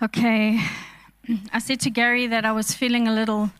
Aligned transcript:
Okay. 0.00 0.60
I 1.52 1.58
said 1.58 1.80
to 1.80 1.90
Gary 1.90 2.28
that 2.28 2.44
I 2.44 2.52
was 2.52 2.72
feeling 2.72 3.08
a 3.08 3.12
little, 3.12 3.50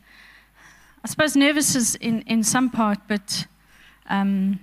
I 1.04 1.08
suppose, 1.08 1.34
nervous 1.34 1.74
is 1.74 1.96
in, 1.96 2.22
in 2.22 2.44
some 2.44 2.70
part, 2.70 2.98
but 3.08 3.46
um, 4.08 4.60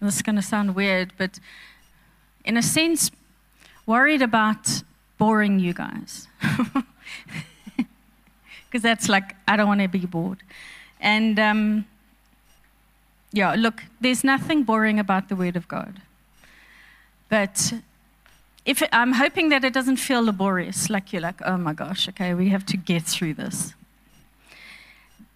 this 0.00 0.16
is 0.16 0.22
going 0.22 0.36
to 0.36 0.42
sound 0.42 0.74
weird, 0.74 1.14
but 1.16 1.40
in 2.44 2.58
a 2.58 2.62
sense, 2.62 3.10
worried 3.86 4.20
about 4.20 4.82
boring 5.16 5.58
you 5.58 5.72
guys. 5.72 6.28
Because 8.70 8.82
that's 8.82 9.08
like, 9.08 9.34
I 9.48 9.56
don't 9.56 9.66
want 9.66 9.80
to 9.80 9.88
be 9.88 10.06
bored. 10.06 10.38
And 11.00 11.40
um, 11.40 11.86
yeah, 13.32 13.56
look, 13.56 13.82
there's 14.00 14.22
nothing 14.22 14.62
boring 14.62 15.00
about 15.00 15.28
the 15.28 15.34
Word 15.34 15.56
of 15.56 15.66
God. 15.66 16.00
But 17.28 17.72
if 18.64 18.82
it, 18.82 18.88
I'm 18.92 19.12
hoping 19.12 19.48
that 19.48 19.64
it 19.64 19.72
doesn't 19.72 19.96
feel 19.96 20.22
laborious, 20.22 20.90
like 20.90 21.12
you're 21.12 21.22
like, 21.22 21.40
oh 21.44 21.56
my 21.56 21.72
gosh, 21.72 22.08
okay, 22.08 22.34
we 22.34 22.48
have 22.50 22.66
to 22.66 22.76
get 22.76 23.02
through 23.02 23.34
this. 23.34 23.74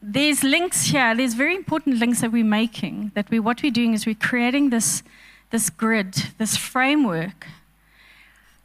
There's 0.02 0.44
links 0.44 0.86
here, 0.86 1.14
there's 1.14 1.34
very 1.34 1.54
important 1.54 1.98
links 1.98 2.20
that 2.20 2.30
we're 2.30 2.44
making, 2.44 3.12
that 3.14 3.30
we, 3.30 3.40
what 3.40 3.62
we're 3.62 3.72
doing 3.72 3.94
is 3.94 4.04
we're 4.04 4.14
creating 4.14 4.70
this, 4.70 5.02
this 5.50 5.70
grid, 5.70 6.12
this 6.36 6.56
framework 6.56 7.46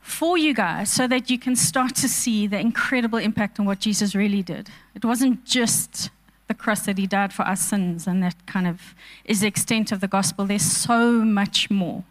for 0.02 0.38
you 0.38 0.54
guys 0.54 0.92
so 0.92 1.08
that 1.08 1.30
you 1.30 1.40
can 1.40 1.56
start 1.56 1.96
to 1.96 2.10
see 2.10 2.48
the 2.48 2.60
incredible 2.60 3.20
impact 3.20 3.60
on 3.60 3.66
what 3.66 3.80
Jesus 3.80 4.16
really 4.16 4.42
did. 4.42 4.70
It 4.96 5.06
wasn't 5.06 5.46
just 5.46 6.10
the 6.48 6.54
cross 6.56 6.82
that 6.82 6.98
he 6.98 7.08
died 7.08 7.32
for 7.32 7.44
our 7.44 7.56
sins, 7.56 8.08
and 8.08 8.22
that 8.24 8.36
kind 8.48 8.68
of 8.68 8.96
is 9.24 9.42
the 9.42 9.48
extent 9.48 9.92
of 9.92 10.02
the 10.02 10.08
gospel. 10.08 10.46
There's 10.46 10.64
so 10.64 11.24
much 11.24 11.70
more. 11.70 12.04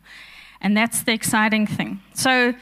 And 0.61 0.77
that's 0.77 1.03
the 1.03 1.13
exciting 1.13 1.67
thing. 1.67 2.01
So, 2.15 2.55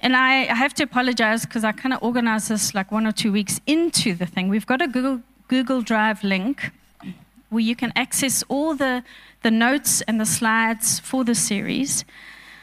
and 0.00 0.16
I, 0.16 0.42
I 0.42 0.54
have 0.54 0.74
to 0.74 0.84
apologize 0.84 1.44
because 1.44 1.64
I 1.64 1.72
kind 1.72 1.92
of 1.92 2.02
organized 2.02 2.48
this 2.48 2.74
like 2.74 2.90
one 2.90 3.06
or 3.06 3.12
two 3.12 3.32
weeks 3.32 3.60
into 3.66 4.14
the 4.14 4.26
thing. 4.26 4.48
We've 4.48 4.66
got 4.66 4.82
a 4.82 4.88
Google, 4.88 5.22
Google 5.48 5.82
Drive 5.82 6.24
link 6.24 6.70
where 7.50 7.62
you 7.62 7.74
can 7.74 7.92
access 7.96 8.44
all 8.48 8.74
the, 8.74 9.02
the 9.42 9.50
notes 9.50 10.02
and 10.02 10.20
the 10.20 10.26
slides 10.26 11.00
for 11.00 11.24
the 11.24 11.34
series. 11.34 12.04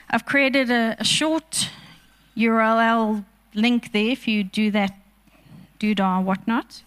I've 0.09 0.26
created 0.26 0.70
a, 0.70 0.95
a 1.00 1.04
short 1.04 1.70
URL 2.38 3.23
link 3.54 3.92
there 3.94 4.12
if 4.12 4.28
you 4.28 4.44
do 4.44 4.70
that 4.72 4.94
doodah 5.80 6.20
or 6.20 6.23
whatnot. 6.23 6.84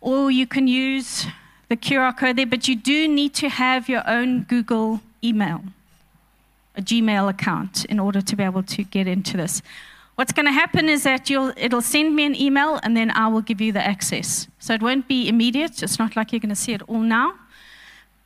Or 0.00 0.30
you 0.30 0.46
can 0.46 0.68
use 0.68 1.26
the 1.68 1.76
QR 1.76 2.16
code 2.16 2.36
there, 2.36 2.46
but 2.46 2.68
you 2.68 2.76
do 2.76 3.08
need 3.08 3.34
to 3.34 3.48
have 3.48 3.88
your 3.88 4.08
own 4.08 4.42
Google 4.42 5.00
email 5.24 5.62
a 6.76 6.82
Gmail 6.82 7.28
account 7.28 7.84
in 7.86 7.98
order 7.98 8.20
to 8.20 8.36
be 8.36 8.42
able 8.42 8.62
to 8.62 8.84
get 8.84 9.06
into 9.06 9.36
this. 9.36 9.62
What's 10.16 10.32
going 10.32 10.46
to 10.46 10.52
happen 10.52 10.88
is 10.88 11.02
that 11.02 11.30
it'll 11.30 11.82
send 11.82 12.16
me 12.16 12.24
an 12.24 12.34
email 12.34 12.80
and 12.82 12.96
then 12.96 13.10
I 13.10 13.28
will 13.28 13.42
give 13.42 13.60
you 13.60 13.72
the 13.72 13.86
access. 13.86 14.48
So 14.58 14.72
it 14.72 14.82
won't 14.82 15.06
be 15.08 15.28
immediate. 15.28 15.82
It's 15.82 15.98
not 15.98 16.16
like 16.16 16.32
you're 16.32 16.40
going 16.40 16.48
to 16.48 16.56
see 16.56 16.72
it 16.72 16.82
all 16.88 17.00
now. 17.00 17.34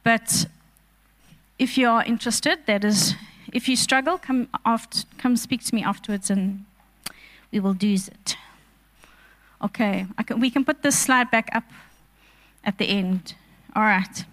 But 0.05 0.47
if 1.59 1.77
you 1.77 1.89
are 1.89 2.05
interested, 2.05 2.61
that 2.67 2.84
is, 2.84 3.15
if 3.53 3.69
you 3.69 3.77
struggle, 3.77 4.19
come, 4.19 4.48
after, 4.65 5.03
come 5.19 5.37
speak 5.37 5.65
to 5.65 5.75
me 5.75 5.83
afterwards 5.83 6.31
and 6.31 6.65
we 7.51 7.59
will 7.59 7.75
do 7.75 7.95
it. 7.95 8.37
Okay, 9.62 10.06
can, 10.27 10.41
we 10.41 10.48
can 10.48 10.65
put 10.65 10.83
this 10.83 10.98
slide 10.98 11.31
back 11.31 11.51
up 11.53 11.65
at 12.65 12.78
the 12.78 12.87
end. 12.87 13.34
All 13.75 13.83
right. 13.83 14.25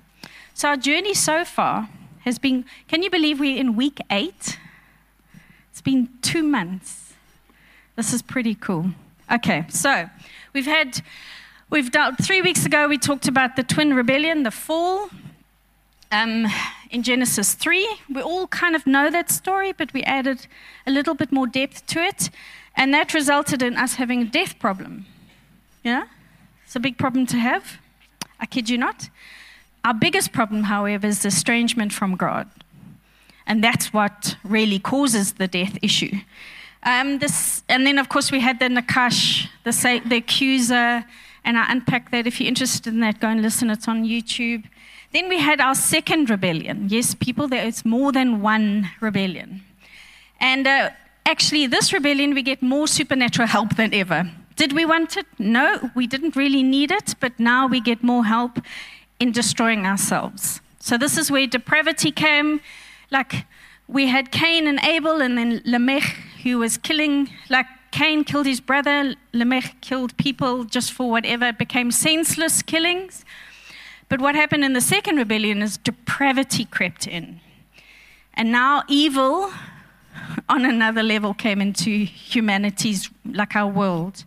So, 0.54 0.70
our 0.70 0.78
journey 0.78 1.14
so 1.14 1.44
far 1.44 1.90
has 2.28 2.38
been, 2.38 2.66
can 2.90 3.02
you 3.02 3.10
believe 3.10 3.40
we're 3.40 3.58
in 3.58 3.76
week 3.76 4.00
eight? 4.12 4.60
It's 5.72 5.82
been 5.82 6.10
two 6.22 6.44
months. 6.44 7.14
This 7.96 8.12
is 8.14 8.22
pretty 8.22 8.54
cool. 8.54 8.92
Okay, 9.32 9.66
so 9.70 10.10
we've 10.54 10.66
had, 10.66 11.02
we've 11.70 11.90
dealt, 11.90 12.18
three 12.22 12.42
weeks 12.42 12.66
ago 12.66 12.88
we 12.90 12.98
talked 12.98 13.30
about 13.30 13.56
the 13.56 13.64
twin 13.64 13.94
rebellion, 13.94 14.44
the 14.44 14.52
fall. 14.52 15.10
Um, 16.12 16.48
in 16.92 17.02
Genesis 17.02 17.54
3, 17.54 17.88
we 18.14 18.22
all 18.22 18.48
kind 18.48 18.76
of 18.76 18.86
know 18.86 19.10
that 19.10 19.30
story, 19.30 19.72
but 19.72 19.94
we 19.94 20.04
added 20.04 20.48
a 20.86 20.92
little 20.92 21.16
bit 21.16 21.32
more 21.32 21.48
depth 21.48 21.86
to 21.88 22.02
it. 22.02 22.30
And 22.76 22.94
that 22.94 23.14
resulted 23.14 23.62
in 23.62 23.78
us 23.78 23.96
having 23.96 24.22
a 24.22 24.26
death 24.26 24.60
problem. 24.60 25.06
Yeah? 25.82 26.08
It's 26.66 26.76
a 26.76 26.80
big 26.82 26.98
problem 26.98 27.26
to 27.28 27.38
have. 27.38 27.78
I 28.38 28.46
kid 28.46 28.70
you 28.70 28.78
not. 28.78 29.10
Our 29.88 29.94
biggest 29.94 30.34
problem, 30.34 30.64
however, 30.64 31.08
is 31.08 31.24
estrangement 31.24 31.94
from 31.94 32.18
God. 32.18 32.50
And 33.46 33.64
that's 33.64 33.94
what 33.94 34.36
really 34.44 34.80
causes 34.80 35.36
the 35.36 35.48
death 35.48 35.78
issue. 35.82 36.12
Um, 36.84 37.20
this, 37.20 37.64
and 37.70 37.88
then, 37.88 37.98
of 37.98 38.10
course, 38.10 38.30
we 38.30 38.42
had 38.42 38.60
the 38.60 38.66
Nachash, 38.66 39.48
the, 39.64 40.02
the 40.06 40.18
accuser, 40.18 41.06
and 41.46 41.58
I 41.58 41.72
unpack 41.72 42.12
that. 42.12 42.28
If 42.28 42.42
you're 42.42 42.50
interested 42.50 42.94
in 42.94 43.00
that, 43.00 43.22
go 43.22 43.30
and 43.30 43.42
listen. 43.42 43.70
It's 43.70 43.88
on 43.88 44.04
YouTube. 44.04 44.66
Then 45.14 45.30
we 45.30 45.40
had 45.40 45.62
our 45.62 45.74
second 45.74 46.30
rebellion. 46.30 46.88
Yes, 46.90 47.16
people, 47.16 47.48
there 47.48 47.66
is 47.66 47.86
more 47.86 48.12
than 48.12 48.42
one 48.42 48.90
rebellion. 49.00 49.64
And 50.42 50.68
uh, 50.68 50.90
actually, 51.26 51.66
this 51.66 51.94
rebellion, 51.94 52.34
we 52.34 52.42
get 52.42 52.62
more 52.62 52.90
supernatural 52.90 53.48
help 53.48 53.78
than 53.78 53.94
ever. 53.94 54.30
Did 54.58 54.74
we 54.74 54.84
want 54.84 55.16
it? 55.16 55.28
No, 55.40 55.92
we 55.96 56.08
didn't 56.08 56.36
really 56.36 56.62
need 56.62 56.92
it, 56.92 57.16
but 57.22 57.40
now 57.40 57.68
we 57.68 57.80
get 57.80 58.04
more 58.04 58.26
help 58.26 58.60
in 59.20 59.32
destroying 59.32 59.86
ourselves. 59.86 60.62
So 60.80 60.98
this 60.98 61.18
is 61.18 61.32
where 61.32 61.48
depravity 61.48 62.12
came. 62.12 62.62
Like 63.12 63.46
we 63.88 64.08
had 64.08 64.32
Cain 64.32 64.68
and 64.68 64.80
Abel, 64.84 65.22
and 65.22 65.38
then 65.38 65.62
Lamech, 65.66 66.04
who 66.44 66.60
was 66.60 66.78
killing, 66.78 67.30
like 67.50 67.66
Cain 67.92 68.24
killed 68.24 68.46
his 68.46 68.60
brother, 68.60 69.16
Lamech 69.34 69.76
killed 69.82 70.16
people 70.18 70.66
just 70.66 70.92
for 70.92 71.10
whatever. 71.10 71.48
It 71.48 71.58
became 71.58 71.92
senseless 71.92 72.62
killings. 72.62 73.26
But 74.10 74.22
what 74.22 74.36
happened 74.36 74.64
in 74.64 74.74
the 74.74 74.82
second 74.82 75.18
rebellion 75.18 75.62
is 75.62 75.78
depravity 75.78 76.66
crept 76.66 77.08
in. 77.08 77.42
And 78.34 78.52
now 78.52 78.84
evil 78.88 79.52
on 80.50 80.64
another 80.66 81.04
level 81.04 81.34
came 81.34 81.62
into 81.62 81.90
humanity's, 82.06 83.10
like 83.26 83.56
our 83.56 83.68
world 83.68 84.24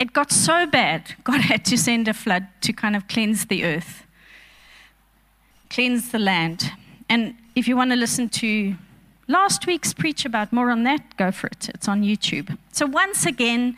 it 0.00 0.14
got 0.14 0.32
so 0.32 0.66
bad, 0.66 1.14
God 1.24 1.42
had 1.42 1.64
to 1.66 1.76
send 1.76 2.08
a 2.08 2.14
flood 2.14 2.48
to 2.62 2.72
kind 2.72 2.96
of 2.96 3.06
cleanse 3.06 3.44
the 3.46 3.64
earth, 3.64 4.04
cleanse 5.68 6.10
the 6.10 6.18
land. 6.18 6.72
And 7.08 7.34
if 7.54 7.68
you 7.68 7.76
want 7.76 7.90
to 7.90 7.96
listen 7.96 8.28
to 8.30 8.74
last 9.28 9.66
week's 9.66 9.92
preach 9.92 10.24
about 10.24 10.52
more 10.52 10.70
on 10.70 10.82
that, 10.84 11.16
go 11.16 11.30
for 11.30 11.48
it. 11.48 11.68
It's 11.68 11.86
on 11.86 12.02
YouTube. 12.02 12.56
So 12.72 12.86
once 12.86 13.26
again, 13.26 13.76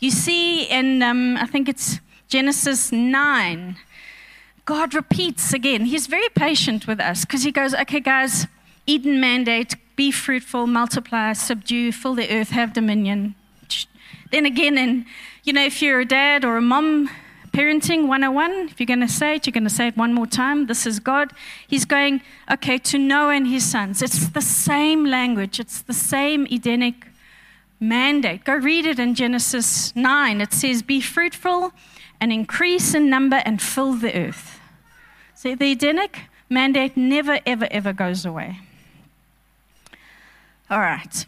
you 0.00 0.10
see 0.10 0.64
in, 0.64 1.02
um, 1.02 1.36
I 1.36 1.46
think 1.46 1.68
it's 1.68 2.00
Genesis 2.28 2.90
9, 2.90 3.76
God 4.64 4.94
repeats 4.94 5.52
again. 5.52 5.86
He's 5.86 6.06
very 6.06 6.28
patient 6.34 6.86
with 6.86 7.00
us 7.00 7.24
because 7.24 7.42
he 7.42 7.50
goes, 7.50 7.74
okay, 7.74 8.00
guys, 8.00 8.46
Eden 8.86 9.20
mandate, 9.20 9.74
be 9.96 10.10
fruitful, 10.10 10.66
multiply, 10.66 11.32
subdue, 11.32 11.92
fill 11.92 12.14
the 12.14 12.30
earth, 12.30 12.50
have 12.50 12.72
dominion. 12.72 13.34
Then 14.30 14.46
again 14.46 14.78
and 14.78 15.04
you 15.42 15.52
know, 15.52 15.64
if 15.64 15.80
you're 15.80 16.00
a 16.00 16.04
dad 16.04 16.44
or 16.44 16.56
a 16.56 16.60
mom, 16.60 17.08
parenting 17.52 18.06
101, 18.06 18.68
if 18.68 18.78
you're 18.78 18.86
going 18.86 19.00
to 19.00 19.08
say 19.08 19.36
it, 19.36 19.46
you're 19.46 19.52
going 19.52 19.64
to 19.64 19.70
say 19.70 19.88
it 19.88 19.96
one 19.96 20.12
more 20.12 20.26
time. 20.26 20.66
This 20.66 20.86
is 20.86 21.00
God. 21.00 21.32
He's 21.66 21.84
going, 21.84 22.20
okay, 22.50 22.78
to 22.78 22.98
Noah 22.98 23.34
and 23.34 23.46
his 23.46 23.68
sons. 23.68 24.02
It's 24.02 24.28
the 24.28 24.42
same 24.42 25.04
language, 25.04 25.58
it's 25.58 25.82
the 25.82 25.94
same 25.94 26.46
Edenic 26.46 27.06
mandate. 27.80 28.44
Go 28.44 28.54
read 28.54 28.84
it 28.84 28.98
in 28.98 29.14
Genesis 29.14 29.96
9. 29.96 30.40
It 30.40 30.52
says, 30.52 30.82
Be 30.82 31.00
fruitful 31.00 31.72
and 32.20 32.32
increase 32.32 32.94
in 32.94 33.08
number 33.08 33.36
and 33.44 33.60
fill 33.62 33.94
the 33.94 34.14
earth. 34.14 34.60
See, 35.34 35.54
the 35.54 35.72
Edenic 35.72 36.24
mandate 36.50 36.96
never, 36.96 37.40
ever, 37.46 37.66
ever 37.70 37.94
goes 37.94 38.26
away. 38.26 38.60
All 40.68 40.80
right. 40.80 41.24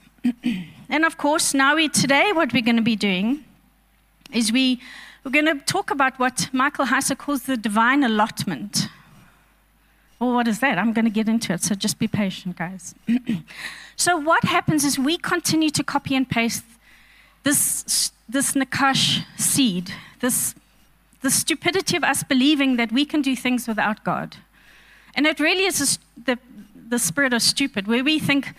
And 0.88 1.04
of 1.04 1.16
course, 1.16 1.54
now 1.54 1.76
we 1.76 1.88
today, 1.88 2.32
what 2.32 2.52
we're 2.52 2.62
going 2.62 2.76
to 2.76 2.82
be 2.82 2.96
doing 2.96 3.44
is 4.32 4.52
we, 4.52 4.80
we're 5.24 5.30
going 5.30 5.46
to 5.46 5.58
talk 5.64 5.90
about 5.90 6.18
what 6.18 6.48
Michael 6.52 6.86
Heiser 6.86 7.16
calls 7.16 7.42
the 7.42 7.56
divine 7.56 8.04
allotment. 8.04 8.88
Well, 10.18 10.34
what 10.34 10.46
is 10.46 10.60
that? 10.60 10.78
I'm 10.78 10.92
going 10.92 11.04
to 11.04 11.10
get 11.10 11.28
into 11.28 11.52
it, 11.52 11.62
so 11.62 11.74
just 11.74 11.98
be 11.98 12.06
patient, 12.06 12.56
guys. 12.56 12.94
so, 13.96 14.16
what 14.16 14.44
happens 14.44 14.84
is 14.84 14.98
we 14.98 15.16
continue 15.16 15.70
to 15.70 15.82
copy 15.82 16.14
and 16.14 16.28
paste 16.28 16.64
this, 17.42 18.12
this 18.28 18.52
Nachash 18.52 19.24
seed, 19.36 19.92
this, 20.20 20.54
the 21.22 21.30
stupidity 21.30 21.96
of 21.96 22.04
us 22.04 22.22
believing 22.22 22.76
that 22.76 22.92
we 22.92 23.04
can 23.04 23.20
do 23.20 23.34
things 23.34 23.66
without 23.66 24.04
God. 24.04 24.36
And 25.14 25.26
it 25.26 25.40
really 25.40 25.64
is 25.64 25.98
a, 26.16 26.20
the, 26.24 26.38
the 26.88 26.98
spirit 26.98 27.32
of 27.32 27.42
stupid, 27.42 27.88
where 27.88 28.04
we 28.04 28.18
think, 28.18 28.54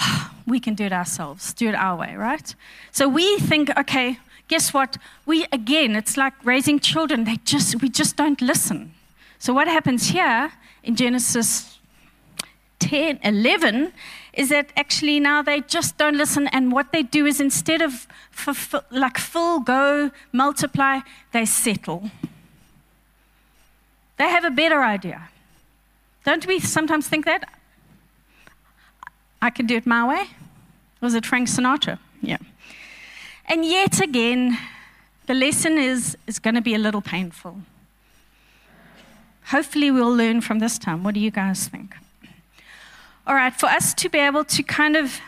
we 0.46 0.60
can 0.60 0.74
do 0.74 0.84
it 0.84 0.92
ourselves, 0.92 1.52
do 1.52 1.68
it 1.68 1.74
our 1.74 1.96
way, 1.96 2.14
right? 2.14 2.54
So 2.92 3.08
we 3.08 3.38
think, 3.38 3.70
okay, 3.78 4.18
guess 4.48 4.74
what? 4.74 4.96
We, 5.26 5.46
again, 5.52 5.96
it's 5.96 6.16
like 6.16 6.34
raising 6.44 6.80
children. 6.80 7.24
They 7.24 7.36
just, 7.44 7.80
we 7.80 7.88
just 7.88 8.16
don't 8.16 8.40
listen. 8.40 8.92
So 9.38 9.54
what 9.54 9.68
happens 9.68 10.08
here 10.08 10.52
in 10.82 10.96
Genesis 10.96 11.78
10, 12.80 13.20
11 13.22 13.92
is 14.32 14.48
that 14.48 14.72
actually 14.76 15.20
now 15.20 15.42
they 15.42 15.60
just 15.60 15.98
don't 15.98 16.16
listen. 16.16 16.48
And 16.48 16.72
what 16.72 16.92
they 16.92 17.02
do 17.02 17.26
is 17.26 17.40
instead 17.40 17.82
of 17.82 18.06
fulfill, 18.30 18.82
like 18.90 19.18
full 19.18 19.60
go, 19.60 20.10
multiply, 20.32 21.00
they 21.32 21.44
settle. 21.44 22.10
They 24.16 24.28
have 24.28 24.44
a 24.44 24.50
better 24.50 24.82
idea. 24.82 25.28
Don't 26.24 26.46
we 26.46 26.60
sometimes 26.60 27.08
think 27.08 27.24
that? 27.24 27.48
I 29.42 29.50
can 29.50 29.66
do 29.66 29.76
it 29.76 29.86
my 29.86 30.06
way. 30.06 30.26
Was 31.00 31.14
it 31.14 31.24
Frank 31.24 31.48
Sinatra? 31.48 31.98
Yeah. 32.20 32.38
And 33.46 33.64
yet 33.64 34.00
again, 34.00 34.58
the 35.26 35.34
lesson 35.34 35.78
is, 35.78 36.16
is 36.26 36.38
going 36.38 36.54
to 36.54 36.60
be 36.60 36.74
a 36.74 36.78
little 36.78 37.00
painful. 37.00 37.62
Hopefully, 39.46 39.90
we'll 39.90 40.14
learn 40.14 40.40
from 40.40 40.58
this 40.60 40.78
time. 40.78 41.02
What 41.02 41.14
do 41.14 41.20
you 41.20 41.30
guys 41.30 41.66
think? 41.66 41.96
All 43.26 43.34
right, 43.34 43.52
for 43.52 43.66
us 43.66 43.94
to 43.94 44.08
be 44.08 44.18
able 44.18 44.44
to 44.44 44.62
kind 44.62 44.96
of, 44.96 45.20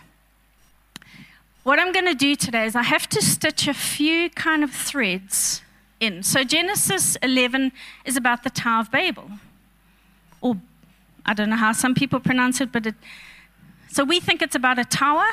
what 1.62 1.78
I'm 1.78 1.92
going 1.92 2.06
to 2.06 2.14
do 2.14 2.36
today 2.36 2.66
is 2.66 2.76
I 2.76 2.82
have 2.82 3.08
to 3.08 3.22
stitch 3.22 3.66
a 3.66 3.74
few 3.74 4.30
kind 4.30 4.62
of 4.62 4.72
threads 4.72 5.62
in. 5.98 6.22
So, 6.22 6.44
Genesis 6.44 7.16
11 7.22 7.72
is 8.04 8.16
about 8.16 8.44
the 8.44 8.50
Tower 8.50 8.80
of 8.82 8.90
Babel, 8.90 9.30
or 10.40 10.56
I 11.24 11.34
don't 11.34 11.50
know 11.50 11.56
how 11.56 11.72
some 11.72 11.94
people 11.94 12.20
pronounce 12.20 12.60
it, 12.60 12.70
but 12.72 12.86
it, 12.86 12.94
so 13.92 14.04
we 14.04 14.20
think 14.20 14.42
it's 14.42 14.54
about 14.54 14.78
a 14.78 14.84
tower 14.84 15.26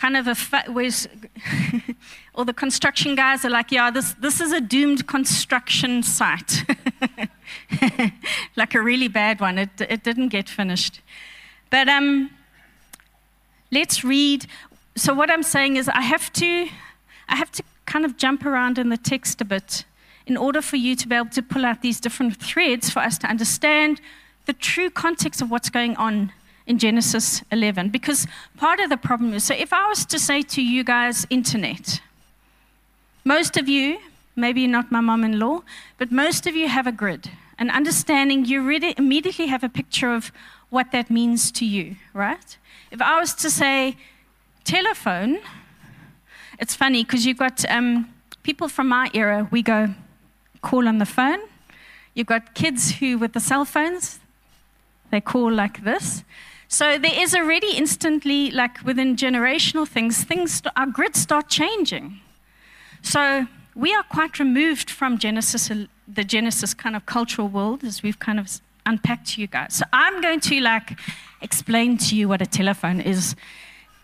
kind 0.00 0.16
of 0.16 0.26
a 0.26 0.72
where's 0.72 1.06
all 2.34 2.44
the 2.44 2.54
construction 2.54 3.14
guys 3.14 3.44
are 3.44 3.50
like, 3.50 3.70
yeah, 3.70 3.90
this 3.90 4.14
this 4.14 4.40
is 4.40 4.52
a 4.52 4.60
doomed 4.60 5.06
construction 5.06 6.02
site, 6.02 6.64
like 8.56 8.74
a 8.74 8.80
really 8.80 9.08
bad 9.08 9.40
one. 9.40 9.58
It 9.58 9.70
it 9.78 10.02
didn't 10.02 10.28
get 10.28 10.48
finished, 10.48 11.02
but 11.68 11.88
um, 11.88 12.30
let's 13.70 14.02
read. 14.02 14.46
So 14.96 15.14
what 15.14 15.30
I'm 15.30 15.42
saying 15.42 15.76
is, 15.76 15.88
I 15.88 16.02
have 16.02 16.32
to, 16.34 16.68
I 17.28 17.36
have 17.36 17.52
to 17.52 17.62
kind 17.84 18.04
of 18.04 18.16
jump 18.16 18.46
around 18.46 18.78
in 18.78 18.88
the 18.88 18.96
text 18.96 19.40
a 19.40 19.44
bit 19.44 19.84
in 20.26 20.36
order 20.36 20.62
for 20.62 20.76
you 20.76 20.96
to 20.96 21.08
be 21.08 21.14
able 21.14 21.30
to 21.30 21.42
pull 21.42 21.64
out 21.64 21.82
these 21.82 22.00
different 22.00 22.36
threads 22.36 22.90
for 22.90 23.00
us 23.00 23.18
to 23.18 23.26
understand 23.26 24.00
the 24.46 24.52
true 24.52 24.90
context 24.90 25.42
of 25.42 25.50
what's 25.50 25.70
going 25.70 25.96
on 25.96 26.32
in 26.70 26.78
Genesis 26.78 27.42
11. 27.50 27.88
Because 27.88 28.28
part 28.56 28.78
of 28.78 28.88
the 28.90 28.96
problem 28.96 29.34
is 29.34 29.42
so 29.42 29.54
if 29.54 29.72
I 29.72 29.88
was 29.88 30.06
to 30.06 30.18
say 30.18 30.40
to 30.42 30.62
you 30.62 30.84
guys, 30.84 31.26
internet, 31.28 32.00
most 33.24 33.56
of 33.56 33.68
you, 33.68 33.98
maybe 34.36 34.66
not 34.68 34.92
my 34.92 35.00
mom 35.00 35.24
in 35.24 35.40
law, 35.40 35.62
but 35.98 36.12
most 36.12 36.46
of 36.46 36.54
you 36.54 36.68
have 36.68 36.86
a 36.86 36.92
grid. 36.92 37.28
An 37.58 37.70
understanding, 37.70 38.44
you 38.44 38.62
really 38.62 38.94
immediately 38.96 39.48
have 39.48 39.64
a 39.64 39.68
picture 39.68 40.14
of 40.14 40.30
what 40.70 40.92
that 40.92 41.10
means 41.10 41.50
to 41.58 41.64
you, 41.66 41.96
right? 42.14 42.56
If 42.92 43.02
I 43.02 43.18
was 43.18 43.34
to 43.34 43.50
say 43.50 43.96
telephone, 44.62 45.40
it's 46.60 46.76
funny 46.76 47.02
because 47.02 47.26
you've 47.26 47.38
got 47.38 47.64
um, 47.68 48.14
people 48.44 48.68
from 48.68 48.88
my 48.88 49.10
era, 49.12 49.48
we 49.50 49.60
go 49.62 49.92
call 50.62 50.86
on 50.86 50.98
the 50.98 51.06
phone. 51.06 51.40
You've 52.14 52.28
got 52.28 52.54
kids 52.54 52.92
who, 52.98 53.18
with 53.18 53.32
the 53.32 53.40
cell 53.40 53.64
phones, 53.64 54.20
they 55.10 55.20
call 55.20 55.52
like 55.52 55.82
this. 55.82 56.22
So 56.72 56.98
there 56.98 57.12
is 57.12 57.34
already 57.34 57.72
instantly, 57.72 58.52
like 58.52 58.80
within 58.84 59.16
generational 59.16 59.88
things, 59.88 60.22
things, 60.22 60.62
our 60.76 60.86
grids 60.86 61.18
start 61.18 61.48
changing. 61.48 62.20
So 63.02 63.48
we 63.74 63.92
are 63.92 64.04
quite 64.04 64.38
removed 64.38 64.88
from 64.88 65.18
Genesis, 65.18 65.68
the 66.06 66.22
Genesis 66.22 66.72
kind 66.72 66.94
of 66.94 67.06
cultural 67.06 67.48
world, 67.48 67.82
as 67.82 68.04
we've 68.04 68.20
kind 68.20 68.38
of 68.38 68.60
unpacked 68.86 69.32
to 69.32 69.40
you 69.40 69.48
guys. 69.48 69.74
So 69.74 69.84
I'm 69.92 70.22
going 70.22 70.38
to 70.40 70.60
like 70.60 70.96
explain 71.42 71.98
to 71.98 72.14
you 72.14 72.28
what 72.28 72.40
a 72.40 72.46
telephone 72.46 73.00
is 73.00 73.34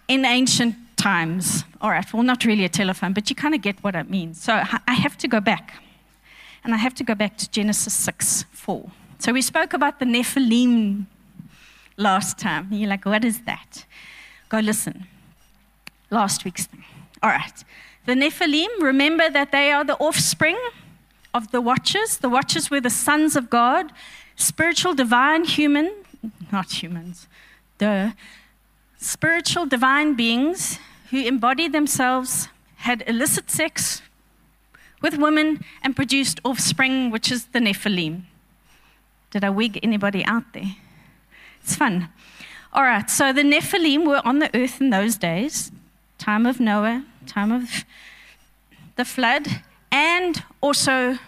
in 0.09 0.25
ancient 0.25 0.75
times. 0.97 1.63
All 1.81 1.91
right, 1.91 2.13
well, 2.13 2.25
not 2.25 2.45
really 2.45 2.65
a 2.65 2.69
telephone, 2.69 3.13
but 3.13 3.31
you 3.31 3.37
kind 3.37 3.55
of 3.55 3.63
get 3.63 3.77
what 3.85 3.95
it 3.95 4.11
means. 4.11 4.43
So 4.43 4.53
I 4.53 4.95
have 4.95 5.17
to 5.19 5.29
go 5.29 5.39
back. 5.39 5.75
And 6.65 6.75
I 6.75 6.79
have 6.79 6.97
to 6.97 7.05
go 7.05 7.15
back 7.15 7.37
to 7.39 7.49
Genesis 7.49 7.95
6 7.95 8.45
4. 8.51 8.91
So 9.21 9.33
we 9.33 9.41
spoke 9.41 9.73
about 9.73 10.01
the 10.01 10.05
Nephilim 10.05 11.07
last 11.97 12.39
time. 12.39 12.69
And 12.71 12.81
you're 12.81 12.89
like, 12.89 13.05
what 13.05 13.25
is 13.25 13.41
that? 13.43 13.85
Go 14.49 14.59
listen. 14.61 15.07
Last 16.11 16.45
week's 16.45 16.67
thing. 16.67 16.85
All 17.23 17.31
right. 17.31 17.65
The 18.07 18.15
Nephilim, 18.15 18.69
remember 18.81 19.29
that 19.31 19.51
they 19.51 19.73
are 19.73 19.85
the 19.85 19.97
offspring 19.97 20.59
of 21.35 21.51
the 21.51 21.61
Watchers. 21.61 22.19
The 22.19 22.29
Watchers 22.29 22.71
were 22.71 22.81
the 22.81 22.91
sons 22.91 23.35
of 23.35 23.51
God, 23.51 23.93
spiritual, 24.37 24.95
divine, 24.95 25.45
human, 25.45 25.93
not 26.53 26.83
humans, 26.83 27.27
the 27.79 28.15
spiritual, 28.99 29.67
divine 29.67 30.15
beings 30.15 30.79
who 31.11 31.19
embodied 31.19 31.73
themselves, 31.73 32.49
had 32.77 33.03
illicit 33.07 33.51
sex 33.51 34.03
with 35.03 35.19
women, 35.19 35.65
and 35.83 35.95
produced 35.95 36.41
offspring, 36.45 37.11
which 37.11 37.31
is 37.31 37.47
the 37.47 37.59
Nephilim. 37.59 38.23
Did 39.31 39.45
I 39.45 39.51
wig 39.51 39.79
anybody 39.83 40.25
out 40.25 40.53
there? 40.53 40.77
It's 41.67 41.75
fun. 41.75 42.09
All 42.73 42.85
right, 42.85 43.11
so 43.11 43.33
the 43.33 43.43
Nephilim 43.43 44.07
were 44.07 44.23
on 44.25 44.39
the 44.39 44.57
earth 44.57 44.81
in 44.81 44.91
those 44.91 45.17
days, 45.17 45.73
time 46.17 46.47
of 46.47 46.61
Noah, 46.61 47.05
time 47.27 47.51
of 47.51 47.85
the 48.95 49.05
flood, 49.05 49.49
and 49.91 50.45
also 50.61 51.19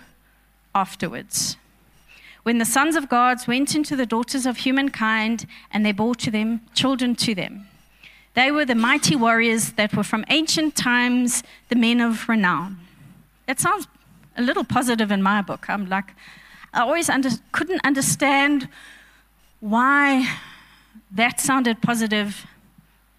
afterwards. 0.76 1.56
When 2.44 2.58
the 2.58 2.64
sons 2.64 2.94
of 2.94 3.08
gods 3.08 3.48
went 3.48 3.74
into 3.74 3.96
the 3.96 4.06
daughters 4.06 4.46
of 4.46 4.58
humankind 4.58 5.44
and 5.72 5.84
they 5.84 5.90
bore 5.90 6.14
to 6.14 6.30
them 6.30 6.60
children 6.72 7.16
to 7.16 7.34
them. 7.34 7.66
They 8.34 8.52
were 8.52 8.64
the 8.64 8.76
mighty 8.76 9.16
warriors 9.16 9.72
that 9.72 9.92
were 9.92 10.04
from 10.04 10.24
ancient 10.28 10.76
times, 10.76 11.42
the 11.68 11.74
men 11.74 12.00
of 12.00 12.28
renown. 12.28 12.78
It 13.48 13.58
sounds 13.58 13.88
a 14.36 14.42
little 14.42 14.62
positive 14.62 15.10
in 15.10 15.20
my 15.20 15.42
book. 15.42 15.68
I'm 15.68 15.88
like, 15.88 16.14
I 16.72 16.82
always 16.82 17.10
under, 17.10 17.30
couldn't 17.50 17.80
understand 17.84 18.68
why 19.60 20.38
that 21.10 21.40
sounded 21.40 21.80
positive, 21.80 22.46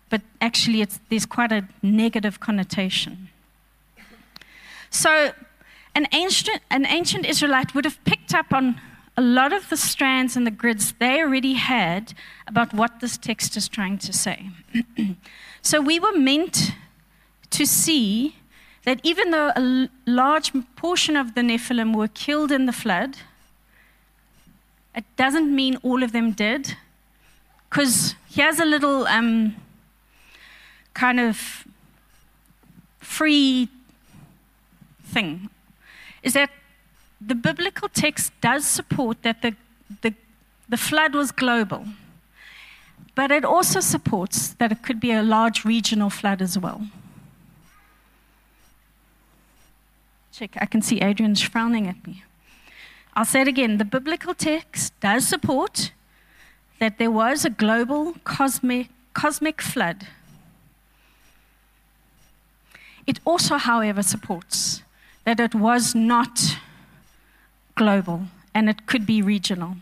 but 0.10 0.22
actually 0.42 0.82
it's 0.82 1.00
there's 1.10 1.26
quite 1.26 1.52
a 1.52 1.68
negative 1.82 2.40
connotation. 2.40 3.30
So, 4.90 5.32
an 5.96 6.08
ancient, 6.12 6.62
an 6.70 6.86
ancient 6.86 7.26
Israelite 7.26 7.76
would 7.76 7.86
have 7.86 8.04
picked 8.06 8.34
up 8.34 8.54
on 8.54 8.80
a 9.18 9.22
lot 9.22 9.54
of 9.54 9.70
the 9.70 9.78
strands 9.78 10.36
and 10.36 10.48
the 10.48 10.52
grids 10.52 10.94
they 10.94 11.22
already 11.22 11.54
had 11.54 12.14
about 12.48 12.74
what 12.74 13.00
this 13.00 13.18
text 13.18 13.58
is 13.58 13.68
trying 13.68 13.98
to 14.00 14.14
say. 14.14 14.50
so, 15.62 15.82
we 15.82 16.00
were 16.00 16.18
meant 16.18 16.72
to 17.52 17.66
see 17.66 18.36
that 18.86 19.00
even 19.04 19.32
though 19.32 19.52
a 19.56 19.90
large 20.06 20.52
portion 20.76 21.16
of 21.16 21.36
the 21.36 21.42
Nephilim 21.42 21.96
were 21.96 22.08
killed 22.08 22.52
in 22.52 22.66
the 22.66 22.74
flood, 22.74 23.18
it 25.00 25.06
doesn't 25.16 25.56
mean 25.56 25.78
all 25.82 26.04
of 26.04 26.12
them 26.12 26.32
did. 26.34 26.76
Because 27.70 28.16
here's 28.30 28.60
a 28.60 28.66
little 28.66 29.08
um, 29.08 29.56
kind 30.94 31.22
of 31.22 31.64
free 33.00 33.70
thing 35.06 35.50
is 36.22 36.34
that 36.34 36.50
the 37.22 37.34
biblical 37.34 37.88
text 37.88 38.34
does 38.42 38.66
support 38.66 39.24
that 39.24 39.42
the, 39.42 39.56
the, 40.02 40.14
the 40.68 40.78
flood 40.78 41.16
was 41.16 41.32
global, 41.32 41.86
but 43.16 43.32
it 43.32 43.46
also 43.46 43.80
supports 43.80 44.50
that 44.56 44.70
it 44.72 44.84
could 44.84 45.00
be 45.00 45.14
a 45.14 45.24
large 45.24 45.64
regional 45.64 46.10
flood 46.10 46.42
as 46.42 46.60
well. 46.60 46.82
Check, 50.34 50.58
I 50.60 50.66
can 50.66 50.82
see 50.82 51.00
Adrian's 51.00 51.42
frowning 51.42 51.88
at 51.88 52.06
me. 52.06 52.24
I'll 53.16 53.26
say 53.26 53.42
it 53.42 53.48
again 53.48 53.78
the 53.78 53.86
biblical 53.86 54.34
text 54.34 55.00
does 55.00 55.28
support 55.28 55.92
that 56.80 56.98
there 56.98 57.12
was 57.12 57.46
a 57.46 57.50
global 57.50 58.16
cosmic, 58.24 58.90
cosmic 59.14 59.62
flood. 59.62 60.08
It 63.06 63.20
also, 63.26 63.58
however, 63.58 64.04
supports 64.04 64.84
that 65.26 65.40
it 65.40 65.54
was 65.54 65.94
not 65.96 66.40
global 67.76 68.24
and 68.54 68.70
it 68.70 68.86
could 68.86 69.06
be 69.06 69.22
regional. 69.22 69.76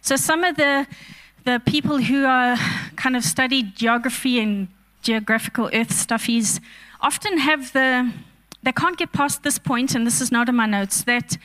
So, 0.00 0.16
some 0.16 0.44
of 0.44 0.56
the, 0.56 0.86
the 1.44 1.60
people 1.66 1.98
who 1.98 2.24
are 2.24 2.56
kind 2.96 3.16
of 3.16 3.24
studied 3.24 3.76
geography 3.76 4.38
and 4.40 4.68
geographical 5.02 5.70
earth 5.72 5.90
stuffies 5.90 6.60
often 7.00 7.38
have 7.38 7.72
the, 7.72 8.12
they 8.62 8.72
can't 8.72 8.96
get 8.96 9.12
past 9.12 9.42
this 9.42 9.58
point, 9.58 9.94
and 9.94 10.06
this 10.06 10.20
is 10.20 10.30
not 10.30 10.48
in 10.48 10.54
my 10.54 10.66
notes, 10.66 11.02
that 11.04 11.36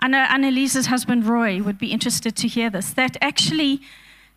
I 0.00 0.08
know 0.08 0.24
Annalise's 0.28 0.86
husband 0.86 1.26
Roy 1.26 1.60
would 1.62 1.78
be 1.78 1.92
interested 1.92 2.36
to 2.36 2.48
hear 2.48 2.70
this 2.70 2.90
that 2.90 3.16
actually 3.20 3.80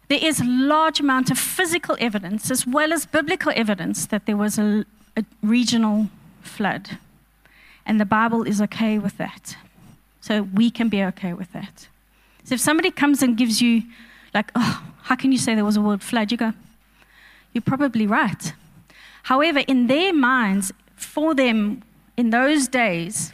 there 0.07 0.19
is 0.21 0.41
a 0.41 0.45
large 0.45 0.99
amount 0.99 1.31
of 1.31 1.37
physical 1.37 1.95
evidence 1.99 2.51
as 2.51 2.65
well 2.65 2.91
as 2.91 3.05
biblical 3.05 3.53
evidence 3.55 4.05
that 4.07 4.25
there 4.25 4.37
was 4.37 4.57
a, 4.57 4.85
a 5.15 5.23
regional 5.41 6.09
flood. 6.41 6.97
And 7.85 7.99
the 7.99 8.05
Bible 8.05 8.43
is 8.43 8.61
okay 8.61 8.99
with 8.99 9.17
that. 9.17 9.55
So 10.19 10.43
we 10.43 10.69
can 10.69 10.89
be 10.89 11.03
okay 11.03 11.33
with 11.33 11.51
that. 11.53 11.87
So 12.43 12.55
if 12.55 12.61
somebody 12.61 12.91
comes 12.91 13.21
and 13.21 13.37
gives 13.37 13.61
you, 13.61 13.83
like, 14.33 14.51
oh, 14.55 14.83
how 15.03 15.15
can 15.15 15.31
you 15.31 15.37
say 15.37 15.55
there 15.55 15.65
was 15.65 15.77
a 15.77 15.81
world 15.81 16.03
flood? 16.03 16.31
You 16.31 16.37
go, 16.37 16.53
you're 17.53 17.61
probably 17.61 18.07
right. 18.07 18.53
However, 19.23 19.59
in 19.67 19.87
their 19.87 20.13
minds, 20.13 20.71
for 20.95 21.33
them 21.33 21.83
in 22.17 22.29
those 22.31 22.67
days, 22.67 23.33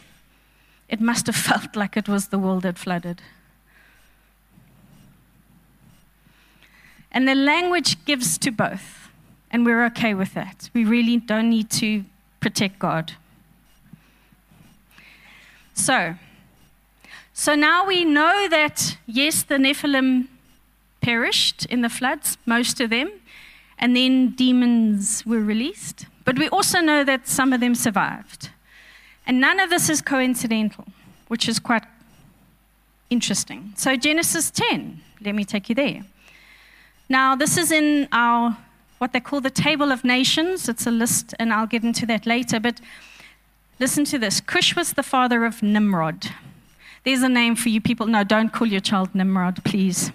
it 0.88 1.00
must 1.00 1.26
have 1.26 1.36
felt 1.36 1.76
like 1.76 1.96
it 1.96 2.08
was 2.08 2.28
the 2.28 2.38
world 2.38 2.62
that 2.62 2.78
flooded. 2.78 3.20
And 7.10 7.26
the 7.26 7.34
language 7.34 8.04
gives 8.04 8.38
to 8.38 8.50
both, 8.50 9.08
and 9.50 9.64
we're 9.64 9.84
okay 9.86 10.14
with 10.14 10.34
that. 10.34 10.70
We 10.74 10.84
really 10.84 11.16
don't 11.16 11.50
need 11.50 11.70
to 11.70 12.04
protect 12.40 12.78
God. 12.78 13.12
So, 15.74 16.16
so 17.32 17.54
now 17.54 17.86
we 17.86 18.04
know 18.04 18.48
that, 18.48 18.98
yes, 19.06 19.42
the 19.42 19.56
Nephilim 19.56 20.28
perished 21.00 21.66
in 21.66 21.82
the 21.82 21.88
floods, 21.88 22.36
most 22.46 22.80
of 22.80 22.90
them, 22.90 23.10
and 23.78 23.96
then 23.96 24.30
demons 24.30 25.24
were 25.24 25.40
released. 25.40 26.06
But 26.24 26.38
we 26.38 26.48
also 26.48 26.80
know 26.80 27.04
that 27.04 27.28
some 27.28 27.52
of 27.52 27.60
them 27.60 27.74
survived. 27.74 28.50
And 29.28 29.40
none 29.40 29.60
of 29.60 29.68
this 29.68 29.90
is 29.90 30.00
coincidental, 30.00 30.86
which 31.28 31.48
is 31.48 31.58
quite 31.58 31.84
interesting. 33.10 33.74
So, 33.76 33.94
Genesis 33.94 34.50
10, 34.50 35.02
let 35.20 35.34
me 35.34 35.44
take 35.44 35.68
you 35.68 35.74
there. 35.74 36.04
Now, 37.10 37.36
this 37.36 37.58
is 37.58 37.70
in 37.70 38.08
our 38.10 38.56
what 38.96 39.12
they 39.12 39.20
call 39.20 39.40
the 39.40 39.50
Table 39.50 39.92
of 39.92 40.02
Nations. 40.02 40.68
It's 40.68 40.86
a 40.86 40.90
list, 40.90 41.34
and 41.38 41.52
I'll 41.52 41.66
get 41.66 41.84
into 41.84 42.06
that 42.06 42.26
later. 42.26 42.58
But 42.58 42.80
listen 43.78 44.04
to 44.06 44.18
this 44.18 44.40
Cush 44.40 44.74
was 44.74 44.94
the 44.94 45.02
father 45.02 45.44
of 45.44 45.62
Nimrod. 45.62 46.32
There's 47.04 47.22
a 47.22 47.28
name 47.28 47.54
for 47.54 47.68
you 47.68 47.82
people. 47.82 48.06
No, 48.06 48.24
don't 48.24 48.52
call 48.52 48.66
your 48.66 48.80
child 48.80 49.14
Nimrod, 49.14 49.62
please. 49.62 50.10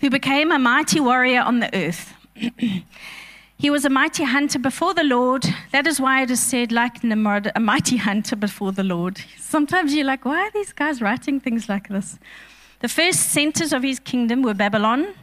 Who 0.00 0.10
became 0.10 0.52
a 0.52 0.58
mighty 0.58 1.00
warrior 1.00 1.40
on 1.40 1.58
the 1.58 1.74
earth. 1.76 2.14
he 3.56 3.70
was 3.70 3.84
a 3.84 3.90
mighty 3.90 4.24
hunter 4.24 4.58
before 4.58 4.94
the 4.94 5.04
Lord. 5.04 5.44
That 5.72 5.86
is 5.86 6.00
why 6.00 6.22
it 6.22 6.30
is 6.30 6.40
said, 6.40 6.72
like 6.72 7.02
Nimrod, 7.02 7.50
a 7.54 7.60
mighty 7.60 7.96
hunter 7.96 8.36
before 8.36 8.72
the 8.72 8.84
Lord. 8.84 9.20
Sometimes 9.38 9.94
you're 9.94 10.04
like, 10.04 10.24
why 10.24 10.40
are 10.40 10.50
these 10.50 10.72
guys 10.72 11.00
writing 11.00 11.40
things 11.40 11.68
like 11.68 11.88
this? 11.88 12.18
The 12.80 12.88
first 12.88 13.20
centers 13.30 13.72
of 13.72 13.82
his 13.82 13.98
kingdom 13.98 14.42
were 14.42 14.54
Babylon, 14.54 15.14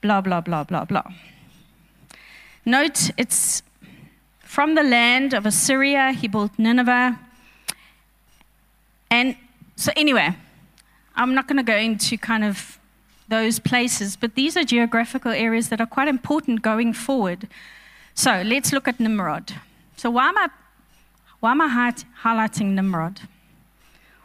blah, 0.00 0.20
blah, 0.20 0.40
blah, 0.40 0.64
blah, 0.64 0.84
blah. 0.84 1.04
Note 2.64 3.10
it's 3.16 3.62
from 4.40 4.74
the 4.74 4.82
land 4.82 5.34
of 5.34 5.46
Assyria, 5.46 6.12
he 6.12 6.28
built 6.28 6.58
Nineveh, 6.58 7.18
and 9.10 9.36
so, 9.76 9.92
anyway, 9.96 10.34
I'm 11.14 11.34
not 11.34 11.46
going 11.46 11.56
to 11.58 11.62
go 11.62 11.76
into 11.76 12.18
kind 12.18 12.44
of 12.44 12.80
those 13.28 13.58
places, 13.58 14.16
but 14.16 14.34
these 14.34 14.56
are 14.56 14.64
geographical 14.64 15.32
areas 15.32 15.68
that 15.68 15.80
are 15.80 15.86
quite 15.86 16.08
important 16.08 16.62
going 16.62 16.92
forward. 16.92 17.48
So, 18.14 18.42
let's 18.44 18.72
look 18.72 18.86
at 18.86 19.00
Nimrod. 19.00 19.54
So, 19.96 20.10
why 20.10 20.28
am 20.28 20.38
I, 20.38 20.48
why 21.40 21.52
am 21.52 21.60
I 21.60 21.92
highlighting 22.22 22.74
Nimrod? 22.74 23.20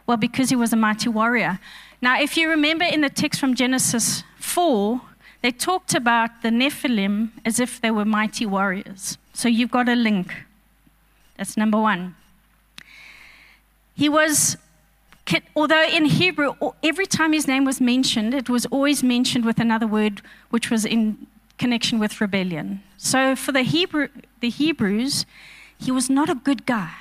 Well, 0.06 0.16
because 0.16 0.50
he 0.50 0.56
was 0.56 0.72
a 0.72 0.76
mighty 0.76 1.08
warrior. 1.08 1.58
Now, 2.02 2.20
if 2.20 2.36
you 2.36 2.48
remember 2.48 2.84
in 2.84 3.00
the 3.00 3.10
text 3.10 3.38
from 3.38 3.54
Genesis 3.54 4.24
4, 4.38 5.00
they 5.42 5.50
talked 5.50 5.94
about 5.94 6.42
the 6.42 6.48
Nephilim 6.48 7.30
as 7.44 7.60
if 7.60 7.80
they 7.80 7.90
were 7.90 8.04
mighty 8.04 8.46
warriors. 8.46 9.18
So 9.32 9.48
you've 9.48 9.70
got 9.70 9.88
a 9.88 9.94
link. 9.94 10.34
That's 11.36 11.56
number 11.56 11.80
one. 11.80 12.14
He 13.94 14.08
was 14.08 14.56
although 15.54 15.84
in 15.84 16.06
Hebrew, 16.06 16.54
every 16.82 17.06
time 17.06 17.32
his 17.32 17.46
name 17.46 17.64
was 17.64 17.80
mentioned, 17.80 18.34
it 18.34 18.48
was 18.48 18.66
always 18.66 19.02
mentioned 19.02 19.44
with 19.44 19.58
another 19.58 19.86
word 19.86 20.22
which 20.50 20.70
was 20.70 20.84
in 20.84 21.26
connection 21.58 21.98
with 21.98 22.20
rebellion. 22.20 22.82
So 22.96 23.36
for 23.36 23.52
the, 23.52 23.62
Hebrew, 23.62 24.08
the 24.40 24.48
Hebrews, 24.50 25.26
he 25.78 25.90
was 25.90 26.08
not 26.10 26.28
a 26.28 26.34
good 26.34 26.66
guy. 26.66 26.92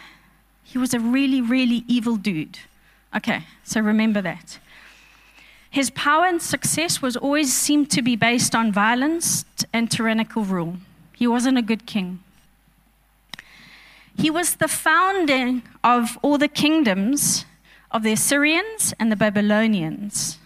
He 0.64 0.78
was 0.78 0.94
a 0.94 1.00
really, 1.00 1.42
really 1.42 1.84
evil 1.88 2.16
dude. 2.16 2.60
Okay, 3.16 3.44
so 3.64 3.82
remember 3.82 4.22
that. 4.22 4.60
His 5.72 5.90
power 5.92 6.26
and 6.26 6.42
success 6.42 7.02
was 7.02 7.16
always 7.16 7.54
seemed 7.54 7.90
to 7.92 8.02
be 8.02 8.16
based 8.16 8.56
on 8.56 8.72
violence 8.72 9.46
and 9.72 9.90
tyrannical 9.90 10.44
rule. 10.44 10.78
He 11.16 11.28
wasn't 11.28 11.58
a 11.58 11.62
good 11.62 11.86
king. 11.86 12.20
He 14.18 14.30
was 14.30 14.56
the 14.56 14.68
founding 14.68 15.64
of 15.84 16.18
all 16.22 16.38
the 16.38 16.48
kingdoms 16.48 17.46
of 17.92 18.04
the 18.04 18.14
Assyrians 18.14 18.94
and 19.00 19.12
the 19.12 19.16
Babylonians. 19.16 20.38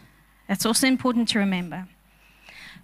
That's 0.48 0.66
also 0.66 0.88
important 0.88 1.30
to 1.30 1.40
remember. 1.40 1.88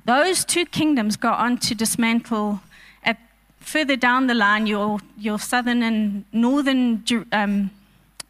Those 0.05 0.43
two 0.43 0.65
kingdoms 0.65 1.17
go 1.17 1.31
on 1.31 1.57
to 1.59 1.75
dismantle 1.75 2.61
at 3.03 3.17
further 3.59 3.95
down 3.95 4.27
the 4.27 4.33
line 4.33 4.67
your, 4.67 4.99
your 5.17 5.39
southern 5.39 5.83
and 5.83 6.25
northern 6.31 7.03
um, 7.31 7.71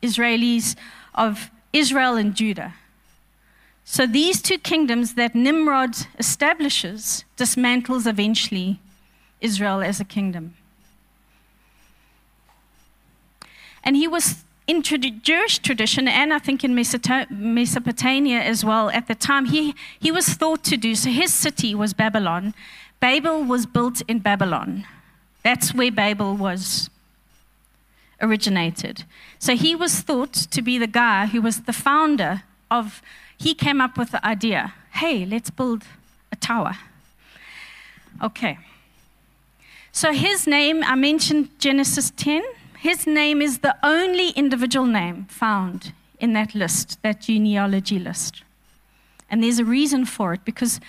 Israelis 0.02 0.76
of 1.16 1.50
Israel 1.74 2.16
and 2.16 2.36
Judah. 2.36 2.74
So 3.86 4.06
these 4.06 4.42
two 4.42 4.60
kingdoms 4.60 5.16
that 5.16 5.34
Nimrod 5.34 5.96
establishes 6.20 7.26
dismantles 7.38 8.06
eventually 8.06 8.80
Israel 9.42 9.82
as 9.82 10.00
a 10.00 10.06
kingdom. 10.06 10.54
And 13.84 13.96
he 13.96 14.08
was 14.08 14.44
in 14.70 14.84
Jewish 14.84 15.58
tradition, 15.58 16.08
and 16.08 16.32
I 16.32 16.38
think 16.38 16.64
in 16.64 16.76
Mesopotamia 16.76 18.40
as 18.40 18.64
well 18.64 18.92
at 18.92 19.08
the 19.08 19.16
time, 19.16 19.46
he, 19.46 19.74
he 20.00 20.12
was 20.12 20.28
thought 20.28 20.64
to 20.66 20.78
do. 20.78 20.94
So 20.94 21.10
his 21.10 21.34
city 21.34 21.74
was 21.74 21.94
Babylon. 21.94 22.54
Babel 23.00 23.44
was 23.44 23.66
built 23.66 24.02
in 24.08 24.20
Babylon. 24.20 24.86
That's 25.44 25.74
where 25.74 25.92
Babel 25.92 26.36
was 26.36 26.92
originated. 28.22 29.06
So 29.40 29.56
he 29.56 29.76
was 29.76 30.02
thought 30.02 30.34
to 30.34 30.62
be 30.62 30.78
the 30.78 30.94
guy 31.04 31.26
who 31.26 31.42
was 31.42 31.62
the 31.62 31.74
founder 31.74 32.44
of, 32.70 33.02
he 33.40 33.56
came 33.56 33.82
up 33.82 33.98
with 33.98 34.12
the 34.12 34.24
idea 34.26 34.74
hey, 34.92 35.26
let's 35.26 35.50
build 35.50 35.84
a 36.32 36.36
tower. 36.36 36.76
Okay. 38.22 38.58
So 39.94 40.12
his 40.12 40.46
name, 40.46 40.84
I 40.84 40.96
mentioned 40.96 41.48
Genesis 41.58 42.12
10. 42.18 42.44
His 42.82 43.06
name 43.06 43.42
is 43.42 43.60
the 43.60 43.76
only 43.84 44.30
individual 44.30 44.86
name 44.86 45.26
found 45.26 45.92
in 46.18 46.32
that 46.32 46.56
list, 46.56 46.98
that 47.04 47.20
genealogy 47.20 48.00
list. 48.00 48.44
And 49.30 49.44
there's 49.44 49.60
a 49.60 49.66
reason 49.66 50.06
for 50.06 50.34
it 50.34 50.46
because, 50.46 50.80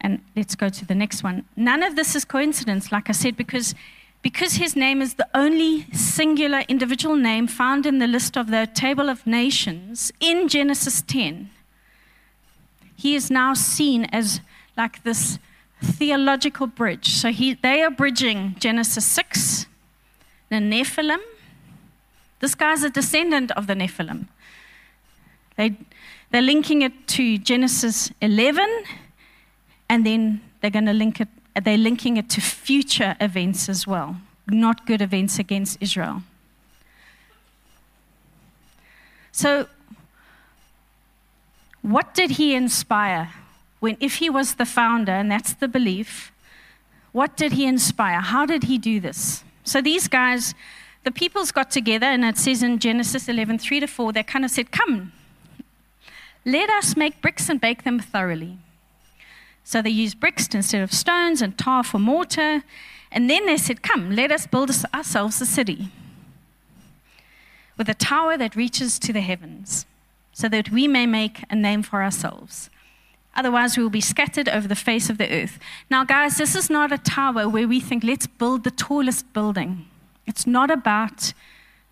and 0.00 0.20
let's 0.34 0.56
go 0.56 0.68
to 0.68 0.84
the 0.84 0.96
next 0.96 1.22
one. 1.22 1.44
None 1.54 1.84
of 1.84 1.94
this 1.94 2.16
is 2.16 2.24
coincidence, 2.24 2.90
like 2.90 3.08
I 3.08 3.12
said, 3.12 3.36
because, 3.36 3.72
because 4.20 4.54
his 4.54 4.74
name 4.74 5.00
is 5.00 5.14
the 5.14 5.28
only 5.32 5.86
singular 5.92 6.64
individual 6.68 7.14
name 7.14 7.46
found 7.46 7.86
in 7.86 8.00
the 8.00 8.08
list 8.08 8.36
of 8.36 8.50
the 8.50 8.68
table 8.74 9.08
of 9.08 9.24
nations 9.28 10.12
in 10.18 10.48
Genesis 10.48 11.02
10. 11.02 11.50
He 12.96 13.14
is 13.14 13.30
now 13.30 13.54
seen 13.54 14.06
as 14.06 14.40
like 14.76 15.04
this 15.04 15.38
theological 15.80 16.66
bridge. 16.66 17.10
So 17.10 17.30
he, 17.30 17.54
they 17.54 17.80
are 17.82 17.92
bridging 17.92 18.56
Genesis 18.58 19.06
6 19.06 19.66
the 20.48 20.56
Nephilim. 20.56 21.20
This 22.40 22.54
guy's 22.54 22.82
a 22.82 22.90
descendant 22.90 23.50
of 23.52 23.66
the 23.66 23.74
Nephilim. 23.74 24.26
They, 25.56 25.76
they're 26.30 26.42
linking 26.42 26.82
it 26.82 27.06
to 27.08 27.38
Genesis 27.38 28.10
11, 28.20 28.68
and 29.88 30.04
then 30.04 30.40
they're 30.60 30.70
going 30.70 30.86
to 30.86 30.92
link 30.92 31.20
it, 31.20 31.28
they're 31.62 31.78
linking 31.78 32.16
it 32.16 32.28
to 32.30 32.40
future 32.40 33.16
events 33.20 33.68
as 33.68 33.86
well, 33.86 34.16
not 34.48 34.86
good 34.86 35.00
events 35.00 35.38
against 35.38 35.78
Israel. 35.80 36.22
So, 39.32 39.66
what 41.82 42.14
did 42.14 42.32
he 42.32 42.54
inspire 42.54 43.30
when, 43.80 43.96
if 44.00 44.16
he 44.16 44.28
was 44.28 44.54
the 44.54 44.66
founder, 44.66 45.12
and 45.12 45.30
that's 45.30 45.54
the 45.54 45.68
belief, 45.68 46.32
what 47.12 47.36
did 47.36 47.52
he 47.52 47.66
inspire? 47.66 48.20
How 48.20 48.44
did 48.44 48.64
he 48.64 48.78
do 48.78 49.00
this? 49.00 49.44
So 49.66 49.82
these 49.82 50.06
guys, 50.06 50.54
the 51.02 51.10
peoples 51.10 51.50
got 51.50 51.72
together, 51.72 52.06
and 52.06 52.24
it 52.24 52.38
says 52.38 52.62
in 52.62 52.78
Genesis 52.78 53.28
11, 53.28 53.58
3 53.58 53.80
to 53.80 53.86
4, 53.88 54.12
they 54.12 54.22
kind 54.22 54.44
of 54.44 54.50
said, 54.52 54.70
Come, 54.70 55.12
let 56.44 56.70
us 56.70 56.96
make 56.96 57.20
bricks 57.20 57.48
and 57.48 57.60
bake 57.60 57.82
them 57.82 57.98
thoroughly. 57.98 58.58
So 59.64 59.82
they 59.82 59.90
used 59.90 60.20
bricks 60.20 60.46
instead 60.54 60.82
of 60.82 60.92
stones 60.92 61.42
and 61.42 61.58
tar 61.58 61.82
for 61.82 61.98
mortar. 61.98 62.62
And 63.10 63.28
then 63.28 63.46
they 63.46 63.56
said, 63.56 63.82
Come, 63.82 64.14
let 64.14 64.30
us 64.30 64.46
build 64.46 64.70
ourselves 64.94 65.40
a 65.40 65.46
city 65.46 65.88
with 67.76 67.88
a 67.88 67.94
tower 67.94 68.38
that 68.38 68.54
reaches 68.54 69.00
to 69.00 69.12
the 69.12 69.20
heavens, 69.20 69.84
so 70.32 70.48
that 70.48 70.70
we 70.70 70.86
may 70.86 71.06
make 71.06 71.42
a 71.50 71.56
name 71.56 71.82
for 71.82 72.02
ourselves. 72.02 72.70
Otherwise, 73.36 73.76
we 73.76 73.82
will 73.82 73.90
be 73.90 74.00
scattered 74.00 74.48
over 74.48 74.66
the 74.66 74.74
face 74.74 75.10
of 75.10 75.18
the 75.18 75.30
earth. 75.30 75.58
Now, 75.90 76.04
guys, 76.04 76.38
this 76.38 76.56
is 76.56 76.70
not 76.70 76.90
a 76.90 76.98
tower 76.98 77.48
where 77.48 77.68
we 77.68 77.80
think, 77.80 78.02
let's 78.02 78.26
build 78.26 78.64
the 78.64 78.70
tallest 78.70 79.30
building. 79.34 79.86
It's 80.26 80.46
not 80.46 80.70
about 80.70 81.34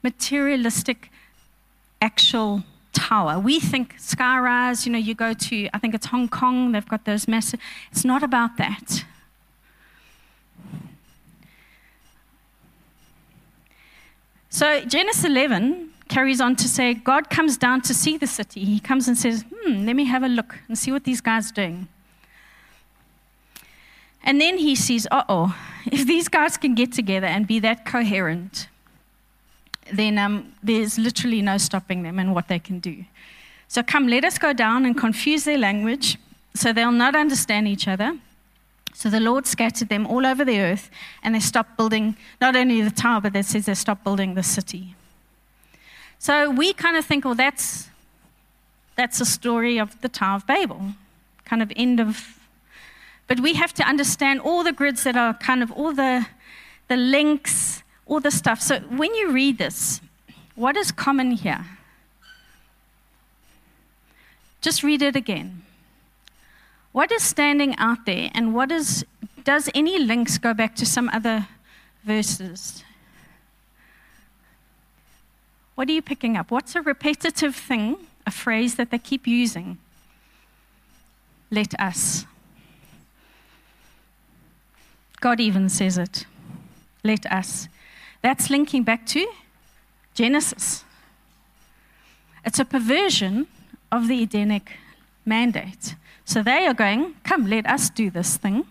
materialistic, 0.03 1.11
actual 2.01 2.65
tower. 2.93 3.39
We 3.39 3.61
think 3.61 3.97
skyrise, 3.99 4.87
you 4.87 4.93
know, 4.93 4.99
you 4.99 5.15
go 5.15 5.35
to, 5.35 5.69
I 5.75 5.79
think 5.79 5.95
it's 5.95 6.07
Hong 6.07 6.29
Kong, 6.29 6.73
they've 6.73 6.89
got 6.89 7.05
those 7.05 7.29
massive. 7.29 7.61
It's 7.93 8.05
not 8.05 8.23
about 8.23 8.57
that. 8.57 9.05
So 14.49 14.85
Genesis 14.85 15.25
11 15.25 15.91
carries 16.09 16.41
on 16.41 16.57
to 16.57 16.69
say 16.69 16.95
God 16.95 17.31
comes 17.31 17.57
down 17.57 17.81
to 17.83 17.95
see 17.95 18.17
the 18.17 18.27
city. 18.27 18.65
He 18.65 18.81
comes 18.81 19.09
and 19.09 19.17
says, 19.17 19.45
hmm, 19.51 19.87
let 19.87 19.97
me 19.97 20.05
have 20.05 20.23
a 20.23 20.29
look 20.29 20.59
and 20.69 20.77
see 20.77 20.93
what 20.93 21.05
these 21.05 21.21
guys 21.21 21.51
are 21.51 21.55
doing. 21.55 21.89
And 24.23 24.41
then 24.41 24.59
he 24.59 24.75
sees, 24.75 25.07
uh 25.11 25.25
oh, 25.29 25.57
if 25.87 26.07
these 26.07 26.29
guys 26.29 26.57
can 26.57 26.75
get 26.75 26.93
together 26.93 27.27
and 27.27 27.47
be 27.47 27.59
that 27.61 27.85
coherent, 27.85 28.69
then 29.93 30.19
um, 30.19 30.53
there's 30.63 30.99
literally 30.99 31.43
no 31.43 31.59
stopping 31.59 32.03
them 32.03 32.19
and 32.19 32.35
what 32.35 32.49
they 32.49 32.59
can 32.59 32.79
do. 32.79 33.05
So 33.69 33.83
come, 33.83 34.09
let 34.09 34.25
us 34.25 34.39
go 34.39 34.53
down 34.53 34.85
and 34.85 34.97
confuse 34.97 35.45
their 35.45 35.59
language 35.59 36.17
so 36.55 36.73
they'll 36.73 36.93
not 36.93 37.15
understand 37.15 37.69
each 37.69 37.89
other. 37.89 38.19
So 38.95 39.11
the 39.11 39.21
Lord 39.21 39.47
scattered 39.47 39.89
them 39.89 40.07
all 40.07 40.25
over 40.25 40.45
the 40.45 40.61
earth, 40.61 40.89
and 41.23 41.35
they 41.35 41.41
stopped 41.41 41.77
building 41.77 42.17
not 42.41 42.55
only 42.55 42.81
the 42.81 42.93
tower, 42.93 43.21
but 43.21 43.35
it 43.35 43.45
says 43.45 43.67
they 43.67 43.75
stopped 43.75 44.05
building 44.05 44.35
the 44.35 44.43
city. 44.43 44.95
So 46.25 46.49
we 46.49 46.73
kind 46.73 46.97
of 46.97 47.05
think, 47.05 47.27
well, 47.27 47.35
that's 47.35 47.91
that's 48.97 49.21
a 49.21 49.27
story 49.27 49.79
of 49.79 50.01
the 50.01 50.09
Tower 50.09 50.37
of 50.37 50.47
Babel, 50.47 50.95
kind 51.45 51.61
of 51.61 51.71
end 51.77 52.01
of. 52.01 52.39
But 53.27 53.41
we 53.41 53.53
have 53.55 53.75
to 53.75 53.83
understand 53.83 54.41
all 54.41 54.65
the 54.65 54.73
grids 54.73 55.05
that 55.05 55.17
are 55.17 55.35
kind 55.35 55.63
of 55.63 55.71
all 55.73 55.93
the 55.93 56.27
the 56.89 56.97
links 56.97 57.83
all 58.07 58.21
the 58.21 58.31
stuff. 58.31 58.61
So 58.63 58.81
when 58.81 59.15
you 59.15 59.33
read 59.33 59.59
this, 59.59 60.01
what 60.55 60.77
is 60.77 60.93
common 60.93 61.33
here? 61.33 61.67
Just 64.63 64.83
read 64.83 65.03
it 65.03 65.17
again. 65.17 65.63
What 66.93 67.11
is 67.13 67.23
standing 67.23 67.77
out 67.77 68.07
there, 68.07 68.31
and 68.35 68.55
what 68.55 68.71
is, 68.71 69.05
does 69.43 69.69
any 69.75 69.99
links 69.99 70.39
go 70.39 70.55
back 70.55 70.77
to 70.77 70.87
some 70.87 71.11
other 71.11 71.49
verses? 72.05 72.84
What 75.75 75.89
are 75.89 75.93
you 75.93 76.03
picking 76.03 76.37
up? 76.37 76.51
What's 76.51 76.75
a 76.75 76.83
repetitive 76.83 77.57
thing, 77.57 77.97
a 78.27 78.31
phrase 78.31 78.77
that 78.77 78.91
they 78.91 78.99
keep 78.99 79.27
using? 79.27 79.79
Let 81.51 81.79
us. 81.81 82.27
God 85.21 85.41
even 85.41 85.69
says 85.69 85.99
it. 85.99 86.27
Let 87.03 87.27
us. 87.27 87.69
That's 88.23 88.51
linking 88.51 88.83
back 88.83 89.07
to 89.07 89.27
Genesis. 90.15 90.85
It's 92.45 92.59
a 92.59 92.65
perversion 92.65 93.47
of 93.91 94.09
the 94.09 94.23
Edenic 94.23 94.73
mandate. 95.25 95.95
So 96.25 96.43
they 96.43 96.67
are 96.67 96.75
going, 96.75 97.15
come, 97.25 97.47
let 97.49 97.67
us 97.67 97.91
do 97.91 98.11
this 98.11 98.37
thing. 98.37 98.65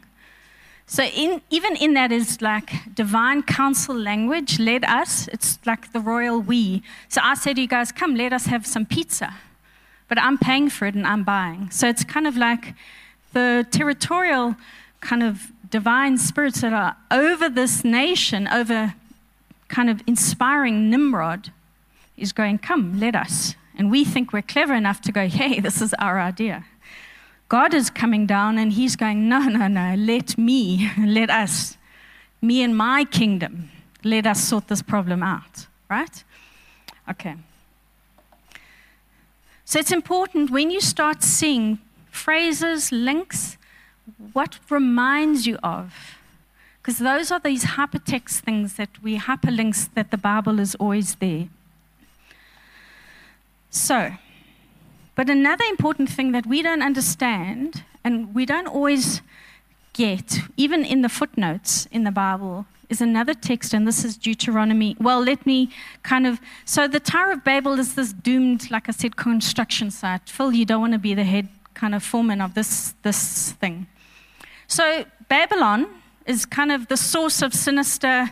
So 0.86 1.04
in, 1.04 1.42
even 1.50 1.75
in 1.75 1.94
that 1.94 2.12
is 2.12 2.42
like 2.42 2.94
divine 2.94 3.44
council 3.44 3.96
language, 3.96 4.60
let 4.60 4.84
us, 4.84 5.28
it's 5.30 5.60
like 5.66 5.94
the 5.94 6.00
royal 6.00 6.40
we. 6.40 6.84
So 7.08 7.22
I 7.24 7.36
say 7.36 7.54
to 7.54 7.62
you 7.62 7.68
guys, 7.68 7.92
come, 7.92 8.16
let 8.16 8.34
us 8.34 8.46
have 8.48 8.66
some 8.68 8.86
pizza. 8.86 9.34
But 10.08 10.20
I'm 10.20 10.38
paying 10.38 10.70
for 10.70 10.86
it 10.86 10.96
and 10.96 11.08
I'm 11.08 11.24
buying. 11.24 11.72
So 11.72 11.88
it's 11.88 12.04
kind 12.04 12.28
of 12.28 12.38
like 12.38 12.74
the 13.32 13.66
territorial 13.72 14.56
kind 15.00 15.24
of 15.24 15.52
divine 15.70 16.18
spirits 16.18 16.62
that 16.62 16.74
are 16.74 16.96
over 17.10 17.50
this 17.50 17.84
nation, 17.84 18.48
over 18.48 18.94
kind 19.68 19.90
of 19.90 20.02
inspiring 20.06 20.90
Nimrod 20.90 21.52
is 22.16 22.32
going, 22.32 22.60
Come, 22.60 23.00
let 23.00 23.16
us. 23.16 23.56
And 23.75 23.90
we 23.90 24.06
think 24.06 24.32
we're 24.32 24.44
clever 24.44 24.75
enough 24.75 25.02
to 25.02 25.12
go, 25.12 25.28
Hey, 25.28 25.60
this 25.60 25.82
is 25.82 25.94
our 25.96 26.20
idea. 26.20 26.66
God 27.54 27.76
is 27.76 27.92
coming 27.92 28.26
down 28.26 28.58
and 28.58 28.74
he's 28.74 28.96
going, 28.96 29.30
No, 29.30 29.42
no, 29.42 29.68
no, 29.68 29.94
let 29.96 30.40
me, 30.40 30.90
let 30.98 31.30
us, 31.30 31.78
me 32.42 32.64
and 32.64 32.76
my 32.76 33.06
kingdom, 33.06 33.70
let 34.04 34.26
us 34.26 34.44
sort 34.44 34.70
this 34.70 34.82
problem 34.82 35.22
out, 35.22 35.68
right? 35.88 36.24
Okay. 37.08 37.36
So 39.66 39.78
it's 39.78 39.92
important 39.92 40.50
when 40.50 40.72
you 40.72 40.82
start 40.82 41.22
seeing 41.22 41.78
phrases, 42.10 42.92
links, 42.92 43.58
what 44.34 44.58
reminds 44.72 45.46
you 45.46 45.60
of 45.62 45.94
because 46.82 46.98
those 46.98 47.32
are 47.32 47.39
these 47.39 47.66
hypertext 47.78 48.39
things 48.39 48.78
that 48.78 48.89
we 49.04 49.20
hyperlinks 49.20 49.94
that 49.94 50.10
the 50.10 50.18
Bible 50.18 50.60
is 50.60 50.74
always 50.76 51.13
there. 51.16 51.50
So, 53.70 54.13
but 55.15 55.30
another 55.30 55.65
important 55.65 56.10
thing 56.10 56.32
that 56.32 56.45
we 56.45 56.62
don't 56.62 56.82
understand 56.82 57.84
and 58.04 58.34
we 58.34 58.45
don't 58.45 58.67
always 58.67 59.21
get, 59.93 60.39
even 60.58 60.84
in 60.84 61.02
the 61.02 61.10
footnotes 61.10 61.88
in 61.91 62.04
the 62.04 62.12
Bible, 62.12 62.65
is 62.89 63.02
another 63.02 63.34
text, 63.34 63.73
and 63.73 63.88
this 63.88 64.04
is 64.04 64.17
Deuteronomy. 64.17 64.95
Well, 64.99 65.23
let 65.23 65.45
me 65.45 65.69
kind 66.04 66.28
of. 66.28 66.39
So, 66.65 66.88
the 66.88 66.99
Tower 66.99 67.32
of 67.32 67.43
Babel 67.43 67.80
is 67.80 67.95
this 67.95 68.13
doomed, 68.13 68.69
like 68.69 68.89
I 68.89 68.91
said, 68.91 69.15
construction 69.15 69.89
site. 69.89 70.30
Phil, 70.30 70.52
you 70.54 70.65
don't 70.65 70.82
want 70.82 70.93
to 70.93 70.99
be 70.99 71.13
the 71.13 71.23
head 71.23 71.47
kind 71.73 71.95
of 71.95 72.04
foreman 72.04 72.41
of 72.41 72.54
this, 72.54 72.93
this 73.02 73.54
thing. 73.54 73.88
So, 74.67 75.06
Babylon 75.28 75.88
is 76.26 76.45
kind 76.45 76.71
of 76.71 76.88
the 76.88 76.97
source 76.97 77.41
of 77.41 77.54
sinister 77.54 78.30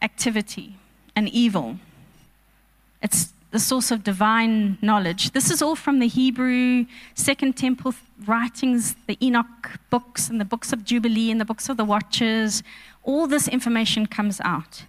activity 0.00 0.76
and 1.14 1.28
evil. 1.28 1.76
It's 3.02 3.32
the 3.52 3.60
source 3.60 3.90
of 3.90 4.02
divine 4.02 4.78
knowledge. 4.80 5.30
This 5.32 5.50
is 5.50 5.60
all 5.60 5.76
from 5.76 5.98
the 5.98 6.08
Hebrew 6.08 6.86
Second 7.14 7.52
Temple 7.52 7.94
writings, 8.26 8.96
the 9.06 9.18
Enoch 9.24 9.78
books, 9.90 10.30
and 10.30 10.40
the 10.40 10.44
books 10.44 10.72
of 10.72 10.84
Jubilee, 10.84 11.30
and 11.30 11.38
the 11.38 11.44
books 11.44 11.68
of 11.68 11.76
the 11.76 11.84
Watchers. 11.84 12.62
All 13.04 13.26
this 13.26 13.46
information 13.46 14.06
comes 14.06 14.40
out. 14.40 14.84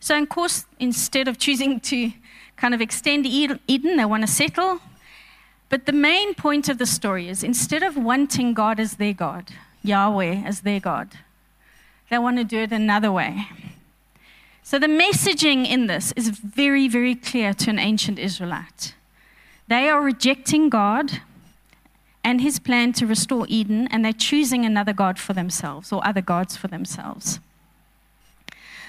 So, 0.00 0.16
of 0.20 0.28
course, 0.28 0.66
instead 0.78 1.28
of 1.28 1.38
choosing 1.38 1.80
to 1.80 2.12
kind 2.56 2.74
of 2.74 2.82
extend 2.82 3.24
Eden, 3.26 3.96
they 3.96 4.04
want 4.04 4.22
to 4.22 4.28
settle. 4.28 4.80
But 5.70 5.86
the 5.86 5.92
main 5.92 6.34
point 6.34 6.68
of 6.68 6.76
the 6.76 6.86
story 6.86 7.28
is 7.28 7.42
instead 7.42 7.82
of 7.82 7.96
wanting 7.96 8.52
God 8.52 8.78
as 8.78 8.96
their 8.96 9.14
God, 9.14 9.50
Yahweh 9.82 10.42
as 10.44 10.60
their 10.60 10.80
God, 10.80 11.08
they 12.10 12.18
want 12.18 12.36
to 12.36 12.44
do 12.44 12.58
it 12.58 12.72
another 12.72 13.10
way. 13.10 13.46
So 14.68 14.78
the 14.78 14.86
messaging 14.86 15.66
in 15.66 15.86
this 15.86 16.12
is 16.12 16.28
very, 16.28 16.88
very 16.88 17.14
clear 17.14 17.54
to 17.54 17.70
an 17.70 17.78
ancient 17.78 18.18
Israelite. 18.18 18.92
They 19.66 19.88
are 19.88 20.02
rejecting 20.02 20.68
God 20.68 21.22
and 22.22 22.42
his 22.42 22.58
plan 22.58 22.92
to 22.92 23.06
restore 23.06 23.46
Eden, 23.48 23.88
and 23.90 24.04
they're 24.04 24.12
choosing 24.12 24.66
another 24.66 24.92
God 24.92 25.18
for 25.18 25.32
themselves 25.32 25.90
or 25.90 26.06
other 26.06 26.20
gods 26.20 26.54
for 26.54 26.68
themselves. 26.68 27.40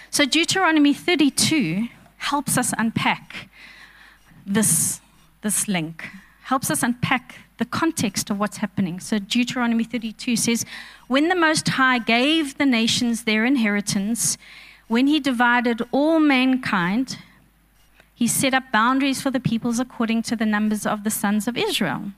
So 0.09 0.25
Deuteronomy 0.25 0.93
32 0.93 1.87
helps 2.17 2.57
us 2.57 2.73
unpack 2.77 3.47
this, 4.45 4.99
this 5.43 5.69
link, 5.69 6.09
helps 6.41 6.69
us 6.69 6.83
unpack 6.83 7.35
the 7.57 7.63
context 7.63 8.29
of 8.29 8.37
what's 8.37 8.57
happening. 8.57 8.99
So 8.99 9.17
Deuteronomy 9.17 9.85
32 9.85 10.35
says, 10.35 10.65
When 11.07 11.29
the 11.29 11.35
Most 11.35 11.69
High 11.69 11.99
gave 11.99 12.57
the 12.57 12.65
nations 12.65 13.23
their 13.23 13.45
inheritance, 13.45 14.37
when 14.89 15.07
he 15.07 15.19
divided 15.19 15.81
all 15.91 16.19
mankind, 16.19 17.19
he 18.13 18.27
set 18.27 18.53
up 18.53 18.63
boundaries 18.73 19.21
for 19.21 19.31
the 19.31 19.39
peoples 19.39 19.79
according 19.79 20.23
to 20.23 20.35
the 20.35 20.45
numbers 20.45 20.85
of 20.85 21.05
the 21.05 21.11
sons 21.11 21.47
of 21.47 21.55
Israel. 21.55 22.11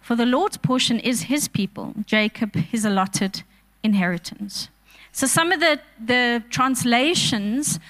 For 0.00 0.14
the 0.14 0.26
Lord's 0.26 0.58
portion 0.58 1.00
is 1.00 1.22
his 1.22 1.48
people, 1.48 1.94
Jacob 2.06 2.54
his 2.54 2.84
allotted 2.84 3.42
inheritance. 3.82 4.68
So 5.10 5.26
some 5.26 5.50
of 5.50 5.60
the, 5.60 5.80
the 5.98 6.44
translations 6.50 7.80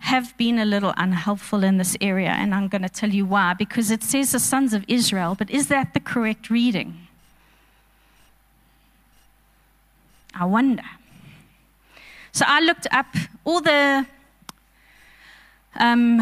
have 0.00 0.36
been 0.36 0.58
a 0.58 0.64
little 0.64 0.92
unhelpful 0.96 1.62
in 1.62 1.78
this 1.78 1.96
area, 2.00 2.30
and 2.30 2.52
I'm 2.54 2.68
going 2.68 2.82
to 2.82 2.88
tell 2.88 3.10
you 3.10 3.24
why. 3.24 3.54
Because 3.54 3.90
it 3.90 4.02
says 4.02 4.32
the 4.32 4.40
sons 4.40 4.74
of 4.74 4.84
Israel, 4.88 5.36
but 5.38 5.48
is 5.50 5.68
that 5.68 5.94
the 5.94 6.00
correct 6.00 6.50
reading? 6.50 7.06
I 10.34 10.44
wonder. 10.44 10.82
So 12.32 12.44
I 12.46 12.60
looked 12.60 12.86
up 12.90 13.06
all 13.44 13.60
the 13.60 14.06
um, 15.78 16.20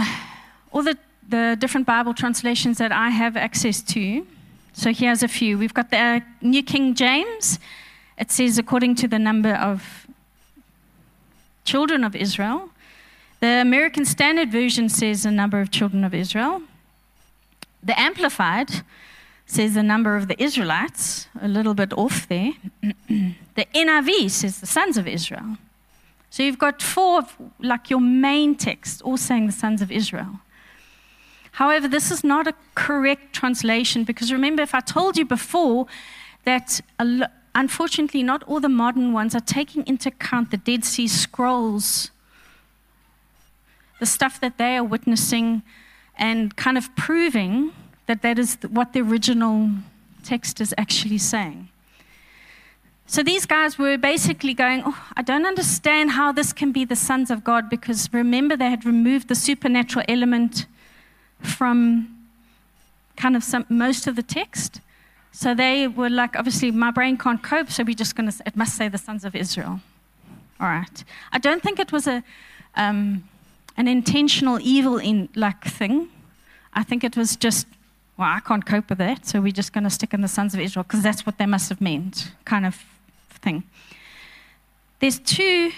all 0.73 0.83
the, 0.83 0.99
the 1.29 1.57
different 1.59 1.87
Bible 1.87 2.15
translations 2.15 2.79
that 2.79 2.93
I 2.93 3.11
have 3.11 3.37
access 3.37 3.83
to. 3.83 4.27
So 4.73 4.93
here's 4.93 5.23
a 5.23 5.29
few. 5.29 5.57
We've 5.59 5.75
got 5.75 5.91
the 5.91 6.23
New 6.43 6.63
King 6.63 6.95
James. 6.95 7.59
It 8.19 8.31
says 8.31 8.59
according 8.59 8.97
to 8.97 9.09
the 9.09 9.19
number 9.19 9.55
of 9.55 10.07
children 11.65 12.05
of 12.05 12.15
Israel. 12.15 12.71
The 13.41 13.61
American 13.61 14.05
Standard 14.05 14.51
Version 14.51 14.89
says 14.89 15.23
the 15.23 15.31
number 15.31 15.61
of 15.61 15.71
children 15.71 16.05
of 16.05 16.15
Israel. 16.15 16.63
The 17.83 17.99
Amplified 17.99 18.71
says 19.47 19.75
the 19.75 19.83
number 19.83 20.17
of 20.17 20.29
the 20.29 20.43
Israelites, 20.43 21.29
a 21.41 21.49
little 21.49 21.75
bit 21.75 21.93
off 21.93 22.29
there. 22.29 22.53
the 23.09 23.67
NIV 23.75 24.31
says 24.31 24.61
the 24.61 24.67
sons 24.67 24.97
of 24.97 25.07
Israel. 25.07 25.57
So 26.37 26.43
you've 26.43 26.59
got 26.59 26.83
four 26.83 27.21
of 27.21 27.35
like 27.61 27.89
your 27.89 27.99
main 27.99 28.57
text, 28.57 29.01
all 29.01 29.17
saying 29.17 29.47
the 29.47 29.53
sons 29.53 29.81
of 29.81 29.91
Israel. 29.91 30.41
However, 31.53 31.89
this 31.89 32.11
is 32.11 32.23
not 32.23 32.47
a 32.47 32.53
correct 32.75 33.33
translation 33.33 34.05
because 34.05 34.31
remember, 34.31 34.63
if 34.63 34.75
I 34.75 34.81
told 34.81 35.17
you 35.17 35.25
before 35.25 35.87
that 36.45 36.83
unfortunately 37.55 38.23
not 38.23 38.43
all 38.43 38.61
the 38.61 38.69
modern 38.69 39.15
ones 39.15 39.35
are 39.35 39.41
taking 39.41 39.83
into 39.87 40.11
account 40.11 40.51
the 40.51 40.59
Dead 40.59 40.85
Sea 40.85 41.09
Scrolls, 41.09 42.11
the 43.99 44.05
stuff 44.05 44.39
that 44.39 44.59
they 44.59 44.77
are 44.77 44.85
witnessing, 44.85 45.63
and 46.19 46.55
kind 46.55 46.77
of 46.77 46.95
proving 46.97 47.73
that 48.09 48.21
that 48.21 48.39
is 48.39 48.59
what 48.69 48.93
the 48.93 49.01
original 49.01 49.71
text 50.23 50.61
is 50.61 50.75
actually 50.77 51.17
saying. 51.17 51.71
So 53.09 53.23
these 53.23 53.47
guys 53.47 53.79
were 53.79 53.97
basically 53.97 54.53
going, 54.53 54.83
oh, 54.85 55.11
I 55.17 55.23
don't 55.23 55.47
understand 55.47 56.11
how 56.11 56.33
this 56.33 56.53
can 56.53 56.73
be 56.73 56.85
the 56.85 56.97
sons 56.97 57.31
of 57.31 57.45
God 57.45 57.71
because 57.71 58.13
remember 58.13 58.57
they 58.57 58.69
had 58.69 58.85
removed 58.85 59.29
the 59.29 59.37
supernatural 59.37 60.05
element 60.09 60.67
from 61.41 62.09
kind 63.17 63.37
of 63.37 63.45
some, 63.45 63.65
most 63.69 64.09
of 64.09 64.17
the 64.17 64.25
text. 64.25 64.81
So 65.31 65.55
they 65.55 65.87
were 65.87 66.11
like, 66.11 66.35
obviously, 66.35 66.73
my 66.73 66.91
brain 66.91 67.17
can't 67.17 67.43
cope, 67.43 67.71
so 67.71 67.85
we're 67.85 67.95
just 67.95 68.17
going 68.17 68.31
to, 68.31 68.43
it 68.45 68.57
must 68.57 68.77
say 68.77 68.89
the 68.89 68.99
sons 68.99 69.25
of 69.25 69.37
Israel. 69.37 69.81
All 70.59 70.67
right. 70.67 71.05
I 71.33 71.39
don't 71.39 71.63
think 71.63 71.79
it 71.79 71.93
was 71.93 72.09
a, 72.09 72.25
um, 72.75 73.23
an 73.77 73.87
intentional 73.87 74.59
evil 74.61 74.99
in 74.99 75.29
like 75.37 75.65
thing. 75.65 76.09
I 76.75 76.83
think 76.83 77.05
it 77.05 77.17
was 77.17 77.37
just, 77.37 77.67
well, 78.17 78.29
I 78.29 78.41
can't 78.41 78.67
cope 78.67 78.89
with 78.89 78.99
that, 78.99 79.27
so 79.27 79.41
we're 79.41 79.53
just 79.53 79.73
going 79.73 79.85
to 79.85 79.91
stick 79.91 80.13
in 80.13 80.23
the 80.23 80.29
sons 80.29 80.55
of 80.55 80.61
Israel 80.61 80.83
because 80.83 81.03
that's 81.03 81.25
what 81.25 81.39
they 81.39 81.47
must 81.47 81.69
have 81.69 81.81
meant, 81.81 82.33
kind 82.45 82.67
of 82.67 82.83
thing. 83.37 83.65
There's 85.01 85.19
two, 85.19 85.73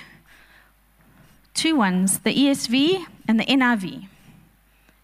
two 1.54 1.76
ones, 1.76 2.20
the 2.20 2.34
ESV 2.34 3.04
and 3.26 3.40
the 3.40 3.44
NIV 3.44 4.08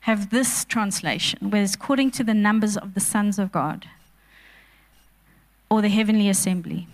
have 0.01 0.31
this 0.31 0.65
translation, 0.65 1.51
where 1.51 1.63
it's 1.63 1.75
according 1.75 2.11
to 2.13 2.23
the 2.23 2.35
numbers 2.35 2.77
of 2.77 2.95
the 2.95 3.01
sons 3.01 3.39
of 3.39 3.51
God 3.51 3.87
or 5.71 5.81
the 5.81 5.89
heavenly 5.89 6.29
assembly. 6.29 6.87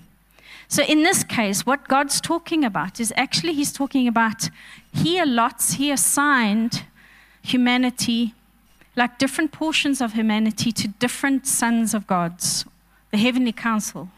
So, 0.68 0.84
in 0.84 1.02
this 1.02 1.24
case, 1.24 1.66
what 1.66 1.88
God's 1.88 2.20
talking 2.20 2.64
about 2.64 3.00
is 3.00 3.12
actually 3.16 3.54
He's 3.54 3.72
talking 3.72 4.06
about 4.06 4.48
He 4.92 5.18
allots, 5.18 5.74
He 5.74 5.90
assigned 5.90 6.84
humanity, 7.42 8.34
like 8.94 9.18
different 9.18 9.50
portions 9.50 10.00
of 10.00 10.12
humanity, 10.12 10.70
to 10.70 10.86
different 10.86 11.46
sons 11.46 11.92
of 11.94 12.06
God's, 12.06 12.64
the 13.10 13.18
heavenly 13.18 13.52
council. 13.52 14.08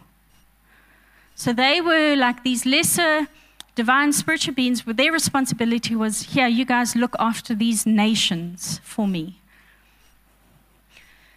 So, 1.34 1.52
they 1.52 1.80
were 1.80 2.14
like 2.16 2.44
these 2.44 2.64
lesser 2.66 3.28
divine 3.74 4.12
spiritual 4.12 4.54
beings, 4.54 4.86
where 4.86 4.94
their 4.94 5.12
responsibility 5.12 5.96
was 5.96 6.22
here, 6.22 6.46
you 6.46 6.64
guys 6.64 6.94
look 6.94 7.16
after 7.18 7.54
these 7.54 7.86
nations 7.86 8.80
for 8.84 9.06
me. 9.06 9.38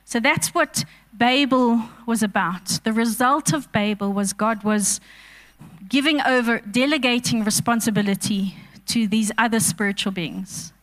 So 0.04 0.20
that's 0.20 0.50
what 0.54 0.86
Babel 1.14 1.84
was 2.06 2.22
about. 2.22 2.80
The 2.84 2.94
result 2.94 3.54
of 3.54 3.72
Babel 3.72 4.14
was 4.14 4.34
God 4.34 4.64
was 4.64 5.00
giving 5.88 6.22
over, 6.22 6.60
delegating 6.60 7.44
responsibility 7.44 8.56
to 8.88 9.08
these 9.08 9.32
other 9.38 9.60
spiritual 9.60 10.12
beings. 10.12 10.74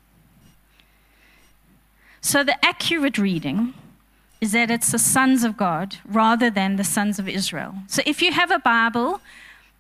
So 2.20 2.42
the 2.42 2.64
accurate 2.64 3.18
reading 3.18 3.75
is 4.43 4.51
that 4.51 4.73
it's 4.73 4.91
the 4.91 4.99
sons 4.99 5.45
of 5.45 5.57
God 5.57 5.99
rather 6.05 6.51
than 6.51 6.75
the 6.75 6.83
sons 6.83 7.21
of 7.21 7.29
Israel. 7.29 7.75
So 7.87 8.03
if 8.05 8.21
you 8.21 8.33
have 8.33 8.51
a 8.51 8.59
Bible 8.59 9.21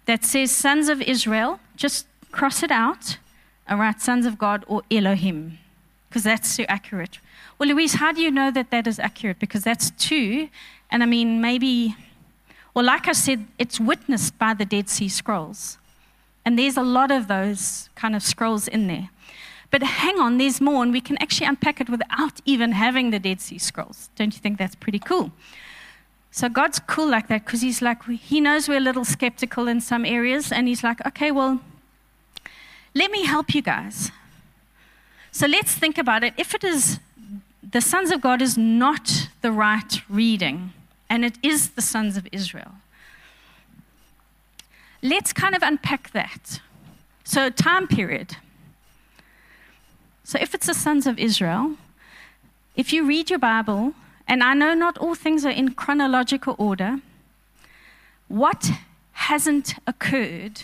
that 0.06 0.24
says 0.24 0.52
sons 0.52 0.88
of 0.88 1.02
Israel, 1.02 1.58
just 1.74 2.06
cross 2.30 2.62
it 2.62 2.70
out 2.70 3.18
and 3.66 3.80
write 3.80 4.00
sons 4.00 4.24
of 4.24 4.38
God 4.38 4.64
or 4.68 4.82
Elohim, 4.88 5.58
because 6.08 6.22
that's 6.22 6.56
too 6.56 6.64
accurate. 6.68 7.18
Well, 7.58 7.70
Louise, 7.70 7.94
how 7.94 8.12
do 8.12 8.22
you 8.22 8.30
know 8.30 8.52
that 8.52 8.70
that 8.70 8.86
is 8.86 9.00
accurate? 9.00 9.40
Because 9.40 9.64
that's 9.64 9.90
two, 9.90 10.48
and 10.92 11.02
I 11.02 11.06
mean, 11.06 11.40
maybe, 11.40 11.96
well, 12.72 12.84
like 12.84 13.08
I 13.08 13.12
said, 13.12 13.44
it's 13.58 13.80
witnessed 13.80 14.38
by 14.38 14.54
the 14.54 14.64
Dead 14.64 14.88
Sea 14.88 15.08
Scrolls. 15.08 15.76
And 16.44 16.56
there's 16.56 16.76
a 16.76 16.82
lot 16.82 17.10
of 17.10 17.26
those 17.26 17.90
kind 17.96 18.14
of 18.14 18.22
scrolls 18.22 18.68
in 18.68 18.86
there. 18.86 19.10
But 19.72 19.82
hang 19.82 20.20
on, 20.20 20.36
there's 20.36 20.60
more, 20.60 20.82
and 20.82 20.92
we 20.92 21.00
can 21.00 21.16
actually 21.16 21.46
unpack 21.46 21.80
it 21.80 21.88
without 21.88 22.40
even 22.44 22.72
having 22.72 23.10
the 23.10 23.18
Dead 23.18 23.40
Sea 23.40 23.58
Scrolls. 23.58 24.10
Don't 24.16 24.34
you 24.34 24.38
think 24.38 24.58
that's 24.58 24.74
pretty 24.74 24.98
cool? 24.98 25.32
So 26.30 26.50
God's 26.50 26.78
cool 26.78 27.08
like 27.08 27.28
that 27.28 27.46
because 27.46 27.62
He's 27.62 27.80
like, 27.80 28.04
He 28.04 28.38
knows 28.38 28.68
we're 28.68 28.76
a 28.76 28.80
little 28.80 29.06
skeptical 29.06 29.66
in 29.68 29.80
some 29.80 30.04
areas, 30.04 30.52
and 30.52 30.68
He's 30.68 30.84
like, 30.84 31.04
okay, 31.06 31.30
well, 31.30 31.60
let 32.94 33.10
me 33.10 33.24
help 33.24 33.54
you 33.54 33.62
guys. 33.62 34.10
So 35.30 35.46
let's 35.46 35.74
think 35.74 35.96
about 35.96 36.22
it. 36.22 36.34
If 36.36 36.54
it 36.54 36.62
is 36.62 37.00
the 37.62 37.80
sons 37.80 38.10
of 38.10 38.20
God 38.20 38.42
is 38.42 38.58
not 38.58 39.30
the 39.40 39.50
right 39.50 40.02
reading, 40.10 40.74
and 41.08 41.24
it 41.24 41.38
is 41.42 41.70
the 41.70 41.82
sons 41.82 42.18
of 42.18 42.28
Israel, 42.30 42.72
let's 45.00 45.32
kind 45.32 45.54
of 45.54 45.62
unpack 45.62 46.12
that. 46.12 46.60
So, 47.24 47.48
time 47.48 47.88
period. 47.88 48.36
So, 50.32 50.38
if 50.40 50.54
it's 50.54 50.66
the 50.66 50.72
sons 50.72 51.06
of 51.06 51.18
Israel, 51.18 51.76
if 52.74 52.90
you 52.90 53.04
read 53.04 53.28
your 53.28 53.38
Bible, 53.38 53.92
and 54.26 54.42
I 54.42 54.54
know 54.54 54.72
not 54.72 54.96
all 54.96 55.14
things 55.14 55.44
are 55.44 55.50
in 55.50 55.74
chronological 55.74 56.56
order, 56.56 57.00
what 58.28 58.70
hasn't 59.12 59.74
occurred, 59.86 60.62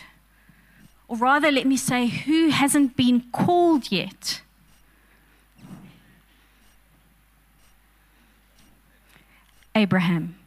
or 1.06 1.18
rather, 1.18 1.52
let 1.52 1.66
me 1.66 1.76
say, 1.76 2.06
who 2.06 2.48
hasn't 2.48 2.96
been 2.96 3.24
called 3.30 3.92
yet? 3.92 4.40
Abraham. 9.74 10.38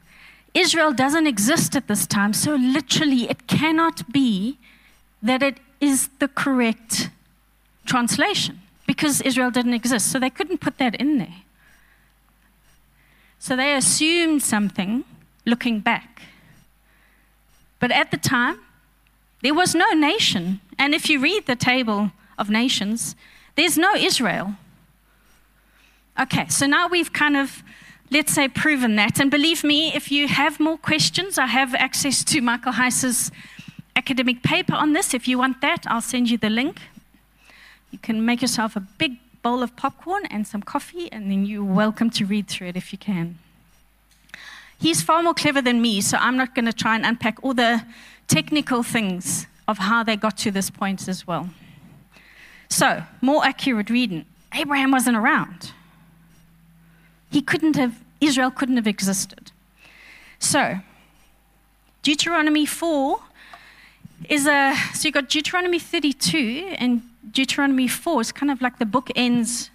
Israel 0.56 0.94
doesn't 0.94 1.28
exist 1.28 1.76
at 1.76 1.88
this 1.88 2.08
time, 2.08 2.34
so 2.34 2.56
literally, 2.56 3.30
it 3.30 3.46
cannot 3.46 4.12
be 4.12 4.58
that 5.22 5.44
it 5.44 5.60
is 5.80 6.10
the 6.18 6.28
correct 6.28 7.12
translation 7.86 8.62
because 8.92 9.22
Israel 9.22 9.52
didn't 9.52 9.74
exist. 9.74 10.12
So 10.12 10.20
they 10.20 10.30
couldn't 10.30 10.60
put 10.60 10.78
that 10.78 10.96
in 10.96 11.18
there. 11.18 11.38
So 13.40 13.56
they 13.56 13.74
assumed 13.74 14.44
something 14.44 15.06
looking 15.46 15.80
back. 15.80 16.24
But 17.80 17.92
at 17.92 18.12
the 18.12 18.18
time, 18.18 18.60
there 19.42 19.54
was 19.54 19.74
no 19.74 19.90
nation. 19.92 20.60
And 20.78 20.94
if 20.94 21.10
you 21.10 21.22
read 21.22 21.48
the 21.48 21.56
table 21.56 22.12
of 22.38 22.50
nations, 22.50 23.16
there's 23.56 23.78
no 23.78 23.96
Israel. 23.96 24.56
Okay, 26.20 26.48
so 26.50 26.66
now 26.68 26.90
we've 26.90 27.14
kind 27.14 27.38
of, 27.38 27.64
let's 28.12 28.34
say, 28.34 28.50
proven 28.50 28.98
that. 28.98 29.22
And 29.22 29.32
believe 29.32 29.64
me, 29.64 29.96
if 29.96 30.12
you 30.12 30.28
have 30.28 30.60
more 30.60 30.78
questions, 30.78 31.38
I 31.38 31.46
have 31.46 31.74
access 31.76 32.26
to 32.26 32.42
Michael 32.42 32.74
Heiser's 32.74 33.32
academic 33.96 34.44
paper 34.44 34.76
on 34.76 34.92
this. 34.92 35.14
If 35.14 35.30
you 35.30 35.38
want 35.38 35.62
that, 35.62 35.86
I'll 35.88 36.02
send 36.02 36.30
you 36.30 36.38
the 36.38 36.50
link. 36.50 36.82
You 37.92 38.00
can 38.00 38.26
make 38.26 38.42
yourself 38.42 38.76
a 38.76 38.80
big 38.80 39.18
bowl 39.42 39.62
of 39.62 39.76
popcorn 39.76 40.26
and 40.28 40.48
some 40.48 40.62
coffee, 40.62 41.12
and 41.12 41.30
then 41.30 41.46
you're 41.46 41.64
welcome 41.64 42.10
to 42.12 42.26
read 42.26 42.48
through 42.48 42.68
it 42.68 42.78
if 42.78 42.92
you 42.92 42.98
can. 42.98 43.38
He's 44.80 45.02
far 45.02 45.22
more 45.22 45.34
clever 45.34 45.62
than 45.62 45.82
me, 45.82 46.02
so 46.02 46.18
I'm 46.18 46.38
not 46.38 46.56
going 46.56 46.66
to 46.66 46.74
try 46.74 46.96
and 46.96 47.06
unpack 47.06 47.44
all 47.44 47.54
the 47.54 47.84
technical 48.28 48.82
things 48.82 49.46
of 49.68 49.78
how 49.78 50.04
they 50.04 50.16
got 50.16 50.38
to 50.40 50.52
this 50.52 50.70
point 50.70 51.08
as 51.08 51.28
well. 51.28 51.50
So, 52.70 53.04
more 53.22 53.46
accurate 53.46 53.90
reading 53.90 54.26
Abraham 54.54 54.92
wasn't 54.92 55.18
around. 55.18 55.74
He 57.30 57.42
couldn't 57.42 57.76
have, 57.76 57.96
Israel 58.20 58.52
couldn't 58.52 58.78
have 58.78 58.88
existed. 58.88 59.52
So, 60.40 60.80
Deuteronomy 62.04 62.66
4 62.66 63.22
is 64.30 64.48
a, 64.48 64.76
so 64.94 65.08
you've 65.08 65.14
got 65.14 65.30
Deuteronomy 65.30 65.80
32 65.80 66.76
and 66.78 67.04
Deuteronomy 67.30 67.88
4 67.88 68.22
is 68.22 68.32
kind 68.32 68.52
of 68.52 68.62
like 68.62 68.80
the 68.80 68.86
book 68.86 69.10
ends, 69.16 69.70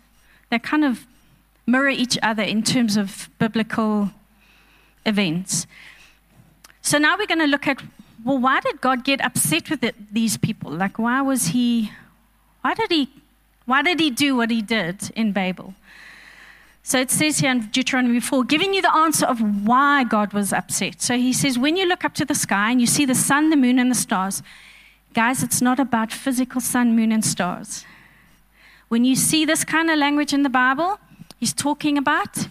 they 0.50 0.59
kind 0.59 0.85
of 0.85 1.06
mirror 1.66 1.88
each 1.88 2.18
other 2.22 2.42
in 2.42 2.62
terms 2.62 2.96
of 2.96 3.28
biblical 3.38 4.11
events. 5.04 5.66
So 6.82 6.98
now 6.98 7.16
we're 7.18 7.26
going 7.26 7.40
to 7.40 7.46
look 7.46 7.66
at 7.66 7.82
well, 8.26 8.38
why 8.38 8.59
did 8.59 8.80
God 8.80 9.04
get 9.04 9.20
upset 9.24 9.70
with 9.70 9.85
it, 9.85 9.94
these 10.12 10.37
people? 10.37 10.72
Like, 10.72 10.98
why 10.98 11.22
was 11.22 11.48
he, 11.48 11.92
why 12.62 12.74
did 12.74 12.90
he, 12.90 13.09
why 13.66 13.82
did 13.82 14.00
he 14.00 14.11
do 14.11 14.35
what 14.35 14.50
he 14.50 14.62
did 14.62 15.12
in 15.14 15.30
Babel? 15.30 15.74
So 16.82 16.98
it 16.98 17.12
says 17.12 17.38
here 17.38 17.52
in 17.52 17.68
Deuteronomy 17.68 18.18
4, 18.18 18.42
giving 18.44 18.74
you 18.74 18.82
the 18.82 18.92
answer 18.92 19.26
of 19.26 19.64
why 19.64 20.02
God 20.02 20.32
was 20.32 20.52
upset. 20.52 21.00
So 21.00 21.16
he 21.16 21.32
says, 21.32 21.56
when 21.56 21.76
you 21.76 21.87
look 21.87 22.04
up 22.04 22.14
to 22.14 22.24
the 22.24 22.35
sky 22.35 22.72
and 22.72 22.80
you 22.80 22.87
see 22.88 23.04
the 23.04 23.14
sun, 23.14 23.50
the 23.50 23.56
moon, 23.56 23.78
and 23.78 23.90
the 23.90 23.94
stars, 23.94 24.42
Guys, 25.16 25.42
it's 25.42 25.62
not 25.62 25.81
about 25.81 26.12
physical 26.12 26.61
sun, 26.61 26.94
moon, 26.94 27.11
and 27.11 27.24
stars. 27.24 27.87
When 28.88 29.07
you 29.07 29.16
see 29.16 29.46
this 29.46 29.64
kind 29.64 29.88
of 29.90 29.98
language 29.98 30.35
in 30.35 30.42
the 30.42 30.50
Bible, 30.50 30.98
he's 31.40 31.55
talking 31.55 31.96
about 31.96 32.48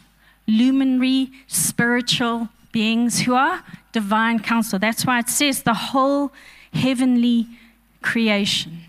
luminary 0.48 1.30
spiritual 1.46 2.50
beings 2.72 3.20
who 3.20 3.36
are 3.36 3.64
divine 3.92 4.40
council. 4.40 4.80
That's 4.80 5.06
why 5.06 5.20
it 5.20 5.30
says 5.30 5.62
the 5.62 5.76
whole 5.76 6.32
heavenly 6.74 7.48
creation. 8.02 8.80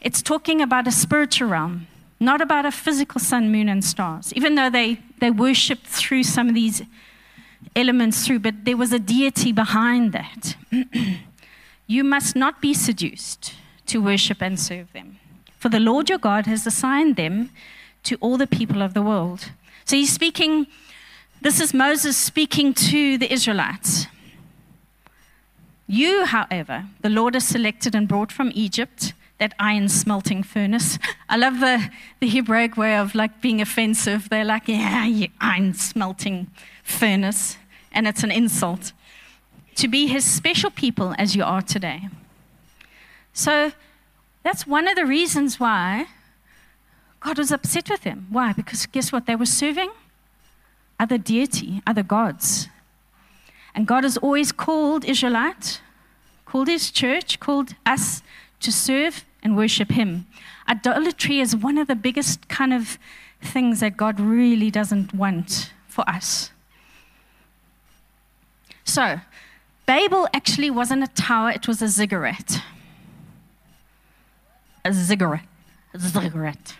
It's 0.00 0.22
talking 0.22 0.62
about 0.62 0.86
a 0.86 0.92
spiritual 0.92 1.48
realm. 1.48 1.88
not 2.20 2.40
about 2.40 2.64
a 2.64 2.70
physical 2.70 3.20
sun, 3.20 3.50
moon, 3.50 3.68
and 3.68 3.84
stars, 3.84 4.32
even 4.34 4.54
though 4.54 4.70
they, 4.70 5.00
they 5.18 5.32
worshiped 5.32 5.86
through 5.86 6.22
some 6.22 6.48
of 6.48 6.54
these 6.54 6.80
elements 7.74 8.24
through, 8.24 8.38
but 8.38 8.64
there 8.64 8.76
was 8.76 8.92
a 8.92 9.00
deity 9.00 9.50
behind 9.50 10.12
that. 10.12 10.56
you 11.86 12.04
must 12.04 12.36
not 12.36 12.60
be 12.60 12.74
seduced 12.74 13.54
to 13.86 14.02
worship 14.02 14.42
and 14.42 14.58
serve 14.58 14.92
them. 14.92 15.18
For 15.58 15.68
the 15.68 15.80
Lord 15.80 16.08
your 16.08 16.18
God 16.18 16.46
has 16.46 16.66
assigned 16.66 17.16
them 17.16 17.50
to 18.04 18.16
all 18.16 18.36
the 18.36 18.46
people 18.46 18.82
of 18.82 18.94
the 18.94 19.02
world. 19.02 19.50
So 19.84 19.96
he's 19.96 20.12
speaking, 20.12 20.66
this 21.40 21.60
is 21.60 21.72
Moses 21.72 22.16
speaking 22.16 22.74
to 22.74 23.18
the 23.18 23.32
Israelites. 23.32 24.06
You, 25.86 26.24
however, 26.24 26.86
the 27.00 27.08
Lord 27.08 27.34
has 27.34 27.46
selected 27.46 27.94
and 27.94 28.08
brought 28.08 28.32
from 28.32 28.50
Egypt 28.54 29.12
that 29.38 29.54
iron 29.58 29.88
smelting 29.88 30.42
furnace. 30.42 30.98
I 31.28 31.36
love 31.36 31.60
the, 31.60 31.90
the 32.20 32.28
Hebraic 32.28 32.76
way 32.76 32.96
of 32.96 33.14
like 33.14 33.40
being 33.40 33.60
offensive. 33.60 34.28
They're 34.28 34.44
like, 34.44 34.66
yeah, 34.66 35.04
you 35.06 35.28
iron 35.40 35.74
smelting 35.74 36.48
furnace. 36.82 37.58
And 37.92 38.08
it's 38.08 38.24
an 38.24 38.30
insult. 38.30 38.92
To 39.76 39.88
be 39.88 40.06
his 40.06 40.24
special 40.24 40.70
people 40.70 41.14
as 41.18 41.36
you 41.36 41.44
are 41.44 41.62
today. 41.62 42.08
So 43.32 43.72
that's 44.42 44.66
one 44.66 44.88
of 44.88 44.96
the 44.96 45.06
reasons 45.06 45.60
why 45.60 46.06
God 47.20 47.38
was 47.38 47.52
upset 47.52 47.90
with 47.90 48.02
them. 48.02 48.26
Why? 48.30 48.52
Because 48.52 48.86
guess 48.86 49.12
what? 49.12 49.26
They 49.26 49.36
were 49.36 49.46
serving 49.46 49.90
other 50.98 51.18
deity, 51.18 51.82
other 51.86 52.02
gods. 52.02 52.68
And 53.74 53.86
God 53.86 54.04
has 54.04 54.16
always 54.16 54.52
called 54.52 55.04
Israelite, 55.04 55.80
called 56.46 56.68
his 56.68 56.90
church, 56.90 57.38
called 57.40 57.74
us 57.84 58.22
to 58.60 58.72
serve 58.72 59.24
and 59.42 59.56
worship 59.56 59.92
Him. 59.92 60.26
Idolatry 60.68 61.40
is 61.40 61.54
one 61.54 61.78
of 61.78 61.86
the 61.86 61.94
biggest 61.94 62.48
kind 62.48 62.72
of 62.72 62.98
things 63.40 63.80
that 63.80 63.96
God 63.96 64.18
really 64.18 64.70
doesn't 64.70 65.14
want 65.14 65.72
for 65.86 66.08
us. 66.08 66.50
So, 68.84 69.20
Babel 69.86 70.28
actually 70.34 70.70
wasn't 70.70 71.04
a 71.04 71.08
tower, 71.08 71.50
it 71.50 71.68
was 71.68 71.80
a 71.80 71.88
ziggurat. 71.88 72.60
A 74.84 74.92
ziggurat. 74.92 75.44
A 75.94 75.98
ziggurat. 75.98 76.74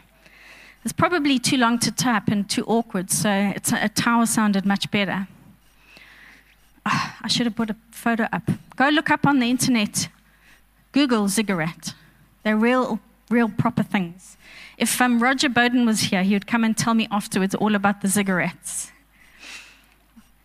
It's 0.84 0.92
probably 0.92 1.38
too 1.38 1.56
long 1.56 1.78
to 1.80 1.90
type 1.90 2.28
and 2.28 2.48
too 2.48 2.64
awkward, 2.66 3.10
so 3.10 3.28
a, 3.28 3.56
a 3.72 3.88
tower 3.88 4.26
sounded 4.26 4.66
much 4.66 4.90
better. 4.90 5.28
Oh, 6.84 7.14
I 7.22 7.28
should 7.28 7.46
have 7.46 7.56
put 7.56 7.70
a 7.70 7.76
photo 7.90 8.28
up. 8.32 8.48
Go 8.76 8.88
look 8.88 9.10
up 9.10 9.26
on 9.26 9.40
the 9.40 9.50
internet 9.50 10.08
Google 10.92 11.28
ziggurat. 11.28 11.94
They're 12.42 12.56
real, 12.56 13.00
real 13.28 13.48
proper 13.48 13.82
things. 13.82 14.36
If 14.78 15.00
um, 15.00 15.20
Roger 15.20 15.48
Bowden 15.48 15.84
was 15.84 16.00
here, 16.00 16.22
he 16.22 16.34
would 16.34 16.46
come 16.46 16.64
and 16.64 16.76
tell 16.76 16.94
me 16.94 17.08
afterwards 17.10 17.54
all 17.54 17.74
about 17.74 18.00
the 18.00 18.08
ziggurats. 18.08 18.90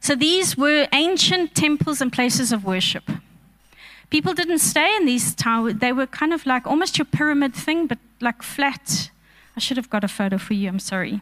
So 0.01 0.15
these 0.15 0.57
were 0.57 0.87
ancient 0.91 1.53
temples 1.53 2.01
and 2.01 2.11
places 2.11 2.51
of 2.51 2.65
worship. 2.65 3.09
People 4.09 4.33
didn't 4.33 4.57
stay 4.57 4.95
in 4.95 5.05
these 5.05 5.33
towers. 5.35 5.75
They 5.75 5.93
were 5.93 6.07
kind 6.07 6.33
of 6.33 6.45
like 6.45 6.65
almost 6.65 6.97
your 6.97 7.05
pyramid 7.05 7.53
thing, 7.53 7.85
but 7.85 7.99
like 8.19 8.41
flat. 8.41 9.11
I 9.55 9.59
should 9.59 9.77
have 9.77 9.89
got 9.89 10.03
a 10.03 10.07
photo 10.07 10.39
for 10.39 10.55
you, 10.55 10.67
I'm 10.67 10.79
sorry. 10.79 11.21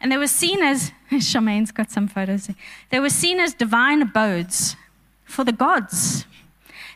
And 0.00 0.10
they 0.10 0.18
were 0.18 0.26
seen 0.26 0.62
as, 0.62 0.90
Charmaine's 1.20 1.70
got 1.70 1.90
some 1.90 2.08
photos. 2.08 2.50
They 2.90 2.98
were 2.98 3.08
seen 3.08 3.38
as 3.38 3.54
divine 3.54 4.02
abodes 4.02 4.76
for 5.24 5.44
the 5.44 5.52
gods. 5.52 6.26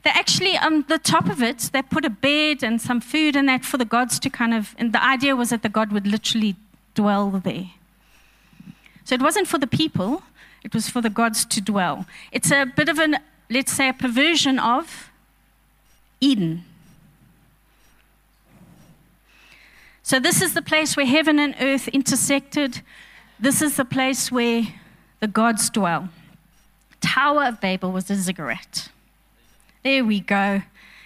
They 0.03 0.11
actually, 0.11 0.59
on 0.59 0.85
the 0.89 0.99
top 0.99 1.29
of 1.29 1.41
it, 1.41 1.71
they 1.73 1.83
put 1.83 2.05
a 2.05 2.11
bed 2.11 2.65
and 2.65 2.81
some 2.81 3.01
food 3.01 3.37
in 3.37 3.47
that 3.47 3.65
for 3.65 3.79
the 3.79 3.85
gods 3.85 4.19
to 4.19 4.29
kind 4.29 4.53
of, 4.53 4.75
and 4.77 4.93
the 4.93 5.03
idea 5.03 5.37
was 5.37 5.51
that 5.51 5.63
the 5.63 5.69
god 5.69 5.93
would 5.93 6.07
literally 6.07 6.57
dwell 6.95 7.31
there. 7.31 7.71
So 9.05 9.15
it 9.15 9.23
wasn't 9.23 9.47
for 9.47 9.59
the 9.59 9.67
people, 9.67 10.23
it 10.65 10.75
was 10.75 10.89
for 10.89 11.01
the 11.01 11.11
gods 11.11 11.45
to 11.47 11.61
dwell. 11.61 12.07
It's 12.31 12.51
a 12.51 12.65
bit 12.65 12.89
of 12.89 12.99
an, 12.99 13.17
let's 13.51 13.73
say, 13.73 13.89
a 13.89 13.93
perversion 13.93 14.59
of 14.59 15.11
Eden. 16.21 16.65
So 20.03 20.19
this 20.19 20.43
is 20.43 20.55
the 20.55 20.63
place 20.63 20.97
where 20.97 21.07
heaven 21.07 21.39
and 21.39 21.55
earth 21.61 21.89
intersected. 21.89 22.83
This 23.39 23.63
is 23.63 23.77
the 23.77 23.85
place 23.85 24.31
where 24.31 24.67
the 25.21 25.29
gods 25.29 25.71
dwell. 25.71 26.09
Tower 27.01 27.45
of 27.45 27.61
Babel 27.61 27.93
was 27.93 28.11
a 28.11 28.17
ziggurat. 28.17 28.89
There 29.83 30.05
we 30.05 30.21
go. 30.21 30.63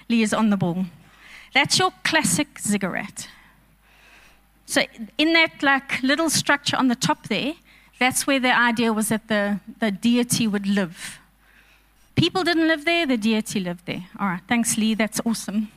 Leah's 0.08 0.32
on 0.32 0.50
the 0.50 0.56
ball. 0.56 0.86
That's 1.54 1.78
your 1.78 1.92
classic 2.04 2.58
ziggurat. 2.58 3.28
So 4.66 4.82
in 5.16 5.32
that 5.32 5.62
like 5.62 6.02
little 6.02 6.28
structure 6.28 6.76
on 6.76 6.88
the 6.88 6.94
top 6.94 7.28
there, 7.28 7.54
that's 7.98 8.26
where 8.26 8.40
the 8.40 8.56
idea 8.56 8.92
was 8.92 9.08
that 9.08 9.28
the, 9.28 9.60
the 9.80 9.90
deity 9.90 10.46
would 10.46 10.66
live. 10.66 11.18
People 12.14 12.44
didn't 12.44 12.68
live 12.68 12.84
there, 12.84 13.06
the 13.06 13.16
deity 13.16 13.60
lived 13.60 13.86
there. 13.86 14.04
All 14.18 14.26
right, 14.26 14.40
thanks, 14.48 14.76
Lee. 14.76 14.94
That's 14.94 15.20
awesome. 15.24 15.68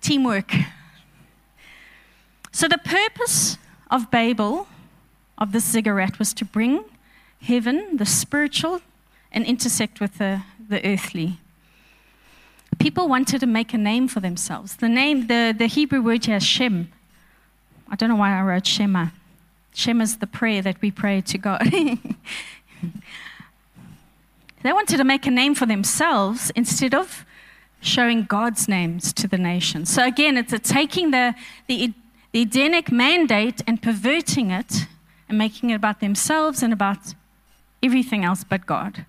Teamwork. 0.00 0.52
So 2.52 2.68
the 2.68 2.78
purpose 2.78 3.58
of 3.90 4.10
Babel, 4.10 4.66
of 5.36 5.52
the 5.52 5.60
ziggurat, 5.60 6.18
was 6.18 6.32
to 6.34 6.44
bring 6.44 6.84
heaven, 7.40 7.96
the 7.96 8.06
spiritual, 8.06 8.80
and 9.30 9.44
intersect 9.44 10.00
with 10.00 10.18
the, 10.18 10.42
the 10.68 10.84
earthly 10.84 11.38
people 12.78 13.08
wanted 13.08 13.40
to 13.40 13.46
make 13.46 13.74
a 13.74 13.78
name 13.78 14.08
for 14.08 14.20
themselves. 14.20 14.76
The 14.76 14.88
name, 14.88 15.26
the, 15.26 15.54
the 15.56 15.66
Hebrew 15.66 16.00
word 16.00 16.24
here 16.24 16.36
is 16.36 16.44
Shem. 16.44 16.92
I 17.90 17.96
don't 17.96 18.08
know 18.08 18.16
why 18.16 18.38
I 18.38 18.42
wrote 18.42 18.66
Shema. 18.66 19.08
Shema 19.74 20.02
is 20.02 20.18
the 20.18 20.26
prayer 20.26 20.62
that 20.62 20.80
we 20.80 20.90
pray 20.90 21.20
to 21.20 21.38
God. 21.38 21.62
they 24.62 24.72
wanted 24.72 24.96
to 24.96 25.04
make 25.04 25.26
a 25.26 25.30
name 25.30 25.54
for 25.54 25.66
themselves 25.66 26.50
instead 26.56 26.94
of 26.94 27.24
showing 27.80 28.24
God's 28.24 28.68
names 28.68 29.12
to 29.12 29.28
the 29.28 29.38
nation. 29.38 29.86
So 29.86 30.04
again, 30.04 30.36
it's 30.36 30.52
a 30.52 30.58
taking 30.58 31.10
the, 31.12 31.34
the, 31.68 31.92
the 32.32 32.42
Edenic 32.42 32.90
mandate 32.90 33.62
and 33.66 33.80
perverting 33.80 34.50
it 34.50 34.86
and 35.28 35.38
making 35.38 35.70
it 35.70 35.74
about 35.74 36.00
themselves 36.00 36.62
and 36.62 36.72
about 36.72 37.14
everything 37.82 38.24
else 38.24 38.44
but 38.44 38.66
God. 38.66 39.06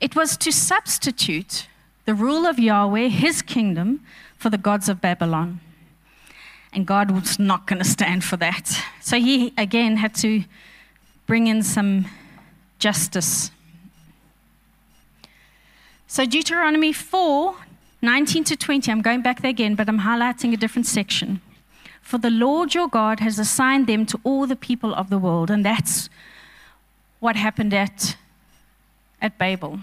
It 0.00 0.14
was 0.14 0.36
to 0.38 0.52
substitute 0.52 1.66
the 2.04 2.14
rule 2.14 2.46
of 2.46 2.58
Yahweh, 2.58 3.08
his 3.08 3.42
kingdom, 3.42 4.00
for 4.36 4.50
the 4.50 4.58
gods 4.58 4.88
of 4.88 5.00
Babylon. 5.00 5.60
And 6.72 6.86
God 6.86 7.10
was 7.10 7.38
not 7.38 7.66
going 7.66 7.78
to 7.78 7.88
stand 7.88 8.24
for 8.24 8.36
that. 8.36 8.82
So 9.00 9.18
he 9.18 9.52
again 9.56 9.96
had 9.96 10.14
to 10.16 10.44
bring 11.26 11.46
in 11.46 11.62
some 11.62 12.06
justice. 12.78 13.50
So 16.06 16.24
Deuteronomy 16.24 16.92
4 16.92 17.54
19 18.00 18.44
to 18.44 18.56
20, 18.56 18.92
I'm 18.92 19.02
going 19.02 19.22
back 19.22 19.42
there 19.42 19.50
again, 19.50 19.74
but 19.74 19.88
I'm 19.88 20.00
highlighting 20.00 20.52
a 20.52 20.56
different 20.56 20.86
section. 20.86 21.40
For 22.00 22.16
the 22.16 22.30
Lord 22.30 22.72
your 22.72 22.86
God 22.86 23.18
has 23.18 23.40
assigned 23.40 23.88
them 23.88 24.06
to 24.06 24.20
all 24.22 24.46
the 24.46 24.54
people 24.54 24.94
of 24.94 25.10
the 25.10 25.18
world. 25.18 25.50
And 25.50 25.64
that's 25.64 26.08
what 27.18 27.34
happened 27.34 27.74
at 27.74 28.16
at 29.20 29.38
Babel. 29.38 29.80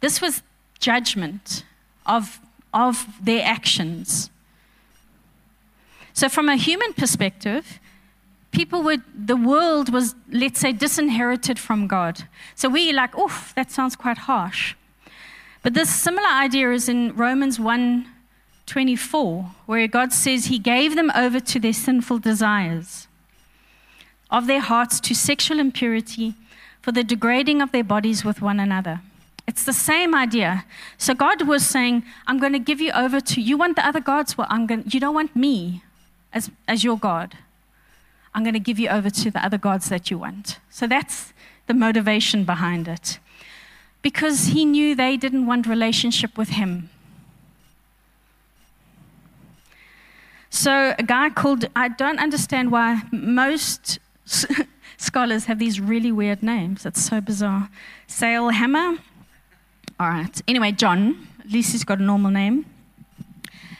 This 0.00 0.20
was 0.20 0.42
judgment 0.78 1.64
of, 2.06 2.40
of 2.72 3.06
their 3.22 3.44
actions. 3.44 4.30
So, 6.14 6.28
from 6.28 6.48
a 6.48 6.56
human 6.56 6.94
perspective, 6.94 7.78
people 8.54 8.82
would, 8.84 9.02
the 9.14 9.36
world 9.36 9.92
was, 9.92 10.14
let's 10.30 10.60
say, 10.60 10.72
disinherited 10.72 11.58
from 11.58 11.86
God. 11.86 12.24
So 12.54 12.68
we 12.68 12.92
like, 12.92 13.18
oof, 13.18 13.52
that 13.56 13.70
sounds 13.70 13.96
quite 13.96 14.18
harsh. 14.18 14.74
But 15.62 15.74
this 15.74 15.94
similar 15.94 16.28
idea 16.28 16.70
is 16.72 16.88
in 16.88 17.14
Romans 17.14 17.60
1 17.60 18.08
24, 18.66 19.50
where 19.66 19.86
God 19.86 20.10
says 20.10 20.46
he 20.46 20.58
gave 20.58 20.94
them 20.94 21.12
over 21.14 21.38
to 21.38 21.60
their 21.60 21.74
sinful 21.74 22.18
desires 22.20 23.08
of 24.30 24.46
their 24.46 24.60
hearts 24.60 25.00
to 25.00 25.14
sexual 25.14 25.58
impurity 25.58 26.32
for 26.80 26.90
the 26.90 27.04
degrading 27.04 27.60
of 27.60 27.72
their 27.72 27.84
bodies 27.84 28.24
with 28.24 28.40
one 28.40 28.58
another. 28.58 29.00
It's 29.46 29.64
the 29.64 29.74
same 29.74 30.14
idea. 30.14 30.64
So 30.96 31.12
God 31.12 31.42
was 31.42 31.66
saying, 31.66 32.04
I'm 32.26 32.38
going 32.38 32.54
to 32.54 32.58
give 32.58 32.80
you 32.80 32.92
over 32.92 33.20
to 33.20 33.40
you 33.40 33.58
want 33.58 33.76
the 33.76 33.86
other 33.86 34.00
gods? 34.00 34.38
Well, 34.38 34.46
I'm 34.48 34.66
going 34.66 34.84
you 34.86 34.98
don't 34.98 35.14
want 35.14 35.36
me 35.36 35.83
as, 36.34 36.50
as 36.68 36.84
your 36.84 36.98
God. 36.98 37.38
I'm 38.34 38.42
going 38.42 38.54
to 38.54 38.60
give 38.60 38.78
you 38.78 38.88
over 38.88 39.08
to 39.08 39.30
the 39.30 39.44
other 39.44 39.58
gods 39.58 39.88
that 39.88 40.10
you 40.10 40.18
want. 40.18 40.58
So 40.68 40.86
that's 40.86 41.32
the 41.66 41.74
motivation 41.74 42.44
behind 42.44 42.88
it. 42.88 43.18
Because 44.02 44.46
he 44.46 44.64
knew 44.64 44.94
they 44.94 45.16
didn't 45.16 45.46
want 45.46 45.66
relationship 45.66 46.36
with 46.36 46.50
him. 46.50 46.90
So 50.50 50.94
a 50.98 51.02
guy 51.02 51.30
called 51.30 51.66
I 51.74 51.88
don't 51.88 52.18
understand 52.20 52.70
why 52.70 53.02
most 53.10 53.98
scholars 54.98 55.46
have 55.46 55.58
these 55.58 55.80
really 55.80 56.12
weird 56.12 56.42
names. 56.42 56.86
It's 56.86 57.02
so 57.02 57.20
bizarre. 57.20 57.70
Sailhamer. 58.06 58.98
All 59.98 60.08
right. 60.08 60.42
Anyway, 60.46 60.72
John, 60.72 61.26
at 61.40 61.50
least 61.50 61.72
he's 61.72 61.84
got 61.84 61.98
a 61.98 62.02
normal 62.02 62.30
name. 62.30 62.66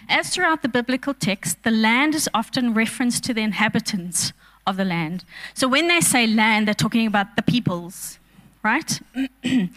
As 0.08 0.30
throughout 0.30 0.62
the 0.62 0.68
biblical 0.68 1.14
text, 1.14 1.62
the 1.62 1.70
land 1.70 2.14
is 2.14 2.28
often 2.34 2.74
referenced 2.74 3.24
to 3.24 3.34
the 3.34 3.42
inhabitants 3.42 4.32
of 4.66 4.76
the 4.76 4.84
land. 4.84 5.24
So 5.54 5.68
when 5.68 5.88
they 5.88 6.00
say 6.00 6.26
land, 6.26 6.66
they're 6.66 6.74
talking 6.74 7.06
about 7.06 7.36
the 7.36 7.42
peoples, 7.42 8.18
right? 8.62 9.00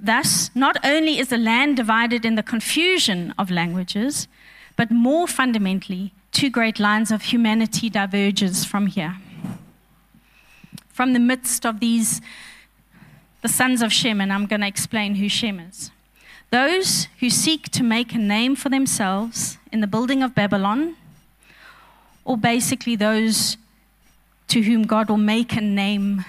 Thus, 0.00 0.50
not 0.54 0.76
only 0.84 1.18
is 1.18 1.28
the 1.28 1.38
land 1.38 1.76
divided 1.76 2.24
in 2.24 2.34
the 2.34 2.42
confusion 2.42 3.32
of 3.38 3.50
languages, 3.50 4.26
but 4.76 4.90
more 4.90 5.28
fundamentally, 5.28 6.12
two 6.32 6.50
great 6.50 6.80
lines 6.80 7.12
of 7.12 7.22
humanity 7.22 7.88
diverges 7.88 8.64
from 8.64 8.86
here. 8.88 9.16
From 10.88 11.12
the 11.12 11.20
midst 11.20 11.64
of 11.64 11.78
these, 11.78 12.20
the 13.42 13.48
sons 13.48 13.82
of 13.82 13.92
Shem, 13.92 14.20
and 14.20 14.32
I'm 14.32 14.46
going 14.46 14.60
to 14.60 14.66
explain 14.66 15.16
who 15.16 15.28
Shem 15.28 15.60
is. 15.60 15.90
Those 16.52 17.08
who 17.18 17.30
seek 17.30 17.70
to 17.70 17.82
make 17.82 18.14
a 18.14 18.18
name 18.18 18.56
for 18.56 18.68
themselves 18.68 19.56
in 19.72 19.80
the 19.80 19.86
building 19.86 20.22
of 20.22 20.34
Babylon, 20.34 20.96
or 22.26 22.36
basically 22.36 22.94
those 22.94 23.56
to 24.48 24.60
whom 24.60 24.82
God 24.82 25.08
will 25.08 25.16
make 25.16 25.56
a 25.56 25.62
name 25.62 26.26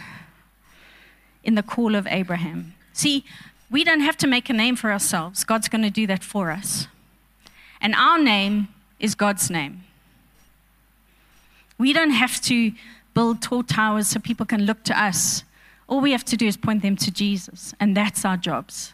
in 1.43 1.55
the 1.55 1.61
call 1.61 1.93
of 1.93 2.07
Abraham. 2.07 2.73
See, 2.93 3.25
we 3.69 3.83
don't 3.83 3.99
have 3.99 4.15
to 4.19 4.27
make 4.27 4.49
a 4.49 4.53
name 4.53 4.77
for 4.77 4.93
ourselves, 4.93 5.43
God's 5.43 5.67
going 5.67 5.81
to 5.81 5.89
do 5.89 6.07
that 6.07 6.23
for 6.23 6.51
us. 6.51 6.87
And 7.81 7.93
our 7.93 8.17
name 8.17 8.69
is 9.01 9.15
God's 9.15 9.49
name. 9.49 9.83
We 11.77 11.91
don't 11.91 12.11
have 12.11 12.39
to 12.43 12.71
build 13.13 13.41
tall 13.41 13.63
towers 13.63 14.07
so 14.07 14.21
people 14.21 14.45
can 14.45 14.65
look 14.65 14.83
to 14.85 14.97
us. 14.97 15.43
All 15.89 15.99
we 15.99 16.13
have 16.13 16.23
to 16.23 16.37
do 16.37 16.47
is 16.47 16.55
point 16.55 16.81
them 16.81 16.95
to 16.95 17.11
Jesus, 17.11 17.73
and 17.77 17.97
that's 17.97 18.23
our 18.23 18.37
jobs. 18.37 18.93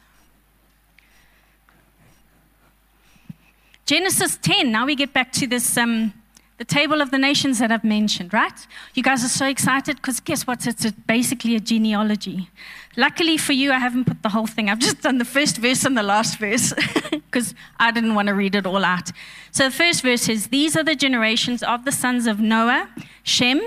Genesis 3.90 4.38
10, 4.44 4.72
now 4.72 4.86
we 4.86 4.94
get 4.94 5.14
back 5.14 5.32
to 5.32 5.48
this, 5.48 5.76
um, 5.76 6.14
the 6.60 6.64
table 6.64 7.02
of 7.02 7.10
the 7.10 7.18
nations 7.18 7.58
that 7.58 7.72
I've 7.72 7.84
mentioned, 7.84 8.32
right? 8.32 8.54
You 8.94 9.02
guys 9.02 9.26
are 9.26 9.30
so 9.30 9.48
excited 9.48 9.96
because 9.96 10.20
guess 10.20 10.46
what? 10.46 10.68
It's 10.68 10.86
a, 10.86 10.92
basically 10.92 11.56
a 11.56 11.60
genealogy. 11.60 12.52
Luckily 12.98 13.36
for 13.36 13.54
you, 13.54 13.72
I 13.72 13.80
haven't 13.80 14.06
put 14.06 14.22
the 14.22 14.30
whole 14.30 14.46
thing. 14.46 14.70
I've 14.70 14.78
just 14.78 15.02
done 15.02 15.18
the 15.18 15.26
first 15.26 15.58
verse 15.58 15.86
and 15.86 15.98
the 15.98 16.04
last 16.04 16.38
verse 16.38 16.72
because 17.10 17.56
I 17.80 17.90
didn't 17.90 18.14
want 18.14 18.28
to 18.28 18.36
read 18.36 18.54
it 18.54 18.68
all 18.68 18.86
out. 18.86 19.12
So 19.50 19.64
the 19.64 19.76
first 19.76 20.04
verse 20.04 20.30
is 20.30 20.50
These 20.50 20.78
are 20.78 20.84
the 20.84 20.94
generations 20.94 21.64
of 21.64 21.84
the 21.84 21.92
sons 21.92 22.28
of 22.28 22.40
Noah, 22.40 22.90
Shem, 23.24 23.60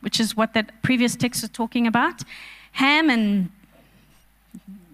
which 0.00 0.20
is 0.20 0.36
what 0.36 0.52
that 0.52 0.82
previous 0.82 1.16
text 1.16 1.40
was 1.40 1.50
talking 1.50 1.86
about, 1.86 2.24
Ham, 2.72 3.08
and 3.08 3.48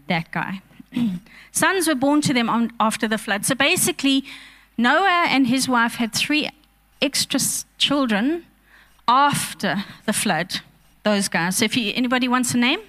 that 0.07 0.31
guy. 0.31 0.63
Sons 1.51 1.89
were 1.89 1.97
born 1.97 2.21
to 2.21 2.33
them 2.33 2.49
on, 2.49 2.71
after 2.79 3.09
the 3.09 3.19
flood. 3.19 3.45
So 3.45 3.57
basically, 3.57 4.25
Noah 4.79 5.27
and 5.29 5.49
his 5.49 5.69
wife 5.69 5.97
had 5.97 6.15
three 6.15 6.49
extra 7.03 7.41
children 7.77 8.47
after 9.07 9.85
the 10.07 10.13
flood, 10.13 10.61
those 11.03 11.29
guys. 11.29 11.59
So 11.59 11.67
if 11.67 11.77
you, 11.77 11.93
anybody 11.95 12.29
wants 12.29 12.55
a 12.55 12.59
name, 12.59 12.81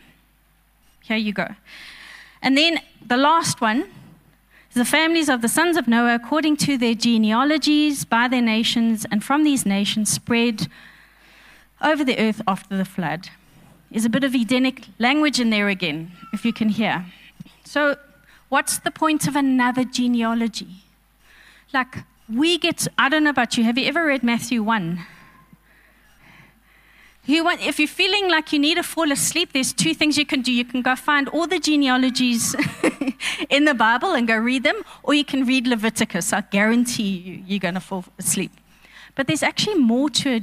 here 1.04 1.18
you 1.18 1.34
go. 1.34 1.48
And 2.42 2.58
then 2.58 2.80
the 3.06 3.18
last 3.18 3.60
one 3.60 3.90
the 4.74 4.86
families 4.86 5.30
of 5.30 5.42
the 5.42 5.48
sons 5.48 5.78
of 5.78 5.88
Noah 5.88 6.16
according 6.16 6.56
to 6.58 6.78
their 6.78 6.94
genealogies 6.94 8.06
by 8.06 8.28
their 8.28 8.42
nations, 8.42 9.06
and 9.12 9.24
from 9.24 9.44
these 9.44 9.66
nations 9.66 10.10
spread 10.12 10.68
over 11.82 12.04
the 12.04 12.18
earth 12.20 12.42
after 12.48 12.78
the 12.78 12.86
flood. 12.86 13.30
There's 13.90 14.06
a 14.06 14.10
bit 14.10 14.24
of 14.24 14.36
Edenic 14.36 14.86
language 15.00 15.40
in 15.40 15.50
there 15.50 15.70
again, 15.70 16.12
if 16.32 16.46
you 16.46 16.54
can 16.54 16.70
hear. 16.70 17.06
So, 17.64 17.98
what's 18.50 18.78
the 18.80 18.92
point 18.92 19.28
of 19.28 19.36
another 19.36 19.84
genealogy? 19.84 20.84
Like, 21.74 22.04
we 22.28 22.58
get, 22.58 22.88
I 22.98 23.10
don't 23.10 23.24
know 23.24 23.30
about 23.30 23.58
you, 23.58 23.64
have 23.64 23.78
you 23.78 23.86
ever 23.88 24.06
read 24.06 24.24
Matthew 24.24 24.64
1? 24.64 25.06
You 27.26 27.44
want, 27.44 27.62
if 27.62 27.78
you're 27.78 27.88
feeling 27.88 28.28
like 28.30 28.52
you 28.52 28.58
need 28.58 28.76
to 28.76 28.84
fall 28.84 29.12
asleep, 29.12 29.54
there's 29.54 29.72
two 29.72 29.94
things 29.94 30.18
you 30.18 30.26
can 30.26 30.42
do. 30.42 30.52
You 30.52 30.66
can 30.66 30.82
go 30.82 30.96
find 30.96 31.30
all 31.30 31.46
the 31.46 31.60
genealogies 31.60 32.56
in 33.50 33.66
the 33.66 33.76
Bible 33.76 34.14
and 34.14 34.28
go 34.28 34.36
read 34.36 34.64
them, 34.64 34.82
or 35.04 35.14
you 35.14 35.24
can 35.24 35.46
read 35.46 35.68
Leviticus. 35.68 36.34
I 36.34 36.42
guarantee 36.42 37.04
you, 37.04 37.44
you're 37.46 37.60
going 37.60 37.76
to 37.76 37.80
fall 37.80 38.06
asleep. 38.18 38.52
But 39.14 39.28
there's 39.28 39.44
actually 39.44 39.76
more 39.76 40.10
to 40.10 40.42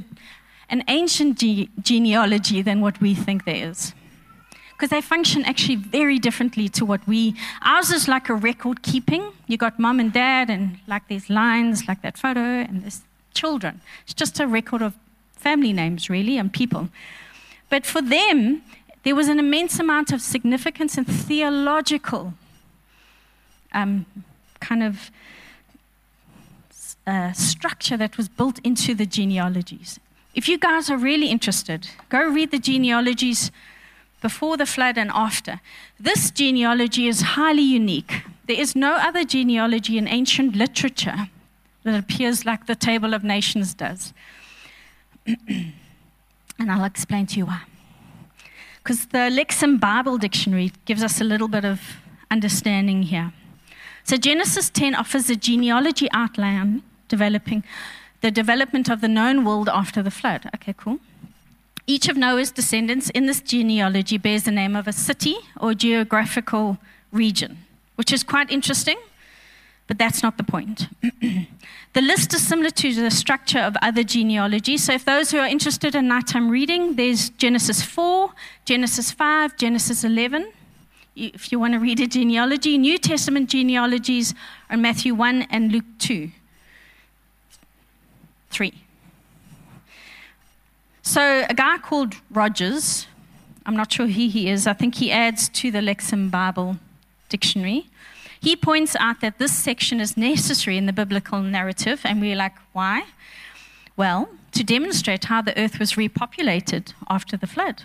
an 0.69 0.85
ancient 0.87 1.39
ge- 1.39 1.69
genealogy 1.81 2.61
than 2.61 2.79
what 2.79 3.01
we 3.01 3.13
think 3.13 3.43
there 3.43 3.69
is 3.69 3.93
because 4.77 4.91
they 4.91 5.01
function 5.01 5.43
actually 5.45 5.75
very 5.75 6.19
differently 6.19 6.69
to 6.69 6.85
what 6.85 7.05
we. 7.07 7.33
Ours 7.63 7.89
is 7.89 8.07
like 8.07 8.29
a 8.29 8.35
record 8.35 8.83
keeping. 8.83 9.33
You 9.47 9.57
got 9.57 9.79
mom 9.79 9.99
and 9.99 10.13
dad, 10.13 10.51
and 10.51 10.77
like 10.85 11.07
these 11.07 11.31
lines, 11.31 11.87
like 11.87 12.03
that 12.03 12.15
photo, 12.15 12.39
and 12.39 12.83
there's 12.83 13.01
children. 13.33 13.81
It's 14.03 14.13
just 14.13 14.39
a 14.39 14.45
record 14.45 14.83
of 14.83 14.93
family 15.33 15.73
names, 15.73 16.11
really, 16.11 16.37
and 16.37 16.53
people. 16.53 16.89
But 17.69 17.87
for 17.87 18.03
them, 18.03 18.61
there 19.03 19.15
was 19.15 19.27
an 19.27 19.39
immense 19.39 19.79
amount 19.79 20.11
of 20.11 20.21
significance 20.21 20.95
and 20.95 21.07
theological 21.07 22.33
um, 23.73 24.05
kind 24.59 24.83
of 24.83 25.09
uh, 27.07 27.31
structure 27.31 27.97
that 27.97 28.15
was 28.17 28.29
built 28.29 28.59
into 28.63 28.93
the 28.93 29.05
genealogies. 29.07 29.99
If 30.35 30.47
you 30.47 30.59
guys 30.59 30.91
are 30.91 30.97
really 30.97 31.29
interested, 31.29 31.89
go 32.09 32.23
read 32.23 32.51
the 32.51 32.59
genealogies 32.59 33.51
before 34.21 34.57
the 34.57 34.65
flood 34.65 34.97
and 34.97 35.11
after. 35.13 35.59
This 35.99 36.31
genealogy 36.31 37.07
is 37.07 37.21
highly 37.21 37.61
unique. 37.61 38.23
There 38.47 38.59
is 38.59 38.75
no 38.75 38.93
other 38.93 39.23
genealogy 39.23 39.97
in 39.97 40.07
ancient 40.07 40.55
literature 40.55 41.29
that 41.83 41.99
appears 41.99 42.45
like 42.45 42.65
the 42.65 42.75
Table 42.75 43.13
of 43.13 43.23
Nations 43.23 43.73
does. 43.73 44.13
and 45.27 45.73
I'll 46.71 46.83
explain 46.83 47.25
to 47.27 47.37
you 47.37 47.45
why. 47.45 47.61
Because 48.83 49.07
the 49.07 49.29
Lexham 49.29 49.79
Bible 49.79 50.17
Dictionary 50.17 50.71
gives 50.85 51.03
us 51.03 51.19
a 51.19 51.23
little 51.23 51.47
bit 51.47 51.65
of 51.65 51.81
understanding 52.31 53.03
here. 53.03 53.33
So 54.03 54.15
Genesis 54.15 54.69
10 54.69 54.95
offers 54.95 55.29
a 55.29 55.35
genealogy 55.35 56.07
outline 56.13 56.83
developing 57.09 57.63
the 58.21 58.31
development 58.31 58.89
of 58.89 59.01
the 59.01 59.07
known 59.07 59.43
world 59.43 59.69
after 59.69 60.01
the 60.01 60.11
flood. 60.11 60.49
Okay, 60.55 60.73
cool. 60.77 60.99
Each 61.89 62.09
of 62.09 62.17
Noah's 62.17 62.51
descendants 62.51 63.09
in 63.11 63.27
this 63.27 63.39
genealogy 63.39 64.17
bears 64.17 64.43
the 64.43 64.51
name 64.51 64.75
of 64.75 64.89
a 64.89 64.91
city 64.91 65.37
or 65.57 65.73
geographical 65.73 66.77
region, 67.13 67.59
which 67.95 68.11
is 68.11 68.23
quite 68.23 68.51
interesting, 68.51 68.97
but 69.87 69.97
that's 69.97 70.21
not 70.21 70.37
the 70.37 70.43
point. 70.43 70.89
the 71.21 72.01
list 72.01 72.33
is 72.33 72.45
similar 72.45 72.71
to 72.71 72.93
the 72.93 73.09
structure 73.09 73.59
of 73.59 73.77
other 73.81 74.03
genealogies. 74.03 74.83
So, 74.83 74.93
if 74.93 75.05
those 75.05 75.31
who 75.31 75.37
are 75.37 75.47
interested 75.47 75.95
in 75.95 76.09
nighttime 76.09 76.49
reading, 76.49 76.97
there's 76.97 77.29
Genesis 77.29 77.81
4, 77.81 78.33
Genesis 78.65 79.11
5, 79.11 79.55
Genesis 79.55 80.03
11. 80.03 80.51
If 81.15 81.53
you 81.53 81.59
want 81.59 81.73
to 81.73 81.79
read 81.79 82.01
a 82.01 82.07
genealogy, 82.07 82.77
New 82.77 82.97
Testament 82.97 83.49
genealogies 83.49 84.35
are 84.69 84.77
Matthew 84.77 85.15
1 85.15 85.43
and 85.43 85.71
Luke 85.71 85.85
2. 85.99 86.31
3. 88.49 88.73
So, 91.07 91.45
a 91.49 91.53
guy 91.53 91.77
called 91.77 92.15
Rogers, 92.29 93.07
I'm 93.65 93.77
not 93.77 93.93
sure 93.93 94.07
who 94.07 94.27
he 94.27 94.49
is, 94.49 94.67
I 94.67 94.73
think 94.73 94.95
he 94.95 95.09
adds 95.09 95.47
to 95.47 95.71
the 95.71 95.79
Lexham 95.79 96.29
Bible 96.29 96.75
dictionary. 97.29 97.87
He 98.41 98.57
points 98.57 98.93
out 98.99 99.21
that 99.21 99.39
this 99.39 99.53
section 99.53 100.01
is 100.01 100.17
necessary 100.17 100.77
in 100.77 100.85
the 100.85 100.91
biblical 100.91 101.39
narrative, 101.39 102.01
and 102.03 102.19
we're 102.19 102.35
like, 102.35 102.55
why? 102.73 103.05
Well, 103.95 104.27
to 104.51 104.65
demonstrate 104.65 105.23
how 105.23 105.41
the 105.41 105.57
earth 105.57 105.79
was 105.79 105.93
repopulated 105.93 106.91
after 107.09 107.37
the 107.37 107.47
flood, 107.47 107.83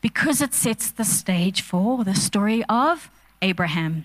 because 0.00 0.42
it 0.42 0.52
sets 0.52 0.90
the 0.90 1.04
stage 1.04 1.62
for 1.62 2.02
the 2.02 2.16
story 2.16 2.64
of 2.68 3.08
Abraham. 3.40 4.04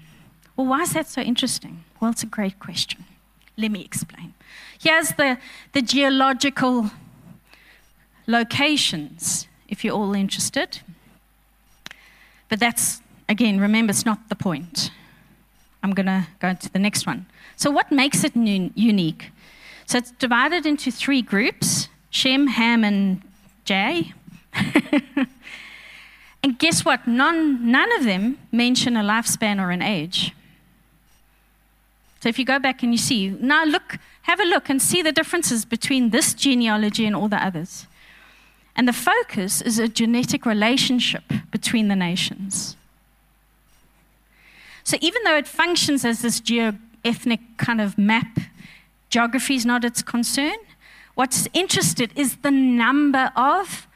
Well, 0.56 0.68
why 0.68 0.84
is 0.84 0.94
that 0.94 1.08
so 1.08 1.22
interesting? 1.22 1.86
Well, 2.00 2.12
it's 2.12 2.22
a 2.22 2.28
great 2.28 2.60
question. 2.60 3.04
Let 3.58 3.72
me 3.72 3.84
explain. 3.84 4.36
Here's 4.80 5.10
the, 5.14 5.40
the 5.74 5.82
geological 5.82 6.92
locations, 8.28 9.48
if 9.68 9.84
you're 9.84 9.96
all 9.96 10.14
interested. 10.14 10.82
But 12.50 12.60
that's, 12.60 13.02
again, 13.28 13.60
remember, 13.60 13.92
it's 13.92 14.06
not 14.06 14.30
the 14.30 14.36
point. 14.36 14.92
I'm 15.84 15.92
going 15.92 16.06
to 16.06 16.28
go 16.40 16.54
to 16.54 16.74
the 16.74 16.80
next 16.80 17.08
one. 17.08 17.26
So, 17.56 17.72
what 17.72 17.92
makes 17.92 18.24
it 18.24 18.36
unique? 18.36 19.32
So, 19.86 19.98
it's 19.98 20.12
divided 20.12 20.66
into 20.66 20.92
three 20.92 21.22
groups 21.22 21.90
Shem, 22.10 22.48
Ham, 22.48 22.84
and 22.84 23.22
Jay. 23.66 24.14
and 26.44 26.58
guess 26.58 26.84
what? 26.84 27.08
None, 27.08 27.72
none 27.72 27.92
of 27.98 28.06
them 28.06 28.38
mention 28.52 28.98
a 28.98 29.02
lifespan 29.02 29.62
or 29.62 29.72
an 29.72 29.82
age. 29.82 30.34
So, 32.22 32.30
if 32.30 32.40
you 32.40 32.46
go 32.46 32.60
back 32.60 32.84
and 32.84 32.92
you 32.92 32.98
see, 32.98 33.30
now 33.30 33.64
look, 33.64 33.98
have 34.24 34.40
a 34.40 34.46
look 34.46 34.70
and 34.70 34.82
see 34.82 35.02
the 35.02 35.12
differences 35.12 35.64
between 35.64 36.10
this 36.10 36.34
genealogy 36.34 37.06
and 37.06 37.16
all 37.16 37.28
the 37.28 37.44
others. 37.44 37.88
And 38.78 38.88
the 38.88 38.94
focus 38.94 39.62
is 39.62 39.80
a 39.80 39.88
genetic 39.88 40.46
relationship 40.46 41.24
between 41.52 41.90
the 41.90 41.96
nations. 41.96 42.78
So 44.84 44.98
even 45.02 45.24
though 45.24 45.36
it 45.36 45.48
functions 45.48 46.06
as 46.06 46.22
this 46.22 46.40
geo-ethnic 46.40 47.42
kind 47.58 47.82
of 47.82 47.98
map, 47.98 48.40
Geography 49.10 49.56
is 49.56 49.66
not 49.66 49.86
its 49.86 50.02
concern. 50.02 50.58
What's 51.16 51.48
interested 51.54 52.12
is 52.16 52.38
the 52.38 52.52
number 52.52 53.32
of 53.36 53.88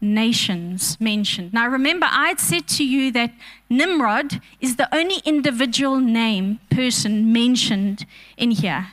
nations 0.00 1.00
mentioned. 1.00 1.52
Now, 1.52 1.68
remember, 1.68 2.06
I 2.10 2.28
had 2.28 2.40
said 2.40 2.66
to 2.68 2.84
you 2.84 3.12
that 3.12 3.32
Nimrod 3.68 4.40
is 4.60 4.76
the 4.76 4.92
only 4.94 5.20
individual 5.24 6.00
name, 6.00 6.60
person 6.70 7.32
mentioned 7.32 8.06
in 8.36 8.50
here. 8.50 8.88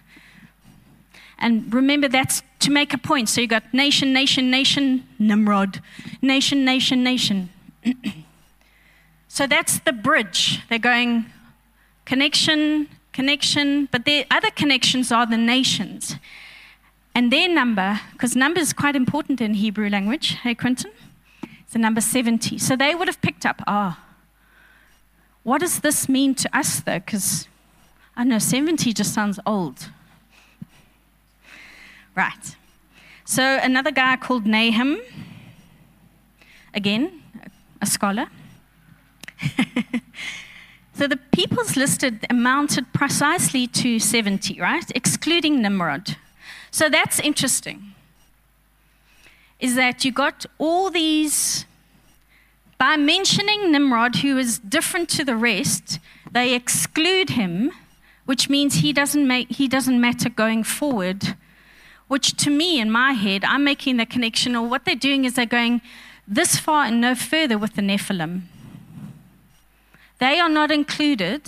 And 1.40 1.74
remember, 1.74 2.08
that's 2.08 2.42
to 2.60 2.72
make 2.72 2.94
a 2.94 2.98
point. 2.98 3.30
So 3.30 3.42
you 3.42 3.48
got 3.48 3.74
nation, 3.74 4.14
nation, 4.14 4.50
nation, 4.50 5.08
Nimrod. 5.20 5.82
Nation, 6.22 6.64
nation, 6.64 7.04
nation. 7.04 7.50
so 9.28 9.48
that's 9.48 9.80
the 9.80 9.92
bridge. 9.92 10.62
They're 10.70 10.80
going 10.80 11.26
connection, 12.06 12.88
connection, 13.12 13.88
but 13.92 14.06
the 14.06 14.26
other 14.32 14.52
connections 14.52 15.12
are 15.12 15.26
the 15.26 15.38
nations. 15.38 16.16
And 17.16 17.32
their 17.32 17.48
number, 17.48 18.00
because 18.14 18.36
number 18.36 18.60
is 18.60 18.74
quite 18.74 18.96
important 18.96 19.40
in 19.40 19.56
Hebrew 19.56 19.90
language, 19.90 20.38
hey, 20.42 20.56
Quentin? 20.56 20.92
It's 21.62 21.74
the 21.74 21.80
number 21.80 22.02
70. 22.02 22.58
So 22.58 22.76
they 22.76 22.96
would 22.96 23.08
have 23.08 23.22
picked 23.22 23.46
up, 23.46 23.62
ah, 23.68 24.00
oh, 24.00 24.04
what 25.44 25.60
does 25.60 25.82
this 25.82 26.08
mean 26.08 26.34
to 26.36 26.58
us, 26.58 26.80
though? 26.80 27.00
Because 27.00 27.48
I 28.16 28.24
know 28.24 28.40
70 28.40 28.94
just 28.94 29.14
sounds 29.14 29.40
old. 29.46 29.90
Right. 32.16 32.56
So 33.26 33.58
another 33.62 33.92
guy 33.92 34.18
called 34.18 34.46
Nahum, 34.46 35.02
again, 36.74 37.22
a 37.82 37.86
scholar. 37.86 38.28
so 40.94 41.08
the 41.08 41.18
peoples 41.32 41.76
listed 41.76 42.26
amounted 42.30 42.92
precisely 42.94 43.68
to 43.68 44.00
70, 44.00 44.60
right? 44.60 44.92
Excluding 44.94 45.62
Nimrod. 45.62 46.18
So 46.70 46.90
that's 46.90 47.20
interesting. 47.20 47.94
Is 49.60 49.76
that 49.76 50.04
you 50.04 50.12
got 50.12 50.46
all 50.58 50.90
these, 50.90 51.66
by 52.78 52.98
mentioning 52.98 53.72
Nimrod, 53.72 54.18
who 54.18 54.38
is 54.38 54.60
different 54.60 55.10
to 55.10 55.24
the 55.24 55.36
rest, 55.36 56.00
they 56.32 56.54
exclude 56.54 57.32
him, 57.32 57.72
which 58.26 58.50
means 58.50 58.76
he 58.76 58.92
doesn't, 58.92 59.28
make, 59.28 59.50
he 59.52 59.68
doesn't 59.68 60.00
matter 60.00 60.30
going 60.30 60.64
forward. 60.64 61.36
Which 62.14 62.38
to 62.44 62.52
me, 62.52 62.80
in 62.80 62.92
my 62.92 63.14
head, 63.14 63.44
I'm 63.44 63.64
making 63.64 63.98
the 63.98 64.06
connection, 64.06 64.56
or 64.56 64.68
what 64.68 64.86
they're 64.86 64.94
doing 64.94 65.26
is 65.26 65.34
they're 65.34 65.48
going 65.48 65.82
this 66.28 66.58
far 66.58 66.86
and 66.86 67.02
no 67.02 67.16
further 67.16 67.58
with 67.58 67.74
the 67.74 67.82
Nephilim. 67.82 68.44
They 70.20 70.38
are 70.38 70.48
not 70.48 70.70
included 70.70 71.42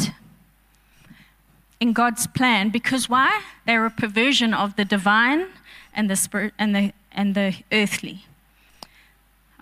in 1.80 1.94
God's 1.94 2.26
plan 2.26 2.72
because 2.72 3.08
why? 3.08 3.44
They're 3.68 3.86
a 3.86 3.92
perversion 3.92 4.56
of 4.56 4.76
the 4.76 4.84
divine 4.86 5.50
and 5.94 6.10
the 6.10 6.16
spirit 6.16 6.56
and 6.58 6.76
the 6.76 6.94
and 7.12 7.36
the 7.36 7.58
earthly. 7.72 8.26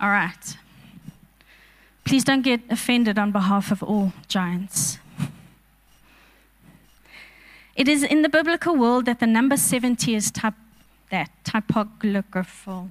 All 0.00 0.08
right. 0.08 0.56
Please 2.06 2.24
don't 2.24 2.40
get 2.40 2.60
offended 2.70 3.18
on 3.18 3.30
behalf 3.30 3.70
of 3.70 3.82
all 3.82 4.14
giants. 4.26 4.96
It 7.76 7.88
is 7.88 8.02
in 8.02 8.22
the 8.22 8.30
biblical 8.30 8.74
world 8.74 9.04
that 9.04 9.20
the 9.20 9.26
number 9.26 9.58
70 9.58 10.14
is 10.14 10.30
type 10.30 10.54
that 11.16 11.28
typographical 11.44 12.82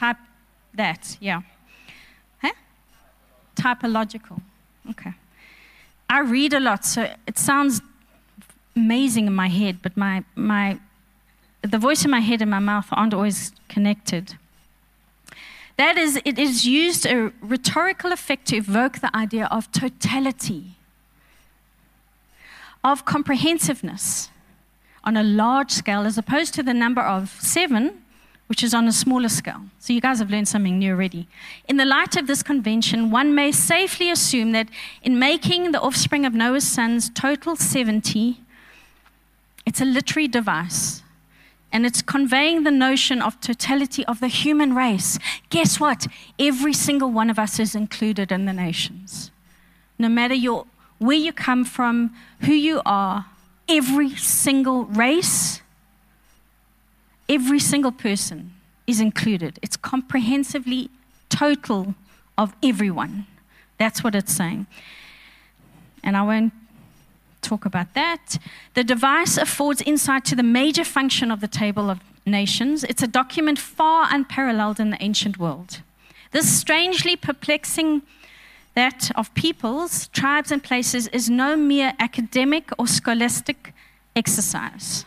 type 0.00 0.20
that 0.74 1.02
yeah 1.20 1.40
huh? 2.42 2.56
typological 3.56 4.38
okay 4.90 5.12
i 6.08 6.18
read 6.20 6.52
a 6.60 6.62
lot 6.68 6.84
so 6.84 7.00
it 7.26 7.38
sounds 7.38 7.82
amazing 8.78 9.26
in 9.26 9.34
my 9.34 9.48
head, 9.48 9.74
but 9.82 9.96
my, 9.96 10.24
my, 10.34 10.78
the 11.62 11.78
voice 11.78 12.04
in 12.04 12.10
my 12.10 12.20
head 12.20 12.40
and 12.40 12.50
my 12.50 12.64
mouth 12.72 12.88
aren't 12.92 13.14
always 13.18 13.52
connected. 13.68 14.24
That 15.76 15.98
is, 15.98 16.20
it 16.24 16.38
is 16.38 16.66
used 16.66 17.04
a 17.06 17.32
rhetorical 17.40 18.10
effect 18.12 18.46
to 18.48 18.56
evoke 18.56 18.94
the 19.00 19.14
idea 19.24 19.46
of 19.46 19.70
totality, 19.72 20.62
of 22.82 23.04
comprehensiveness 23.04 24.30
on 25.04 25.16
a 25.16 25.22
large 25.22 25.70
scale, 25.70 26.02
as 26.02 26.18
opposed 26.18 26.54
to 26.54 26.62
the 26.62 26.74
number 26.74 27.00
of 27.00 27.30
seven, 27.40 28.02
which 28.48 28.62
is 28.62 28.72
on 28.74 28.88
a 28.88 28.92
smaller 28.92 29.28
scale. 29.28 29.62
So 29.78 29.92
you 29.92 30.00
guys 30.00 30.18
have 30.18 30.30
learned 30.30 30.48
something 30.48 30.78
new 30.78 30.92
already. 30.92 31.28
In 31.68 31.76
the 31.76 31.84
light 31.84 32.16
of 32.16 32.26
this 32.26 32.42
convention, 32.42 33.10
one 33.10 33.34
may 33.34 33.52
safely 33.52 34.10
assume 34.10 34.52
that 34.52 34.68
in 35.02 35.18
making 35.18 35.72
the 35.72 35.80
offspring 35.80 36.24
of 36.24 36.32
Noah's 36.32 36.66
sons 36.66 37.10
total 37.10 37.56
70, 37.56 38.40
it's 39.66 39.82
a 39.82 39.84
literary 39.84 40.28
device. 40.28 41.02
And 41.70 41.84
it's 41.84 42.00
conveying 42.00 42.64
the 42.64 42.70
notion 42.70 43.20
of 43.20 43.38
totality 43.40 44.02
of 44.06 44.20
the 44.20 44.28
human 44.28 44.74
race. 44.74 45.18
Guess 45.50 45.78
what? 45.78 46.06
Every 46.38 46.72
single 46.72 47.10
one 47.10 47.28
of 47.28 47.38
us 47.38 47.60
is 47.60 47.74
included 47.74 48.32
in 48.32 48.46
the 48.46 48.54
nations. 48.54 49.30
No 49.98 50.08
matter 50.08 50.32
your, 50.32 50.64
where 50.98 51.18
you 51.18 51.34
come 51.34 51.66
from, 51.66 52.14
who 52.40 52.52
you 52.52 52.80
are, 52.86 53.26
every 53.68 54.14
single 54.16 54.84
race, 54.86 55.62
every 57.28 57.58
single 57.58 57.92
person 57.92 58.54
is 58.86 59.00
included. 59.00 59.58
It's 59.62 59.76
comprehensively 59.76 60.90
total 61.28 61.94
of 62.36 62.54
everyone. 62.62 63.26
That's 63.78 64.02
what 64.02 64.14
it's 64.14 64.32
saying. 64.32 64.66
And 66.02 66.16
I 66.16 66.22
won't 66.22 66.52
talk 67.42 67.64
about 67.64 67.94
that. 67.94 68.38
The 68.74 68.84
device 68.84 69.36
affords 69.36 69.82
insight 69.82 70.24
to 70.26 70.36
the 70.36 70.42
major 70.42 70.84
function 70.84 71.30
of 71.30 71.40
the 71.40 71.48
Table 71.48 71.90
of 71.90 72.00
Nations. 72.26 72.84
It's 72.84 73.02
a 73.02 73.06
document 73.06 73.58
far 73.58 74.08
unparalleled 74.10 74.80
in 74.80 74.90
the 74.90 75.02
ancient 75.02 75.38
world. 75.38 75.82
This 76.30 76.50
strangely 76.50 77.16
perplexing 77.16 78.02
that 78.78 79.10
of 79.16 79.34
peoples, 79.34 80.06
tribes, 80.08 80.52
and 80.52 80.62
places 80.62 81.08
is 81.08 81.28
no 81.28 81.56
mere 81.56 81.92
academic 81.98 82.70
or 82.78 82.86
scholastic 82.86 83.74
exercise. 84.14 85.04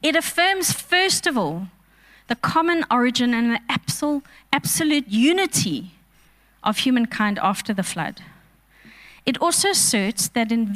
It 0.00 0.14
affirms, 0.14 0.72
first 0.72 1.26
of 1.26 1.36
all, 1.36 1.66
the 2.28 2.36
common 2.36 2.84
origin 2.90 3.34
and 3.34 3.50
the 3.52 3.60
absolute 4.52 5.08
unity 5.08 5.90
of 6.62 6.78
humankind 6.78 7.38
after 7.42 7.74
the 7.74 7.82
flood. 7.82 8.22
It 9.26 9.36
also 9.38 9.70
asserts 9.70 10.28
that 10.28 10.52
in 10.52 10.72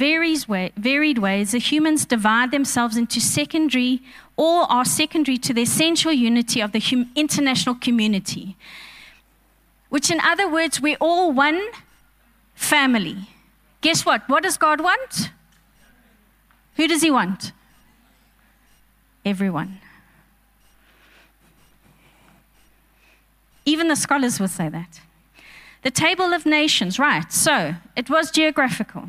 way, 0.48 0.72
varied 0.76 1.18
ways, 1.18 1.52
the 1.52 1.58
humans 1.58 2.04
divide 2.04 2.50
themselves 2.50 2.96
into 2.96 3.20
secondary 3.20 4.02
or 4.36 4.70
are 4.70 4.84
secondary 4.84 5.38
to 5.38 5.54
the 5.54 5.62
essential 5.62 6.12
unity 6.12 6.60
of 6.60 6.72
the 6.72 6.80
hum- 6.80 7.10
international 7.14 7.76
community. 7.76 8.56
Which, 9.88 10.10
in 10.10 10.20
other 10.20 10.48
words, 10.50 10.80
we're 10.80 10.96
all 11.00 11.32
one 11.32 11.62
family. 12.54 13.28
Guess 13.80 14.04
what? 14.06 14.28
What 14.28 14.42
does 14.42 14.56
God 14.56 14.80
want? 14.80 15.30
Who 16.76 16.86
does 16.88 17.02
He 17.02 17.10
want? 17.10 17.52
Everyone. 19.24 19.78
Even 23.64 23.88
the 23.88 23.96
scholars 23.96 24.40
would 24.40 24.50
say 24.50 24.68
that. 24.68 25.00
The 25.82 25.90
table 25.90 26.32
of 26.32 26.46
nations, 26.46 26.98
right. 26.98 27.32
So 27.32 27.74
it 27.96 28.08
was 28.08 28.30
geographical. 28.30 29.08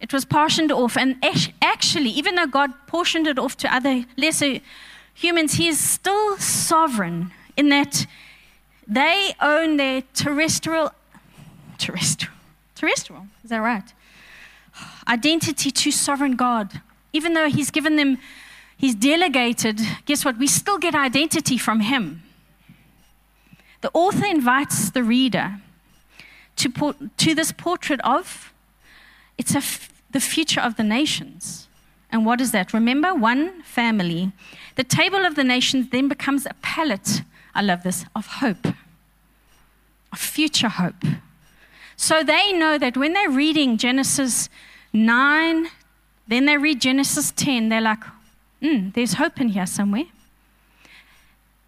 It 0.00 0.12
was 0.12 0.24
portioned 0.24 0.70
off. 0.70 0.96
And 0.96 1.16
actually, 1.62 2.10
even 2.10 2.36
though 2.36 2.46
God 2.46 2.72
portioned 2.86 3.26
it 3.26 3.38
off 3.38 3.56
to 3.58 3.74
other 3.74 4.04
lesser 4.16 4.60
humans, 5.14 5.54
He 5.54 5.68
is 5.68 5.78
still 5.78 6.36
sovereign 6.38 7.32
in 7.56 7.68
that 7.70 8.06
they 8.86 9.34
own 9.40 9.76
their 9.76 10.02
terrestrial, 10.14 10.92
terrestrial, 11.76 12.34
terrestrial, 12.78 13.26
is 13.42 13.50
that 13.50 13.58
right? 13.58 13.92
Identity 15.06 15.70
to 15.70 15.90
sovereign 15.90 16.36
God. 16.36 16.80
Even 17.12 17.34
though 17.34 17.48
He's 17.48 17.70
given 17.70 17.96
them, 17.96 18.18
He's 18.76 18.94
delegated, 18.94 19.80
guess 20.06 20.24
what? 20.24 20.38
We 20.38 20.46
still 20.46 20.78
get 20.78 20.94
identity 20.94 21.58
from 21.58 21.80
Him. 21.80 22.22
The 23.80 23.90
author 23.92 24.26
invites 24.26 24.90
the 24.90 25.02
reader 25.02 25.60
to, 26.56 26.68
put 26.68 27.16
to 27.18 27.34
this 27.34 27.52
portrait 27.52 28.00
of 28.02 28.52
it's 29.36 29.54
f- 29.54 30.02
the 30.10 30.20
future 30.20 30.60
of 30.60 30.76
the 30.76 30.82
nations. 30.82 31.68
And 32.10 32.26
what 32.26 32.40
is 32.40 32.50
that? 32.52 32.72
Remember, 32.72 33.14
one 33.14 33.62
family. 33.62 34.32
The 34.74 34.84
table 34.84 35.24
of 35.24 35.36
the 35.36 35.44
nations 35.44 35.90
then 35.90 36.08
becomes 36.08 36.46
a 36.46 36.54
palette, 36.62 37.22
I 37.54 37.62
love 37.62 37.82
this, 37.82 38.04
of 38.16 38.26
hope, 38.26 38.66
of 40.12 40.18
future 40.18 40.68
hope. 40.68 41.04
So 41.98 42.22
they 42.22 42.52
know 42.52 42.78
that 42.78 42.96
when 42.96 43.12
they're 43.12 43.28
reading 43.28 43.76
Genesis 43.76 44.48
9, 44.92 45.66
then 46.28 46.46
they 46.46 46.56
read 46.56 46.80
Genesis 46.80 47.32
10, 47.32 47.70
they're 47.70 47.80
like, 47.80 48.04
mm, 48.62 48.94
there's 48.94 49.14
hope 49.14 49.40
in 49.40 49.48
here 49.48 49.66
somewhere. 49.66 50.04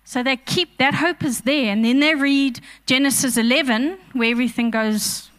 So 0.04 0.22
they 0.22 0.36
keep 0.36 0.78
that 0.78 0.94
hope 0.94 1.24
is 1.24 1.40
there. 1.40 1.72
And 1.72 1.84
then 1.84 1.98
they 1.98 2.14
read 2.14 2.60
Genesis 2.86 3.36
11, 3.36 3.98
where 4.12 4.30
everything 4.30 4.70
goes 4.70 5.30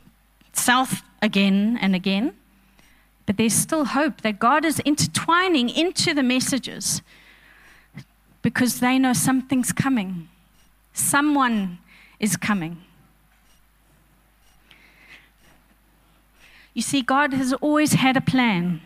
south 0.52 1.04
again 1.22 1.80
and 1.82 1.96
again. 1.96 2.34
But 3.26 3.38
there's 3.38 3.54
still 3.54 3.86
hope 3.86 4.22
that 4.22 4.40
God 4.40 4.66
is 4.66 4.80
intertwining 4.82 5.70
into 5.70 6.14
the 6.14 6.24
messages 6.24 7.02
because 8.42 8.82
they 8.82 9.00
know 9.00 9.14
something's 9.14 9.72
coming. 9.72 10.28
Someone 10.92 11.78
is 12.20 12.36
coming. 12.36 12.84
You 16.74 16.82
see, 16.82 17.02
God 17.02 17.34
has 17.34 17.54
always 17.54 17.94
had 17.94 18.16
a 18.16 18.22
plan. 18.22 18.82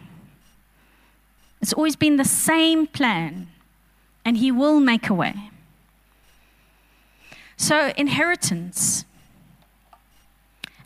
It's 1.62 1.74
always 1.74 1.96
been 1.96 2.18
the 2.18 2.26
same 2.26 2.88
plan, 2.88 3.48
and 4.24 4.38
He 4.38 4.52
will 4.52 4.80
make 4.80 5.10
a 5.10 5.14
way. 5.14 5.50
So, 7.58 7.94
inheritance. 7.98 9.06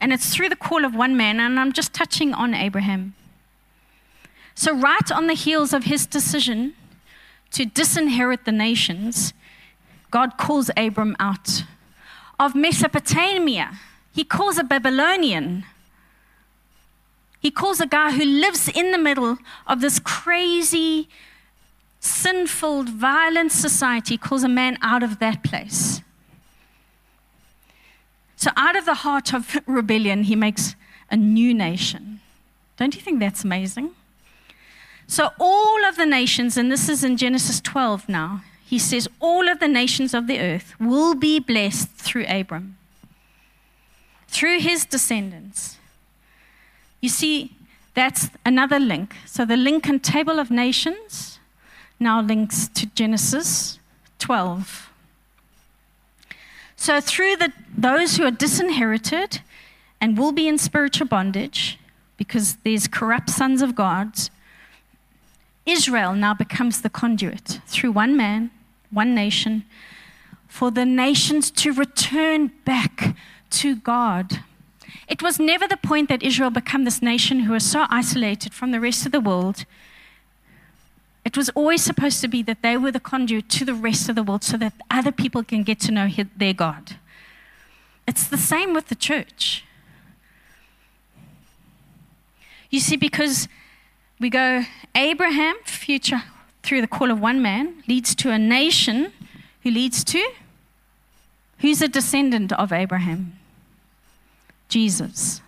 And 0.01 0.13
it's 0.13 0.33
through 0.33 0.49
the 0.49 0.55
call 0.55 0.85
of 0.85 0.95
one 0.95 1.17
man, 1.17 1.39
and 1.39 1.59
I'm 1.59 1.73
just 1.73 1.93
touching 1.93 2.33
on 2.33 2.53
Abraham. 2.53 3.15
So, 4.55 4.75
right 4.75 5.11
on 5.11 5.27
the 5.27 5.33
heels 5.33 5.73
of 5.73 5.85
his 5.85 6.05
decision 6.05 6.73
to 7.51 7.65
disinherit 7.65 8.45
the 8.45 8.51
nations, 8.51 9.33
God 10.11 10.37
calls 10.37 10.69
Abram 10.75 11.15
out 11.19 11.63
of 12.39 12.55
Mesopotamia. 12.55 13.79
He 14.13 14.23
calls 14.23 14.57
a 14.57 14.63
Babylonian. 14.63 15.65
He 17.39 17.51
calls 17.51 17.79
a 17.79 17.87
guy 17.87 18.11
who 18.11 18.25
lives 18.25 18.67
in 18.67 18.91
the 18.91 18.97
middle 18.97 19.37
of 19.65 19.79
this 19.81 19.97
crazy, 19.99 21.07
sinful, 21.99 22.83
violent 22.83 23.51
society, 23.51 24.17
calls 24.17 24.43
a 24.43 24.49
man 24.49 24.77
out 24.81 25.03
of 25.03 25.19
that 25.19 25.43
place. 25.43 26.01
So, 28.35 28.51
out 28.55 28.75
of 28.75 28.85
the 28.85 28.93
heart 28.95 29.33
of 29.33 29.57
rebellion, 29.67 30.23
he 30.23 30.35
makes 30.35 30.75
a 31.09 31.17
new 31.17 31.53
nation. 31.53 32.21
Don't 32.77 32.95
you 32.95 33.01
think 33.01 33.19
that's 33.19 33.43
amazing? 33.43 33.91
So, 35.07 35.31
all 35.39 35.83
of 35.85 35.95
the 35.95 36.05
nations, 36.05 36.55
and 36.55 36.71
this 36.71 36.87
is 36.87 37.03
in 37.03 37.17
Genesis 37.17 37.59
12 37.61 38.07
now, 38.07 38.43
he 38.65 38.77
says, 38.77 39.07
all 39.19 39.49
of 39.49 39.59
the 39.59 39.67
nations 39.67 40.13
of 40.13 40.27
the 40.27 40.39
earth 40.39 40.75
will 40.79 41.15
be 41.15 41.39
blessed 41.39 41.89
through 41.89 42.25
Abram, 42.27 42.77
through 44.27 44.59
his 44.59 44.85
descendants. 44.85 45.78
You 47.01 47.09
see, 47.09 47.55
that's 47.93 48.29
another 48.45 48.79
link. 48.79 49.15
So, 49.25 49.45
the 49.45 49.57
and 49.57 50.03
table 50.03 50.39
of 50.39 50.51
nations 50.51 51.39
now 51.99 52.21
links 52.21 52.67
to 52.69 52.85
Genesis 52.87 53.79
12. 54.19 54.89
So, 56.75 57.01
through 57.01 57.35
the, 57.37 57.51
those 57.77 58.17
who 58.17 58.25
are 58.25 58.31
disinherited 58.31 59.41
and 59.99 60.17
will 60.17 60.31
be 60.31 60.47
in 60.47 60.57
spiritual 60.57 61.07
bondage, 61.07 61.77
because 62.15 62.57
there's 62.63 62.87
corrupt 62.87 63.29
sons 63.29 63.61
of 63.61 63.75
God, 63.75 64.13
Israel 65.65 66.13
now 66.13 66.33
becomes 66.33 66.81
the 66.81 66.89
conduit 66.89 67.59
through 67.67 67.91
one 67.91 68.15
man, 68.15 68.51
one 68.91 69.13
nation, 69.13 69.65
for 70.47 70.71
the 70.71 70.85
nations 70.85 71.51
to 71.51 71.71
return 71.73 72.51
back 72.65 73.15
to 73.51 73.75
God. 73.75 74.39
It 75.07 75.21
was 75.21 75.39
never 75.39 75.67
the 75.67 75.77
point 75.77 76.09
that 76.09 76.23
Israel 76.23 76.49
become 76.49 76.83
this 76.83 77.01
nation 77.01 77.41
who 77.41 77.53
was 77.53 77.65
so 77.65 77.85
isolated 77.89 78.53
from 78.53 78.71
the 78.71 78.79
rest 78.79 79.05
of 79.05 79.11
the 79.11 79.19
world. 79.19 79.65
It 81.25 81.37
was 81.37 81.49
always 81.49 81.83
supposed 81.83 82.21
to 82.21 82.27
be 82.27 82.41
that 82.43 82.61
they 82.61 82.77
were 82.77 82.91
the 82.91 82.99
conduit 82.99 83.49
to 83.49 83.65
the 83.65 83.73
rest 83.73 84.09
of 84.09 84.15
the 84.15 84.23
world 84.23 84.43
so 84.43 84.57
that 84.57 84.73
other 84.89 85.11
people 85.11 85.43
can 85.43 85.63
get 85.63 85.79
to 85.81 85.91
know 85.91 86.09
their 86.35 86.53
God. 86.53 86.97
It's 88.07 88.27
the 88.27 88.37
same 88.37 88.73
with 88.73 88.87
the 88.87 88.95
church. 88.95 89.63
You 92.69 92.79
see, 92.79 92.97
because 92.97 93.47
we 94.19 94.29
go, 94.29 94.63
Abraham, 94.95 95.55
future 95.63 96.23
through 96.63 96.81
the 96.81 96.87
call 96.87 97.11
of 97.11 97.19
one 97.19 97.41
man, 97.41 97.83
leads 97.87 98.13
to 98.15 98.31
a 98.31 98.37
nation 98.37 99.11
who 99.63 99.71
leads 99.71 100.03
to 100.05 100.23
who's 101.59 101.81
a 101.81 101.87
descendant 101.87 102.51
of 102.53 102.71
Abraham? 102.73 103.38
Jesus. 104.69 105.41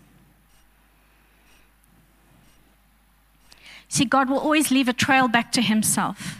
See, 3.87 4.05
God 4.05 4.29
will 4.29 4.39
always 4.39 4.71
leave 4.71 4.87
a 4.87 4.93
trail 4.93 5.27
back 5.27 5.51
to 5.53 5.61
himself. 5.61 6.37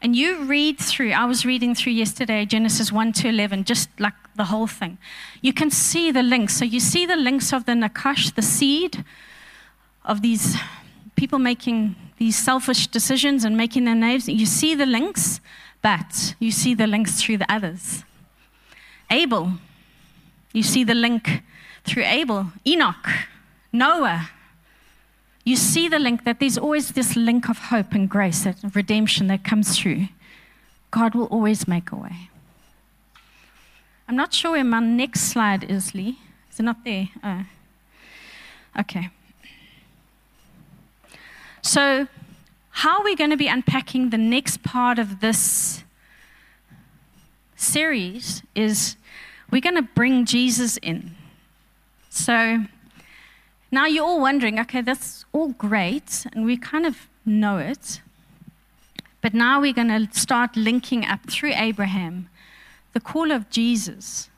And 0.00 0.16
you 0.16 0.44
read 0.44 0.78
through, 0.78 1.12
I 1.12 1.26
was 1.26 1.44
reading 1.44 1.74
through 1.74 1.92
yesterday, 1.92 2.44
Genesis 2.44 2.90
1 2.90 3.12
to 3.14 3.28
11, 3.28 3.64
just 3.64 3.88
like 4.00 4.14
the 4.34 4.44
whole 4.44 4.66
thing. 4.66 4.98
You 5.40 5.52
can 5.52 5.70
see 5.70 6.10
the 6.10 6.22
links. 6.22 6.56
So 6.56 6.64
you 6.64 6.80
see 6.80 7.06
the 7.06 7.16
links 7.16 7.52
of 7.52 7.66
the 7.66 7.72
Nachash, 7.72 8.34
the 8.34 8.42
seed 8.42 9.04
of 10.04 10.22
these 10.22 10.56
people 11.14 11.38
making 11.38 11.94
these 12.18 12.36
selfish 12.36 12.86
decisions 12.86 13.44
and 13.44 13.56
making 13.56 13.84
their 13.84 13.94
names. 13.94 14.28
You 14.28 14.46
see 14.46 14.74
the 14.74 14.86
links, 14.86 15.40
but 15.82 16.34
you 16.38 16.50
see 16.50 16.74
the 16.74 16.86
links 16.86 17.20
through 17.20 17.38
the 17.38 17.52
others. 17.52 18.04
Abel, 19.10 19.54
you 20.52 20.62
see 20.62 20.84
the 20.84 20.94
link 20.94 21.42
through 21.84 22.04
Abel. 22.04 22.52
Enoch, 22.66 23.08
Noah, 23.72 24.30
you 25.44 25.56
see 25.56 25.88
the 25.88 25.98
link 25.98 26.24
that 26.24 26.38
there's 26.40 26.58
always 26.58 26.90
this 26.92 27.16
link 27.16 27.48
of 27.48 27.58
hope 27.58 27.92
and 27.92 28.08
grace, 28.08 28.44
that 28.44 28.56
redemption 28.74 29.26
that 29.26 29.44
comes 29.44 29.78
through. 29.78 30.08
God 30.90 31.14
will 31.14 31.26
always 31.26 31.66
make 31.66 31.90
a 31.90 31.96
way. 31.96 32.28
I'm 34.06 34.16
not 34.16 34.34
sure 34.34 34.52
where 34.52 34.64
my 34.64 34.80
next 34.80 35.22
slide 35.22 35.64
is, 35.64 35.94
Lee. 35.94 36.18
Is 36.50 36.60
it 36.60 36.64
not 36.64 36.84
there? 36.84 37.08
Oh. 37.24 37.44
Okay. 38.78 39.08
So, 41.62 42.06
how 42.70 42.98
are 42.98 43.04
we 43.04 43.16
going 43.16 43.30
to 43.30 43.36
be 43.36 43.48
unpacking 43.48 44.10
the 44.10 44.18
next 44.18 44.62
part 44.62 44.98
of 44.98 45.20
this 45.20 45.84
series 47.56 48.42
is 48.54 48.96
we're 49.52 49.60
going 49.60 49.76
to 49.76 49.82
bring 49.82 50.24
Jesus 50.24 50.78
in. 50.78 51.14
So, 52.10 52.64
now 53.70 53.86
you're 53.86 54.04
all 54.04 54.20
wondering, 54.20 54.58
okay, 54.60 54.80
that's 54.80 55.24
all 55.32 55.50
great, 55.50 56.26
and 56.32 56.44
we 56.44 56.56
kind 56.56 56.84
of 56.84 57.06
know 57.24 57.58
it. 57.58 58.00
But 59.20 59.34
now 59.34 59.60
we're 59.60 59.72
going 59.72 59.88
to 59.88 60.08
start 60.18 60.56
linking 60.56 61.04
up 61.04 61.30
through 61.30 61.52
Abraham 61.54 62.28
the 62.92 63.00
call 63.00 63.30
of 63.30 63.48
Jesus, 63.48 64.28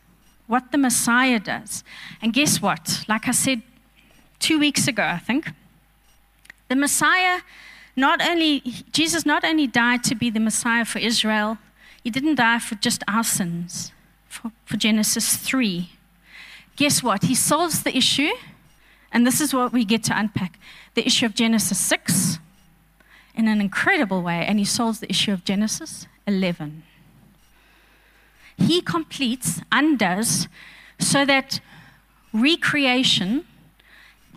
what 0.46 0.70
the 0.70 0.78
Messiah 0.78 1.40
does. 1.40 1.82
And 2.22 2.32
guess 2.32 2.62
what? 2.62 3.04
Like 3.08 3.26
I 3.26 3.32
said 3.32 3.62
two 4.38 4.58
weeks 4.58 4.86
ago, 4.86 5.02
I 5.02 5.18
think, 5.18 5.50
the 6.68 6.76
Messiah, 6.76 7.40
not 7.96 8.22
only, 8.22 8.60
Jesus 8.92 9.26
not 9.26 9.44
only 9.44 9.66
died 9.66 10.04
to 10.04 10.14
be 10.14 10.30
the 10.30 10.40
Messiah 10.40 10.84
for 10.84 10.98
Israel, 10.98 11.58
he 12.02 12.10
didn't 12.10 12.36
die 12.36 12.58
for 12.58 12.74
just 12.76 13.02
our 13.08 13.24
sins, 13.24 13.92
for, 14.34 14.52
for 14.64 14.76
Genesis 14.76 15.36
3. 15.36 15.90
Guess 16.76 17.02
what? 17.02 17.24
He 17.24 17.34
solves 17.34 17.82
the 17.82 17.96
issue, 17.96 18.30
and 19.12 19.26
this 19.26 19.40
is 19.40 19.54
what 19.54 19.72
we 19.72 19.84
get 19.84 20.02
to 20.04 20.18
unpack 20.18 20.58
the 20.94 21.06
issue 21.06 21.26
of 21.26 21.34
Genesis 21.34 21.78
6 21.78 22.38
in 23.34 23.48
an 23.48 23.60
incredible 23.60 24.22
way, 24.22 24.44
and 24.46 24.58
he 24.58 24.64
solves 24.64 25.00
the 25.00 25.10
issue 25.10 25.32
of 25.32 25.44
Genesis 25.44 26.06
11. 26.26 26.82
He 28.56 28.80
completes, 28.80 29.60
undoes, 29.72 30.48
so 30.98 31.24
that 31.24 31.60
recreation 32.32 33.44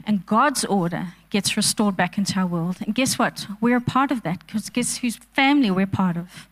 and 0.06 0.26
God's 0.26 0.66
order 0.66 1.14
gets 1.30 1.58
restored 1.58 1.96
back 1.96 2.18
into 2.18 2.40
our 2.40 2.48
world. 2.48 2.78
And 2.82 2.96
guess 2.96 3.20
what? 3.20 3.48
We're 3.60 3.78
a 3.78 3.82
part 3.82 4.12
of 4.12 4.24
that 4.24 4.46
because 4.46 4.70
guess 4.70 4.98
whose 4.98 5.18
family 5.34 5.70
we're 5.70 5.88
part 5.88 6.18
of? 6.18 6.48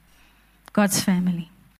God's 0.73 0.99
family. 1.01 1.49